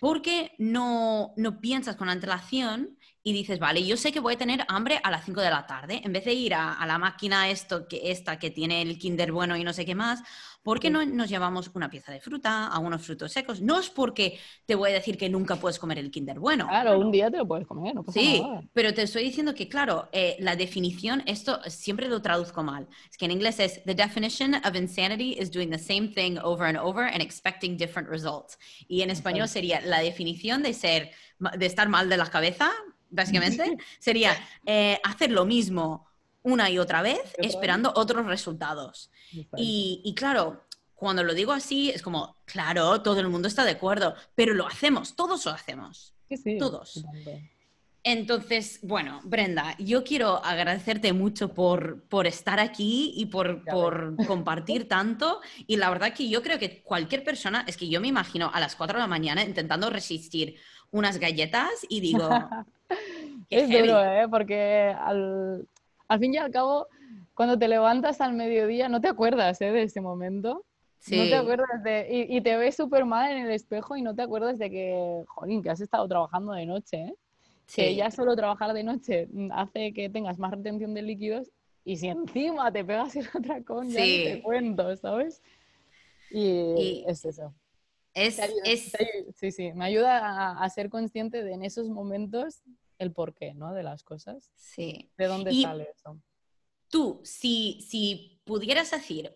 ¿por 0.00 0.22
qué 0.22 0.52
no, 0.58 1.32
no 1.36 1.60
piensas 1.60 1.96
con 1.96 2.08
antelación 2.08 2.97
y 3.22 3.32
dices, 3.32 3.58
vale, 3.58 3.84
yo 3.84 3.96
sé 3.96 4.12
que 4.12 4.20
voy 4.20 4.34
a 4.34 4.38
tener 4.38 4.64
hambre 4.68 5.00
a 5.02 5.10
las 5.10 5.24
5 5.24 5.40
de 5.40 5.50
la 5.50 5.66
tarde, 5.66 6.00
en 6.04 6.12
vez 6.12 6.24
de 6.24 6.32
ir 6.32 6.54
a, 6.54 6.84
la 6.86 6.98
máquina 6.98 7.50
esto, 7.50 7.86
que, 7.88 8.10
esta 8.10 8.38
que 8.38 8.50
tiene 8.50 8.80
el 8.82 8.98
Kinder 8.98 9.32
bueno 9.32 9.56
y 9.56 9.64
no 9.64 9.72
sé 9.72 9.84
qué 9.84 9.94
más, 9.94 10.22
¿por 10.62 10.80
qué 10.80 10.88
no 10.90 11.04
nos 11.04 11.28
llevamos 11.28 11.70
una 11.74 11.90
pieza 11.90 12.12
de 12.12 12.20
fruta, 12.20 12.68
algunos 12.68 13.02
frutos 13.02 13.32
secos? 13.32 13.60
No 13.60 13.78
es 13.80 13.90
porque 13.90 14.38
te 14.66 14.74
voy 14.74 14.90
a 14.90 14.94
decir 14.94 15.18
que 15.18 15.28
nunca 15.28 15.56
puedes 15.56 15.78
comer 15.78 15.98
el 15.98 16.10
Kinder 16.10 16.38
bueno. 16.38 16.68
Claro, 16.68 16.98
un 16.98 17.10
día 17.10 17.30
te 17.30 17.38
lo 17.38 17.46
puedes 17.46 17.66
comer, 17.66 17.94
no 17.94 18.02
pasa 18.02 18.20
Sí, 18.20 18.42
pero 18.72 18.94
te 18.94 19.02
estoy 19.02 19.24
diciendo 19.24 19.54
que, 19.54 19.68
claro, 19.68 20.08
eh, 20.12 20.36
la 20.40 20.56
definición, 20.56 21.22
esto 21.26 21.60
siempre 21.66 22.08
lo 22.08 22.22
traduzco 22.22 22.62
mal. 22.62 22.88
Es 23.10 23.18
que 23.18 23.24
en 23.24 23.32
inglés 23.32 23.60
es, 23.60 23.82
the 23.84 23.94
definition 23.94 24.54
of 24.54 24.74
insanity 24.74 25.36
is 25.38 25.50
doing 25.50 25.70
the 25.70 25.78
same 25.78 26.08
thing 26.08 26.38
over 26.42 26.66
and 26.66 26.78
over 26.78 27.04
and 27.04 27.20
expecting 27.20 27.76
different 27.76 28.08
results. 28.08 28.58
Y 28.86 29.02
en 29.02 29.10
español 29.10 29.48
sería 29.48 29.80
la 29.80 30.00
definición 30.00 30.62
de 30.62 30.72
ser, 30.72 31.10
de 31.38 31.66
estar 31.66 31.88
mal 31.88 32.08
de 32.08 32.16
la 32.16 32.26
cabeza, 32.26 32.70
básicamente, 33.10 33.76
sería 33.98 34.36
eh, 34.66 34.98
hacer 35.04 35.30
lo 35.30 35.44
mismo 35.44 36.06
una 36.42 36.70
y 36.70 36.78
otra 36.78 37.02
vez 37.02 37.20
esperando 37.38 37.92
otros 37.94 38.26
resultados. 38.26 39.10
Y, 39.56 40.14
claro, 40.16 40.64
cuando 40.94 41.22
lo 41.22 41.34
digo 41.34 41.52
así, 41.52 41.90
es 41.90 42.02
como, 42.02 42.36
claro, 42.44 43.02
todo 43.02 43.20
el 43.20 43.28
mundo 43.28 43.48
está 43.48 43.64
de 43.64 43.72
acuerdo, 43.72 44.14
pero 44.34 44.54
lo 44.54 44.66
hacemos, 44.66 45.14
todos 45.14 45.44
lo 45.44 45.52
hacemos. 45.52 46.14
todos. 46.58 47.04
Entonces, 48.04 48.78
bueno, 48.82 49.20
Brenda, 49.24 49.76
yo 49.78 50.02
quiero 50.02 50.42
agradecerte 50.42 51.12
mucho 51.12 51.52
por, 51.52 52.04
por 52.04 52.26
estar 52.26 52.58
aquí 52.58 53.12
y 53.16 53.26
por, 53.26 53.64
por 53.64 54.14
compartir 54.26 54.88
tanto. 54.88 55.40
Y 55.66 55.76
la 55.76 55.90
verdad 55.90 56.14
que 56.14 56.28
yo 56.28 56.42
creo 56.42 56.58
que 56.58 56.82
cualquier 56.82 57.22
persona, 57.22 57.64
es 57.66 57.76
que 57.76 57.88
yo 57.88 58.00
me 58.00 58.08
imagino 58.08 58.50
a 58.54 58.60
las 58.60 58.76
4 58.76 58.96
de 58.96 59.02
la 59.02 59.08
mañana 59.08 59.42
intentando 59.42 59.90
resistir 59.90 60.56
unas 60.90 61.18
galletas 61.18 61.86
y 61.88 62.00
digo... 62.00 62.28
es 63.50 63.68
duro, 63.68 64.02
¿eh? 64.02 64.26
Porque 64.30 64.94
al, 64.98 65.66
al 66.08 66.18
fin 66.18 66.34
y 66.34 66.38
al 66.38 66.50
cabo, 66.50 66.86
cuando 67.34 67.58
te 67.58 67.68
levantas 67.68 68.20
al 68.20 68.34
mediodía, 68.34 68.88
no 68.88 69.00
te 69.00 69.08
acuerdas 69.08 69.60
¿eh? 69.60 69.70
de 69.70 69.82
ese 69.82 70.00
momento. 70.00 70.64
Sí. 70.98 71.16
No 71.16 71.24
te 71.24 71.36
acuerdas 71.36 71.82
de... 71.84 72.08
Y, 72.10 72.36
y 72.36 72.40
te 72.40 72.56
ves 72.56 72.76
súper 72.76 73.04
mal 73.04 73.30
en 73.30 73.46
el 73.46 73.52
espejo 73.52 73.96
y 73.96 74.02
no 74.02 74.14
te 74.14 74.22
acuerdas 74.22 74.58
de 74.58 74.70
que, 74.70 75.24
jolín, 75.28 75.62
que 75.62 75.70
has 75.70 75.80
estado 75.80 76.08
trabajando 76.08 76.52
de 76.52 76.66
noche, 76.66 76.96
¿eh? 76.96 77.14
que 77.74 77.94
ya 77.94 78.10
solo 78.10 78.34
trabajar 78.34 78.72
de 78.72 78.82
noche 78.82 79.28
hace 79.52 79.92
que 79.92 80.08
tengas 80.08 80.38
más 80.38 80.52
retención 80.52 80.94
de 80.94 81.02
líquidos 81.02 81.50
y 81.84 81.96
si 81.96 82.08
encima 82.08 82.72
te 82.72 82.84
pegas 82.84 83.16
el 83.16 83.26
atracón, 83.32 83.90
ya 83.90 84.00
te 84.00 84.42
cuento, 84.42 84.94
¿sabes? 84.96 85.42
Y, 86.30 87.04
es 87.06 87.24
eso. 87.24 87.54
Es, 88.18 88.40
es... 88.64 88.92
sí, 89.36 89.52
sí, 89.52 89.72
me 89.72 89.84
ayuda 89.84 90.50
a, 90.62 90.70
ser 90.70 90.90
consciente 90.90 91.44
de 91.44 91.52
en 91.52 91.62
esos 91.62 91.88
momentos 91.88 92.62
el 92.98 93.12
porqué, 93.12 93.54
¿no? 93.54 93.72
De 93.72 93.82
las 93.82 94.02
cosas. 94.02 94.50
Sí. 94.56 95.10
¿De 95.16 95.26
dónde 95.26 95.52
sale 95.62 95.88
eso? 95.94 96.20
Tú, 96.88 97.20
si, 97.22 97.80
si 97.88 98.40
pudieras 98.44 98.90
decir 98.90 99.32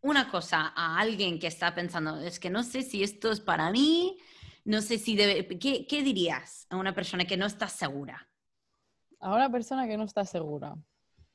una 0.00 0.30
cosa 0.30 0.72
a 0.76 0.98
alguien 0.98 1.38
que 1.38 1.46
está 1.46 1.74
pensando, 1.74 2.20
es 2.20 2.38
que 2.38 2.50
no 2.50 2.62
sé 2.62 2.82
si 2.82 3.02
esto 3.02 3.30
es 3.30 3.40
para 3.40 3.70
mí, 3.70 4.18
no 4.64 4.82
sé 4.82 4.98
si 4.98 5.16
debe... 5.16 5.46
¿Qué, 5.58 5.86
¿Qué, 5.86 6.02
dirías 6.02 6.66
a 6.68 6.76
una 6.76 6.94
persona 6.94 7.24
que 7.24 7.36
no 7.36 7.46
está 7.46 7.68
segura? 7.68 8.28
A 9.20 9.34
una 9.34 9.50
persona 9.50 9.86
que 9.86 9.96
no 9.96 10.04
está 10.04 10.24
segura. 10.24 10.76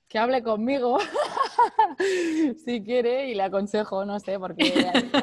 Que 0.07 0.19
hable 0.19 0.43
conmigo 0.43 0.99
si 2.65 2.83
quiere 2.83 3.29
y 3.29 3.35
le 3.35 3.43
aconsejo, 3.43 4.05
no 4.05 4.19
sé, 4.19 4.39
porque 4.39 4.73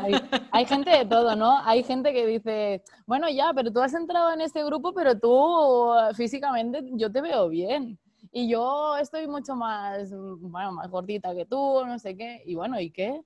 hay, 0.03 0.15
hay, 0.51 0.65
gente 0.67 0.91
de 0.91 1.05
todo, 1.05 1.37
¿no? 1.37 1.59
Hay 1.65 1.83
gente 1.83 2.13
que 2.13 2.27
dice, 2.27 2.83
bueno, 3.07 3.29
ya, 3.29 3.53
pero 3.55 3.73
tú 3.73 3.81
has 3.81 3.95
entrado 3.95 4.33
en 4.33 4.41
este 4.41 4.65
grupo, 4.65 4.93
pero 4.93 5.19
tú 5.19 5.91
físicamente 6.15 6.83
yo 6.93 7.11
te 7.11 7.21
veo 7.21 7.49
bien. 7.49 7.99
Y 8.33 8.49
yo 8.49 8.97
estoy 8.97 9.27
mucho 9.27 9.57
más, 9.57 10.11
bueno, 10.13 10.73
más 10.73 10.89
gordita 10.89 11.35
que 11.35 11.47
tú, 11.47 11.85
no 11.85 11.99
sé 11.99 12.17
qué. 12.17 12.43
Y 12.47 12.55
bueno, 12.55 12.81
¿y 12.81 12.91
qué? 12.91 13.21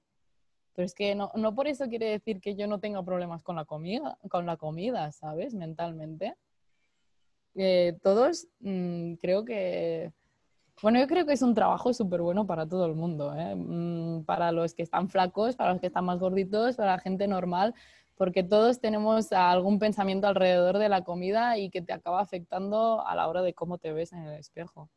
Pero 0.75 0.87
es 0.87 0.95
que 0.95 1.15
no, 1.15 1.31
no 1.35 1.55
por 1.55 1.69
eso 1.69 1.89
quiere 1.89 2.07
decir 2.07 2.41
que 2.41 2.57
yo 2.57 2.67
no 2.67 2.81
tenga 2.81 3.03
problemas 3.05 3.43
con 3.43 3.57
la 3.57 3.65
comida, 3.65 4.19
con 4.29 4.47
la 4.47 4.57
comida 4.57 5.13
¿sabes? 5.13 5.55
Mentalmente. 5.55 6.35
Eh, 7.55 7.97
todos 8.03 8.49
mm, 8.61 9.15
creo 9.15 9.45
que... 9.45 10.13
Bueno, 10.83 10.99
yo 10.99 11.07
creo 11.07 11.25
que 11.25 11.33
es 11.33 11.43
un 11.43 11.55
trabajo 11.55 11.95
súper 11.95 12.20
bueno 12.20 12.47
para 12.47 12.68
todo 12.68 12.87
el 12.87 12.95
mundo, 12.95 13.35
¿eh? 13.35 13.55
mm, 13.55 14.25
para 14.25 14.53
los 14.53 14.75
que 14.75 14.83
están 14.83 15.09
flacos, 15.09 15.57
para 15.57 15.72
los 15.72 15.81
que 15.81 15.87
están 15.87 16.05
más 16.05 16.18
gorditos, 16.18 16.77
para 16.77 16.93
la 16.93 16.99
gente 16.99 17.27
normal, 17.29 17.75
porque 18.16 18.43
todos 18.43 18.81
tenemos 18.81 19.33
algún 19.33 19.79
pensamiento 19.79 20.27
alrededor 20.27 20.79
de 20.79 20.89
la 20.89 21.03
comida 21.05 21.59
y 21.59 21.70
que 21.70 21.81
te 21.81 21.93
acaba 21.93 22.20
afectando 22.20 23.07
a 23.07 23.14
la 23.14 23.29
hora 23.29 23.43
de 23.43 23.55
cómo 23.55 23.79
te 23.79 23.93
ves 23.93 24.12
en 24.12 24.25
el 24.25 24.35
espejo. 24.35 24.91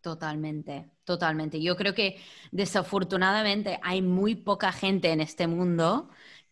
Totalmente, 0.00 0.90
totalmente. 1.04 1.60
Yo 1.60 1.76
creo 1.76 1.92
que 1.92 2.16
desafortunadamente 2.52 3.78
hay 3.82 4.00
muy 4.00 4.34
poca 4.34 4.72
gente 4.72 5.12
en 5.12 5.20
este 5.20 5.46
mundo 5.46 6.08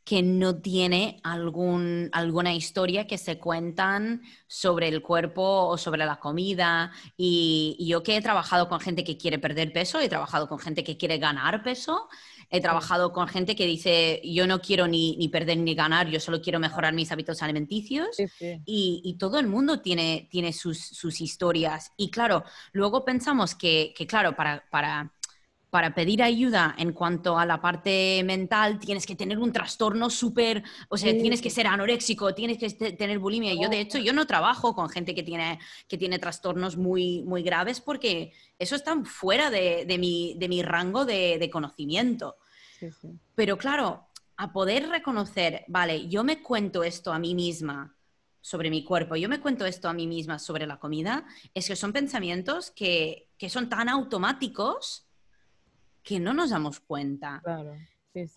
que 0.09 0.23
no 0.23 0.57
tiene 0.63 1.21
algún, 1.23 2.09
alguna 2.13 2.55
historia 2.55 3.07
que 3.07 3.19
se 3.19 3.39
cuentan 3.39 4.23
sobre 4.47 4.89
el 4.89 5.03
cuerpo 5.03 5.43
o 5.43 5.77
sobre 5.77 6.07
la 6.07 6.19
comida. 6.19 6.93
Y, 7.19 7.77
y, 7.79 7.89
yo 7.89 8.03
que 8.03 8.17
he 8.17 8.23
trabajado 8.23 8.71
con 8.71 8.81
gente 8.81 9.05
que 9.05 9.19
quiere 9.19 9.39
perder 9.39 9.71
peso, 9.71 10.01
he 10.01 10.09
trabajado 10.09 10.49
con 10.49 10.59
gente 10.59 10.83
que 10.83 10.97
quiere 10.97 11.19
ganar 11.19 11.63
peso 11.63 12.09
He 12.51 12.63
trabajado 12.63 13.13
con 13.13 13.29
gente 13.29 13.55
que 13.55 13.67
dice, 13.67 14.23
yo 14.25 14.47
no 14.47 14.63
quiero 14.63 14.89
ni, 14.89 15.17
ni 15.17 15.29
perder 15.29 15.59
ni 15.59 15.75
ganar, 15.75 16.09
yo 16.09 16.19
solo 16.19 16.41
quiero 16.41 16.59
mejorar 16.59 16.95
mis 16.95 17.13
hábitos 17.13 17.43
alimenticios. 17.43 18.19
Y, 18.65 19.03
y, 19.05 19.19
todo 19.19 19.39
el 19.39 19.47
mundo 19.47 19.81
tiene, 19.81 20.29
tiene 20.31 20.55
sus, 20.55 20.79
sus, 20.79 21.21
historias. 21.21 21.93
Y 21.99 22.11
claro, 22.11 22.45
luego 22.73 23.05
pensamos 23.05 23.55
que, 23.55 23.93
que 23.95 24.07
claro, 24.07 24.35
para, 24.35 24.65
para 24.71 25.13
para 25.71 25.95
pedir 25.95 26.23
ayuda 26.23 26.75
en 26.79 26.93
cuanto 26.93 27.39
a 27.39 27.45
la 27.45 27.61
parte 27.61 28.23
mental 28.25 28.79
tienes 28.79 29.05
que 29.05 29.15
tener 29.15 29.39
un 29.39 29.53
trastorno 29.53 30.09
súper, 30.09 30.63
o 30.89 30.97
sea, 30.97 31.13
tienes 31.13 31.43
que 31.43 31.51
ser 31.51 31.67
anoréxico, 31.67 32.35
tienes 32.35 32.59
que 32.59 32.71
tener 32.93 33.19
bulimia. 33.19 33.53
Yo, 33.55 33.69
de 33.69 33.81
hecho, 33.81 33.99
yo 33.99 34.13
no 34.13 34.27
trabajo 34.27 34.75
con 34.75 34.89
gente 34.89 35.15
que 35.15 35.23
tiene, 35.23 35.59
que 35.87 35.99
tiene 35.99 36.19
trastornos 36.19 36.77
muy, 36.77 37.23
muy 37.23 37.43
graves 37.43 37.81
porque 37.81 38.33
eso 38.59 38.77
está 38.77 38.97
fuera 39.05 39.51
de, 39.51 39.85
de, 39.87 39.99
mi, 39.99 40.35
de 40.39 40.49
mi, 40.49 40.63
rango 40.63 41.05
de, 41.05 41.39
de 41.39 41.51
conocimiento. 41.51 42.37
Pero 43.35 43.59
claro, 43.59 44.07
a 44.37 44.53
poder 44.53 44.89
reconocer, 44.89 45.65
vale, 45.69 46.09
yo 46.09 46.25
me 46.25 46.43
cuento 46.43 46.83
esto 46.83 47.13
a 47.13 47.19
mí 47.19 47.35
misma 47.35 47.95
sobre 48.41 48.71
mi 48.71 48.85
cuerpo, 48.85 49.17
yo 49.17 49.29
me 49.29 49.41
cuento 49.41 49.67
esto 49.67 49.89
a 49.89 49.93
mí 49.93 50.07
misma 50.07 50.39
sobre 50.39 50.67
la 50.67 50.79
comida, 50.79 51.27
es 51.53 51.67
que 51.67 51.77
son 51.77 51.93
pensamientos 51.93 52.71
que, 52.71 53.29
que 53.37 53.51
son 53.51 53.69
tan 53.69 53.89
automáticos 53.89 55.08
que 56.09 56.19
no 56.19 56.33
nos 56.33 56.49
damos 56.49 56.81
cuenta. 56.81 57.43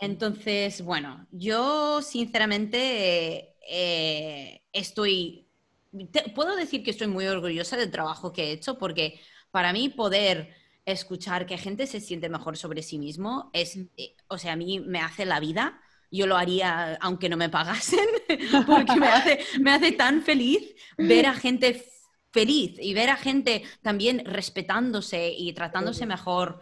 Entonces, 0.02 0.82
bueno, 0.82 1.26
yo 1.32 2.02
sinceramente 2.02 3.56
eh, 3.66 4.62
estoy, 4.74 5.48
puedo 6.36 6.58
decir 6.58 6.84
que 6.84 6.92
estoy 6.92 7.08
muy 7.08 7.26
orgullosa 7.28 7.78
del 7.78 7.90
trabajo 7.90 8.34
que 8.34 8.44
he 8.44 8.52
hecho 8.52 8.78
porque 8.78 9.22
para 9.52 9.72
mí 9.72 9.88
poder 9.88 10.54
escuchar 10.86 11.46
que 11.46 11.58
gente 11.58 11.88
se 11.88 12.02
siente 12.02 12.28
mejor 12.28 12.58
sobre 12.58 12.84
sí 12.84 13.00
mismo 13.00 13.50
es, 13.54 13.78
eh, 13.96 14.18
o 14.28 14.38
sea, 14.38 14.52
a 14.54 14.58
mí 14.58 14.82
me 14.82 15.00
hace 15.00 15.26
la 15.26 15.40
vida. 15.40 15.80
Yo 16.12 16.28
lo 16.28 16.36
haría 16.36 16.96
aunque 16.96 17.30
no 17.30 17.38
me 17.38 17.48
pagasen, 17.48 18.06
porque 18.68 18.98
me 18.98 19.08
hace, 19.08 19.40
me 19.62 19.72
hace 19.72 19.94
tan 19.94 20.24
feliz 20.24 20.76
ver 20.98 21.26
a 21.26 21.34
gente 21.34 21.86
feliz 22.34 22.78
y 22.82 22.94
ver 22.94 23.10
a 23.10 23.16
gente 23.16 23.64
también 23.82 24.26
respetándose 24.26 25.32
y 25.32 25.54
tratándose 25.54 26.06
mejor 26.06 26.60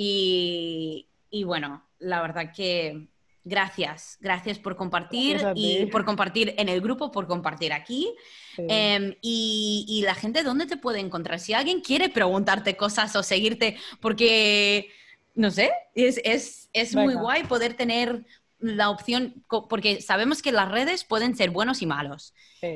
y, 0.00 1.44
bueno, 1.44 1.84
la 1.98 2.22
verdad 2.22 2.52
que 2.54 3.08
gracias, 3.42 4.16
gracias 4.20 4.58
por 4.58 4.76
compartir 4.76 5.44
y 5.56 5.86
por 5.86 6.04
compartir 6.04 6.54
en 6.56 6.68
el 6.68 6.80
grupo, 6.80 7.10
por 7.10 7.26
compartir 7.26 7.72
aquí. 7.72 8.14
Em, 8.56 9.16
y, 9.20 10.02
la 10.04 10.14
gente, 10.14 10.44
¿dónde 10.44 10.66
te 10.66 10.76
puede 10.76 11.00
encontrar? 11.00 11.40
Si 11.40 11.52
alguien 11.52 11.80
quiere 11.80 12.08
preguntarte 12.08 12.76
cosas 12.76 13.16
o 13.16 13.24
seguirte, 13.24 13.76
porque, 14.00 14.90
no 15.34 15.50
sé, 15.50 15.72
es, 15.96 16.20
es, 16.24 16.68
es 16.72 16.94
muy 16.94 17.14
guay 17.14 17.42
poder 17.44 17.74
tener 17.74 18.24
la 18.58 18.90
opción, 18.90 19.44
porque 19.68 20.00
sabemos 20.00 20.42
que 20.42 20.52
las 20.52 20.70
redes 20.70 21.04
pueden 21.04 21.36
ser 21.36 21.50
buenos 21.50 21.82
y 21.82 21.86
malos. 21.86 22.34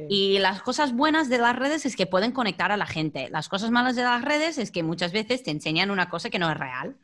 Y 0.08 0.38
las 0.38 0.62
cosas 0.62 0.94
buenas 0.94 1.28
de 1.28 1.38
las 1.38 1.56
redes 1.56 1.84
es 1.86 1.96
que 1.96 2.06
pueden 2.06 2.32
conectar 2.32 2.70
a 2.70 2.76
la 2.76 2.86
gente. 2.86 3.28
Las 3.30 3.48
cosas 3.48 3.70
malas 3.70 3.96
de 3.96 4.02
las 4.02 4.24
redes 4.24 4.58
es 4.58 4.70
que 4.70 4.82
muchas 4.82 5.12
veces 5.12 5.42
te 5.42 5.50
enseñan 5.50 5.90
una 5.90 6.08
cosa 6.08 6.30
que 6.30 6.38
no 6.38 6.50
es 6.50 6.56
real. 6.56 6.96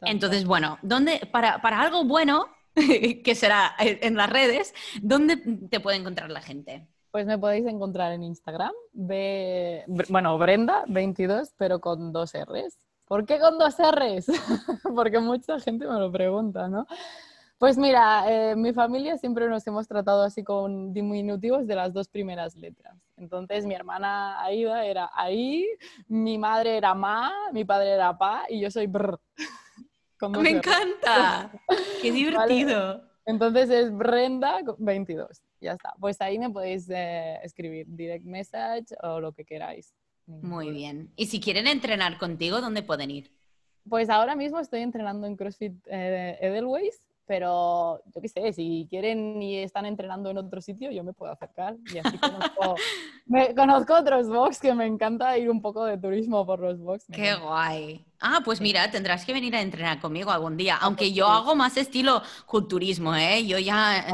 Entonces, 0.00 0.44
bueno, 0.44 0.78
¿dónde, 0.82 1.28
para, 1.30 1.60
para 1.60 1.80
algo 1.80 2.04
bueno, 2.04 2.46
que 2.74 3.34
será 3.34 3.74
en 3.78 4.16
las 4.16 4.30
redes, 4.30 4.74
¿dónde 5.02 5.36
te 5.36 5.80
puede 5.80 5.98
encontrar 5.98 6.30
la 6.30 6.40
gente? 6.40 6.86
Pues 7.10 7.26
me 7.26 7.38
podéis 7.38 7.66
encontrar 7.66 8.12
en 8.12 8.22
Instagram, 8.22 8.72
bueno, 8.92 10.38
Brenda22, 10.38 11.54
pero 11.56 11.80
con 11.80 12.12
dos 12.12 12.32
R's. 12.34 12.78
¿Por 13.06 13.24
qué 13.24 13.38
con 13.38 13.58
dos 13.58 13.76
R's? 13.78 14.26
Porque 14.94 15.20
mucha 15.20 15.60
gente 15.60 15.86
me 15.86 15.98
lo 15.98 16.10
pregunta, 16.10 16.68
¿no? 16.68 16.86
Pues 17.58 17.78
mira, 17.78 18.30
eh, 18.30 18.54
mi 18.54 18.74
familia 18.74 19.16
siempre 19.16 19.48
nos 19.48 19.66
hemos 19.66 19.88
tratado 19.88 20.22
así 20.22 20.44
con 20.44 20.92
diminutivos 20.92 21.66
de 21.66 21.74
las 21.74 21.92
dos 21.94 22.06
primeras 22.08 22.54
letras. 22.56 22.94
Entonces 23.16 23.64
mi 23.64 23.74
hermana 23.74 24.42
Aida 24.42 24.84
era 24.84 25.10
ahí, 25.14 25.66
mi 26.06 26.36
madre 26.36 26.76
era 26.76 26.94
Ma, 26.94 27.32
mi 27.52 27.64
padre 27.64 27.92
era 27.92 28.18
Pa 28.18 28.44
y 28.48 28.60
yo 28.60 28.70
soy 28.70 28.86
Brr. 28.86 29.18
Me 30.40 30.50
encanta, 30.50 31.50
qué 32.02 32.10
divertido. 32.12 33.02
Entonces 33.24 33.70
es 33.70 33.96
Brenda 33.96 34.60
22, 34.78 35.42
ya 35.60 35.72
está. 35.72 35.94
Pues 35.98 36.20
ahí 36.20 36.38
me 36.38 36.50
podéis 36.50 36.88
eh, 36.90 37.38
escribir 37.42 37.86
direct 37.88 38.24
message 38.24 38.94
o 39.02 39.20
lo 39.20 39.32
que 39.32 39.44
queráis. 39.44 39.94
Muy 40.26 40.70
bien. 40.70 41.12
Y 41.16 41.26
si 41.26 41.40
quieren 41.40 41.66
entrenar 41.66 42.18
contigo, 42.18 42.60
¿dónde 42.60 42.82
pueden 42.82 43.10
ir? 43.10 43.30
Pues 43.88 44.10
ahora 44.10 44.34
mismo 44.34 44.58
estoy 44.58 44.80
entrenando 44.80 45.26
en 45.26 45.36
CrossFit 45.36 45.74
eh, 45.86 46.36
Edelweiss, 46.40 47.00
pero 47.26 48.00
yo 48.06 48.20
qué 48.20 48.28
sé, 48.28 48.52
si 48.52 48.86
quieren 48.90 49.40
y 49.40 49.58
están 49.58 49.86
entrenando 49.86 50.30
en 50.30 50.38
otro 50.38 50.60
sitio, 50.60 50.90
yo 50.90 51.04
me 51.04 51.12
puedo 51.12 51.32
acercar 51.32 51.76
y 51.92 51.98
así 51.98 52.18
conozco, 52.18 52.76
me, 53.26 53.54
conozco 53.54 53.94
otros 53.94 54.28
box 54.28 54.60
que 54.60 54.74
me 54.74 54.86
encanta 54.86 55.36
ir 55.38 55.50
un 55.50 55.62
poco 55.62 55.84
de 55.84 55.98
turismo 55.98 56.44
por 56.44 56.60
los 56.60 56.78
box. 56.80 57.04
Qué 57.12 57.34
guay. 57.34 58.04
Ah, 58.20 58.40
pues 58.44 58.60
mira, 58.60 58.90
tendrás 58.90 59.24
que 59.24 59.32
venir 59.32 59.54
a 59.54 59.60
entrenar 59.60 60.00
conmigo 60.00 60.30
algún 60.30 60.56
día, 60.56 60.76
ah, 60.76 60.84
aunque 60.84 61.06
pues 61.06 61.14
yo 61.14 61.28
hago 61.28 61.54
más 61.54 61.76
estilo 61.76 62.22
culturismo, 62.46 63.14
¿eh? 63.14 63.46
Yo 63.46 63.58
ya, 63.58 64.04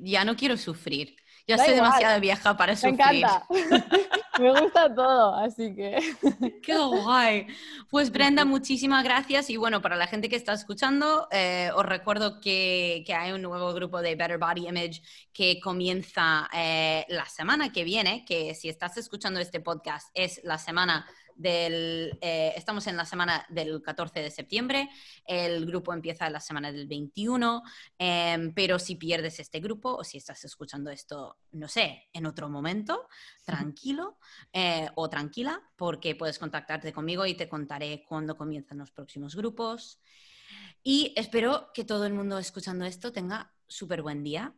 ya 0.00 0.24
no 0.24 0.36
quiero 0.36 0.56
sufrir. 0.56 1.16
Ya 1.46 1.58
soy 1.58 1.74
demasiado 1.74 2.20
vieja 2.20 2.56
para 2.56 2.74
sufrir. 2.74 2.96
Me 2.96 3.18
encanta. 3.18 3.46
Me 4.38 4.50
gusta 4.50 4.92
todo, 4.94 5.34
así 5.34 5.74
que. 5.74 5.98
¡Qué 6.62 6.76
guay! 6.76 7.46
Pues 7.88 8.10
Brenda, 8.10 8.44
muchísimas 8.44 9.04
gracias. 9.04 9.48
Y 9.50 9.56
bueno, 9.56 9.80
para 9.80 9.96
la 9.96 10.06
gente 10.06 10.28
que 10.28 10.36
está 10.36 10.52
escuchando, 10.52 11.28
eh, 11.30 11.70
os 11.74 11.86
recuerdo 11.86 12.40
que, 12.40 13.04
hay 13.16 13.32
un 13.32 13.42
nuevo 13.42 13.72
grupo 13.72 14.02
de 14.02 14.16
Better 14.16 14.38
Body 14.38 14.66
Image 14.68 15.02
que 15.32 15.60
comienza 15.60 16.48
eh, 16.52 17.06
la 17.08 17.26
semana 17.26 17.72
que 17.72 17.84
viene, 17.84 18.24
que 18.24 18.54
si 18.54 18.68
estás 18.68 18.96
escuchando 18.96 19.38
este 19.40 19.60
podcast 19.60 20.10
es 20.14 20.40
la 20.42 20.58
semana 20.58 21.06
del, 21.34 22.18
eh, 22.20 22.52
estamos 22.56 22.86
en 22.86 22.96
la 22.96 23.04
semana 23.04 23.44
del 23.48 23.82
14 23.82 24.20
de 24.20 24.30
septiembre, 24.30 24.88
el 25.26 25.66
grupo 25.66 25.92
empieza 25.92 26.30
la 26.30 26.40
semana 26.40 26.72
del 26.72 26.86
21, 26.86 27.62
em, 27.98 28.52
pero 28.54 28.78
si 28.78 28.96
pierdes 28.96 29.40
este 29.40 29.60
grupo 29.60 29.94
o 29.94 30.04
si 30.04 30.18
estás 30.18 30.44
escuchando 30.44 30.90
esto, 30.90 31.38
no 31.52 31.68
sé, 31.68 32.08
en 32.12 32.26
otro 32.26 32.48
momento, 32.48 33.08
tranquilo 33.44 34.18
eh, 34.52 34.88
o 34.94 35.08
tranquila, 35.08 35.62
porque 35.76 36.14
puedes 36.14 36.38
contactarte 36.38 36.92
conmigo 36.92 37.26
y 37.26 37.34
te 37.34 37.48
contaré 37.48 38.04
cuándo 38.08 38.36
comienzan 38.36 38.78
los 38.78 38.90
próximos 38.90 39.36
grupos. 39.36 40.00
Y 40.82 41.12
espero 41.16 41.70
que 41.72 41.84
todo 41.84 42.06
el 42.06 42.12
mundo 42.12 42.38
escuchando 42.38 42.84
esto 42.84 43.12
tenga 43.12 43.52
súper 43.66 44.02
buen 44.02 44.22
día 44.22 44.54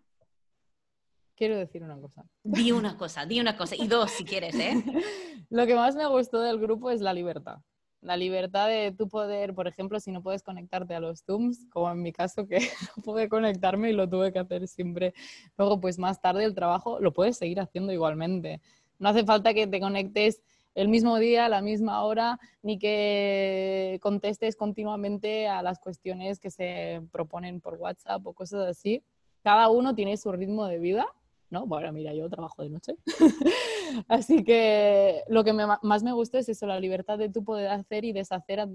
quiero 1.37 1.57
decir 1.57 1.82
una 1.82 1.99
cosa. 2.01 2.24
Di 2.43 2.72
una 2.72 2.97
cosa, 2.97 3.26
di 3.26 3.39
una 3.39 3.57
cosa. 3.57 3.76
Y 3.76 3.87
dos, 3.87 4.11
si 4.11 4.24
quieres, 4.24 4.55
¿eh? 4.57 4.82
Lo 5.51 5.66
que 5.66 5.74
más 5.74 5.95
me 5.95 6.07
gustó 6.07 6.41
del 6.41 6.59
grupo 6.59 6.91
es 6.91 7.01
la 7.01 7.12
libertad. 7.12 7.59
La 8.01 8.16
libertad 8.16 8.68
de 8.68 8.93
tu 8.93 9.09
poder, 9.09 9.55
por 9.55 9.68
ejemplo, 9.68 10.01
si 10.01 10.11
no 10.11 10.22
puedes 10.22 10.43
conectarte 10.43 10.95
a 10.95 11.01
los 11.01 11.22
Zooms, 11.24 11.66
como 11.70 11.91
en 11.91 12.03
mi 12.03 12.12
caso, 12.12 12.47
que 12.47 12.59
no 12.97 13.03
pude 13.03 13.28
conectarme 13.28 13.91
y 13.91 13.93
lo 13.93 14.09
tuve 14.09 14.32
que 14.32 14.39
hacer 14.39 14.66
siempre. 14.66 15.14
Luego, 15.57 15.80
pues 15.80 15.99
más 15.99 16.20
tarde 16.20 16.45
el 16.45 16.55
trabajo 16.55 17.01
lo 17.01 17.12
puedes 17.12 17.37
seguir 17.37 17.61
haciendo 17.61 17.93
igualmente. 17.93 18.61
No 18.99 19.11
hace 19.11 19.24
falta 19.24 19.55
que 19.55 19.66
te 19.66 19.80
conectes 19.80 20.43
el 20.74 20.89
mismo 20.89 21.18
día, 21.18 21.47
a 21.47 21.49
la 21.49 21.62
misma 21.62 22.05
hora, 22.05 22.39
ni 22.62 22.78
que 22.78 23.99
contestes 24.03 24.57
continuamente 24.57 25.49
a 25.49 25.62
las 25.62 25.78
cuestiones 25.78 26.39
que 26.39 26.51
se 26.51 27.03
proponen 27.12 27.61
por 27.61 27.76
WhatsApp 27.76 28.26
o 28.26 28.34
cosas 28.34 28.68
así. 28.68 29.03
Cada 29.43 29.70
uno 29.70 29.95
tiene 29.95 30.16
su 30.16 30.32
ritmo 30.32 30.66
de 30.66 30.78
vida 30.78 31.07
¿no? 31.51 31.66
Bueno, 31.66 31.92
mira, 31.92 32.12
yo 32.14 32.28
trabajo 32.28 32.62
de 32.62 32.70
noche. 32.70 32.97
Así 34.09 34.44
que 34.44 35.22
lo 35.28 35.44
que 35.44 35.53
más 35.53 36.03
me 36.03 36.12
gusta 36.12 36.38
es 36.38 36.49
eso, 36.49 36.66
la 36.66 36.80
libertad 36.80 37.18
de 37.18 37.28
tú 37.28 37.44
poder 37.44 37.68
hacer 37.68 38.05
y 38.05 38.12
deshacer 38.12 38.68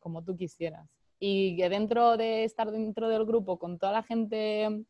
como 0.00 0.22
tú 0.22 0.36
quisieras. 0.36 0.88
Y 1.18 1.56
que 1.56 1.68
dentro 1.68 2.16
de 2.16 2.44
estar 2.44 2.70
dentro 2.70 3.08
del 3.08 3.24
grupo 3.24 3.58
con 3.58 3.78
toda 3.78 3.92
la 3.92 4.02
gente 4.02 4.84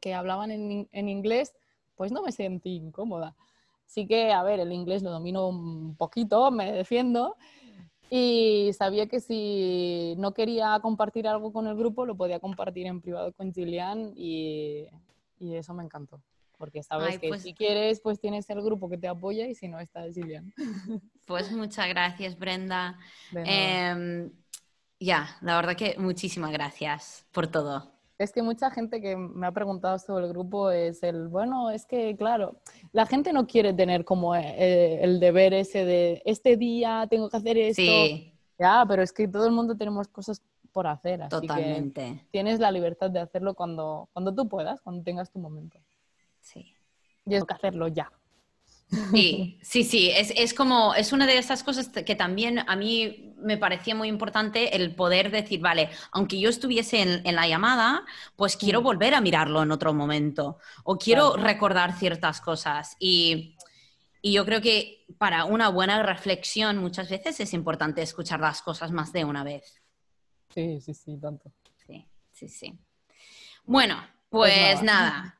que 0.00 0.14
hablaban 0.14 0.50
en, 0.50 0.88
en 0.90 1.08
inglés, 1.08 1.54
pues 1.96 2.12
no 2.12 2.22
me 2.22 2.32
sentí 2.32 2.76
incómoda. 2.76 3.34
Sí 3.84 4.06
que, 4.06 4.32
a 4.32 4.42
ver, 4.42 4.58
el 4.60 4.72
inglés 4.72 5.02
lo 5.02 5.10
domino 5.10 5.48
un 5.48 5.94
poquito, 5.96 6.50
me 6.50 6.72
defiendo, 6.72 7.36
y 8.10 8.70
sabía 8.72 9.08
que 9.08 9.20
si 9.20 10.14
no 10.18 10.32
quería 10.32 10.78
compartir 10.80 11.26
algo 11.26 11.52
con 11.52 11.66
el 11.66 11.76
grupo, 11.76 12.06
lo 12.06 12.16
podía 12.16 12.38
compartir 12.38 12.86
en 12.86 13.00
privado 13.00 13.32
con 13.32 13.52
Gillian 13.52 14.12
y 14.14 14.86
y 15.38 15.54
eso 15.54 15.74
me 15.74 15.84
encantó. 15.84 16.20
Porque 16.58 16.82
sabes 16.82 17.18
que 17.18 17.28
pues 17.28 17.42
si 17.42 17.52
quieres, 17.52 18.00
pues 18.00 18.18
tienes 18.18 18.48
el 18.48 18.62
grupo 18.62 18.88
que 18.88 18.96
te 18.96 19.08
apoya 19.08 19.46
y 19.46 19.54
si 19.54 19.68
no, 19.68 19.78
está 19.78 20.02
Gillian. 20.12 20.52
Pues 21.26 21.50
muchas 21.50 21.88
gracias, 21.88 22.38
Brenda. 22.38 22.96
Em, 23.34 24.30
ya, 25.00 25.36
la 25.40 25.56
verdad 25.56 25.76
que 25.76 25.96
muchísimas 25.98 26.52
gracias 26.52 27.26
por 27.32 27.48
todo. 27.48 27.92
Es 28.16 28.32
que 28.32 28.42
mucha 28.42 28.70
gente 28.70 29.00
que 29.02 29.16
me 29.16 29.46
ha 29.46 29.52
preguntado 29.52 29.98
sobre 29.98 30.24
el 30.24 30.32
grupo 30.32 30.70
es 30.70 31.02
el, 31.02 31.26
bueno, 31.26 31.70
es 31.70 31.84
que 31.84 32.16
claro, 32.16 32.60
la 32.92 33.06
gente 33.06 33.32
no 33.32 33.46
quiere 33.46 33.74
tener 33.74 34.04
como 34.04 34.36
eh, 34.36 35.02
el 35.02 35.18
deber 35.18 35.52
ese 35.52 35.84
de, 35.84 36.22
este 36.24 36.56
día 36.56 37.06
tengo 37.10 37.28
que 37.28 37.36
hacer 37.36 37.58
esto. 37.58 37.82
Sí. 37.82 38.32
Ya, 38.58 38.84
pero 38.88 39.02
es 39.02 39.12
que 39.12 39.28
todo 39.28 39.46
el 39.46 39.52
mundo 39.52 39.76
tenemos 39.76 40.08
cosas 40.08 40.40
por 40.76 40.88
hacer. 40.88 41.22
Así 41.22 41.30
Totalmente. 41.30 42.26
tienes 42.30 42.60
la 42.60 42.70
libertad 42.70 43.08
de 43.08 43.18
hacerlo 43.18 43.54
cuando, 43.54 44.10
cuando 44.12 44.34
tú 44.34 44.46
puedas, 44.46 44.82
cuando 44.82 45.02
tengas 45.02 45.32
tu 45.32 45.38
momento. 45.38 45.78
Sí. 46.42 46.76
Y 47.24 47.34
es 47.34 47.44
que 47.44 47.54
hacerlo 47.54 47.88
ya. 47.88 48.12
Sí, 49.10 49.58
sí, 49.62 49.84
sí, 49.84 50.10
es, 50.10 50.34
es, 50.36 50.52
como, 50.52 50.94
es 50.94 51.14
una 51.14 51.26
de 51.26 51.38
esas 51.38 51.64
cosas 51.64 51.88
que 51.88 52.14
también 52.14 52.58
a 52.58 52.76
mí 52.76 53.34
me 53.38 53.56
parecía 53.56 53.94
muy 53.94 54.08
importante 54.08 54.76
el 54.76 54.94
poder 54.94 55.30
decir, 55.30 55.60
vale, 55.60 55.88
aunque 56.12 56.38
yo 56.38 56.50
estuviese 56.50 57.00
en, 57.00 57.34
la 57.34 57.48
llamada, 57.48 58.04
pues 58.36 58.58
quiero 58.58 58.82
mm. 58.82 58.84
volver 58.84 59.14
a 59.14 59.22
mirarlo 59.22 59.62
en 59.62 59.72
otro 59.72 59.94
momento 59.94 60.58
o 60.84 60.98
quiero 60.98 61.36
recordar 61.36 61.96
ciertas 61.98 62.42
cosas 62.42 62.96
y, 63.00 63.56
y 64.20 64.34
yo 64.34 64.44
creo 64.44 64.60
que 64.60 65.06
para 65.16 65.46
una 65.46 65.70
buena 65.70 66.02
reflexión 66.02 66.76
muchas 66.76 67.08
veces 67.08 67.40
es 67.40 67.54
importante 67.54 68.02
escuchar 68.02 68.40
las 68.40 68.60
cosas 68.60 68.92
más 68.92 69.10
de 69.14 69.24
una 69.24 69.42
vez. 69.42 69.85
Sí, 70.56 70.80
sí, 70.80 70.94
sí, 70.94 71.18
tanto. 71.18 71.52
Sí, 71.86 72.08
sí, 72.32 72.48
sí. 72.48 72.78
Bueno, 73.66 73.96
pues, 74.30 74.54
pues 74.54 74.82
nada. 74.82 75.38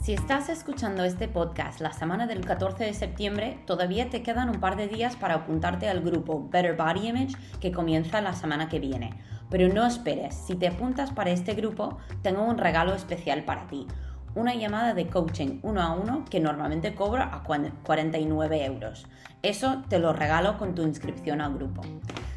Si 0.00 0.12
estás 0.12 0.48
escuchando 0.48 1.02
este 1.02 1.26
podcast 1.26 1.80
la 1.80 1.92
semana 1.92 2.28
del 2.28 2.44
14 2.44 2.84
de 2.84 2.94
septiembre, 2.94 3.58
todavía 3.66 4.08
te 4.10 4.22
quedan 4.22 4.48
un 4.48 4.60
par 4.60 4.76
de 4.76 4.86
días 4.86 5.16
para 5.16 5.34
apuntarte 5.34 5.88
al 5.88 6.02
grupo 6.02 6.48
Better 6.48 6.76
Body 6.76 7.08
Image 7.08 7.34
que 7.58 7.72
comienza 7.72 8.20
la 8.20 8.34
semana 8.34 8.68
que 8.68 8.78
viene. 8.78 9.18
Pero 9.50 9.74
no 9.74 9.84
esperes, 9.84 10.36
si 10.36 10.54
te 10.54 10.68
apuntas 10.68 11.10
para 11.10 11.30
este 11.30 11.54
grupo, 11.54 11.98
tengo 12.22 12.44
un 12.44 12.58
regalo 12.58 12.94
especial 12.94 13.44
para 13.44 13.66
ti 13.66 13.88
una 14.34 14.54
llamada 14.54 14.94
de 14.94 15.08
coaching 15.08 15.60
uno 15.62 15.80
a 15.82 15.92
uno 15.92 16.24
que 16.28 16.40
normalmente 16.40 16.94
cobra 16.94 17.34
a 17.34 17.42
49 17.42 18.64
euros. 18.64 19.06
Eso 19.42 19.84
te 19.88 19.98
lo 19.98 20.12
regalo 20.12 20.58
con 20.58 20.74
tu 20.74 20.82
inscripción 20.82 21.40
al 21.40 21.54
grupo. 21.54 21.82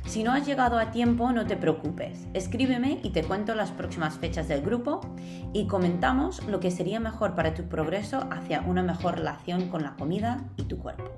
Si 0.05 0.23
no 0.23 0.33
has 0.33 0.45
llegado 0.45 0.77
a 0.77 0.91
tiempo, 0.91 1.31
no 1.31 1.47
te 1.47 1.55
preocupes. 1.55 2.27
Escríbeme 2.33 2.99
y 3.01 3.11
te 3.11 3.23
cuento 3.23 3.55
las 3.55 3.71
próximas 3.71 4.17
fechas 4.17 4.47
del 4.47 4.61
grupo 4.61 5.01
y 5.53 5.67
comentamos 5.67 6.45
lo 6.47 6.59
que 6.59 6.69
sería 6.69 6.99
mejor 6.99 7.33
para 7.33 7.53
tu 7.53 7.69
progreso 7.69 8.27
hacia 8.29 8.61
una 8.61 8.83
mejor 8.83 9.15
relación 9.15 9.69
con 9.69 9.83
la 9.83 9.95
comida 9.95 10.43
y 10.57 10.63
tu 10.63 10.79
cuerpo. 10.79 11.11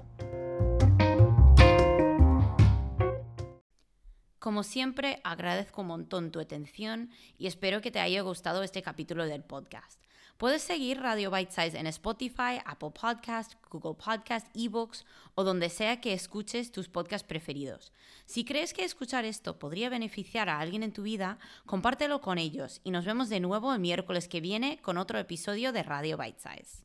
Como 4.44 4.64
siempre, 4.64 5.22
agradezco 5.24 5.82
un 5.82 5.88
montón 5.88 6.32
tu 6.32 6.42
atención 6.42 7.10
y 7.38 7.48
espero 7.48 7.80
que 7.80 7.92
te 7.92 8.02
haya 8.02 8.22
gustado 8.22 8.62
este 8.62 8.82
capítulo 8.82 9.26
del 9.26 9.42
podcast. 9.42 10.02
Puedes 10.38 10.64
seguir 10.64 11.00
Radio 11.00 11.30
Bite 11.30 11.52
Size 11.52 11.78
en 11.78 11.88
Spotify, 11.88 12.60
Apple 12.66 12.90
Podcast, 12.90 13.54
Google 13.70 13.94
Podcast, 13.94 14.48
eBooks 14.56 15.06
o 15.36 15.44
donde 15.44 15.70
sea 15.70 16.02
que 16.02 16.14
escuches 16.14 16.72
tus 16.72 16.90
podcasts 16.90 17.28
preferidos. 17.28 17.92
Si 18.26 18.44
crees 18.44 18.74
que 18.74 18.84
escuchar 18.84 19.26
esto 19.26 19.60
podría 19.60 19.90
beneficiar 19.90 20.50
a 20.50 20.60
alguien 20.60 20.82
en 20.82 20.92
tu 20.92 21.04
vida, 21.04 21.38
compártelo 21.66 22.20
con 22.20 22.40
ellos 22.40 22.82
y 22.84 22.92
nos 22.92 23.06
vemos 23.06 23.30
de 23.30 23.40
nuevo 23.40 23.74
el 23.74 23.80
miércoles 23.80 24.28
que 24.28 24.42
viene 24.42 24.80
con 24.82 24.98
otro 24.98 25.20
episodio 25.20 25.72
de 25.72 25.84
Radio 25.84 26.18
Bite 26.18 26.40
Size. 26.40 26.82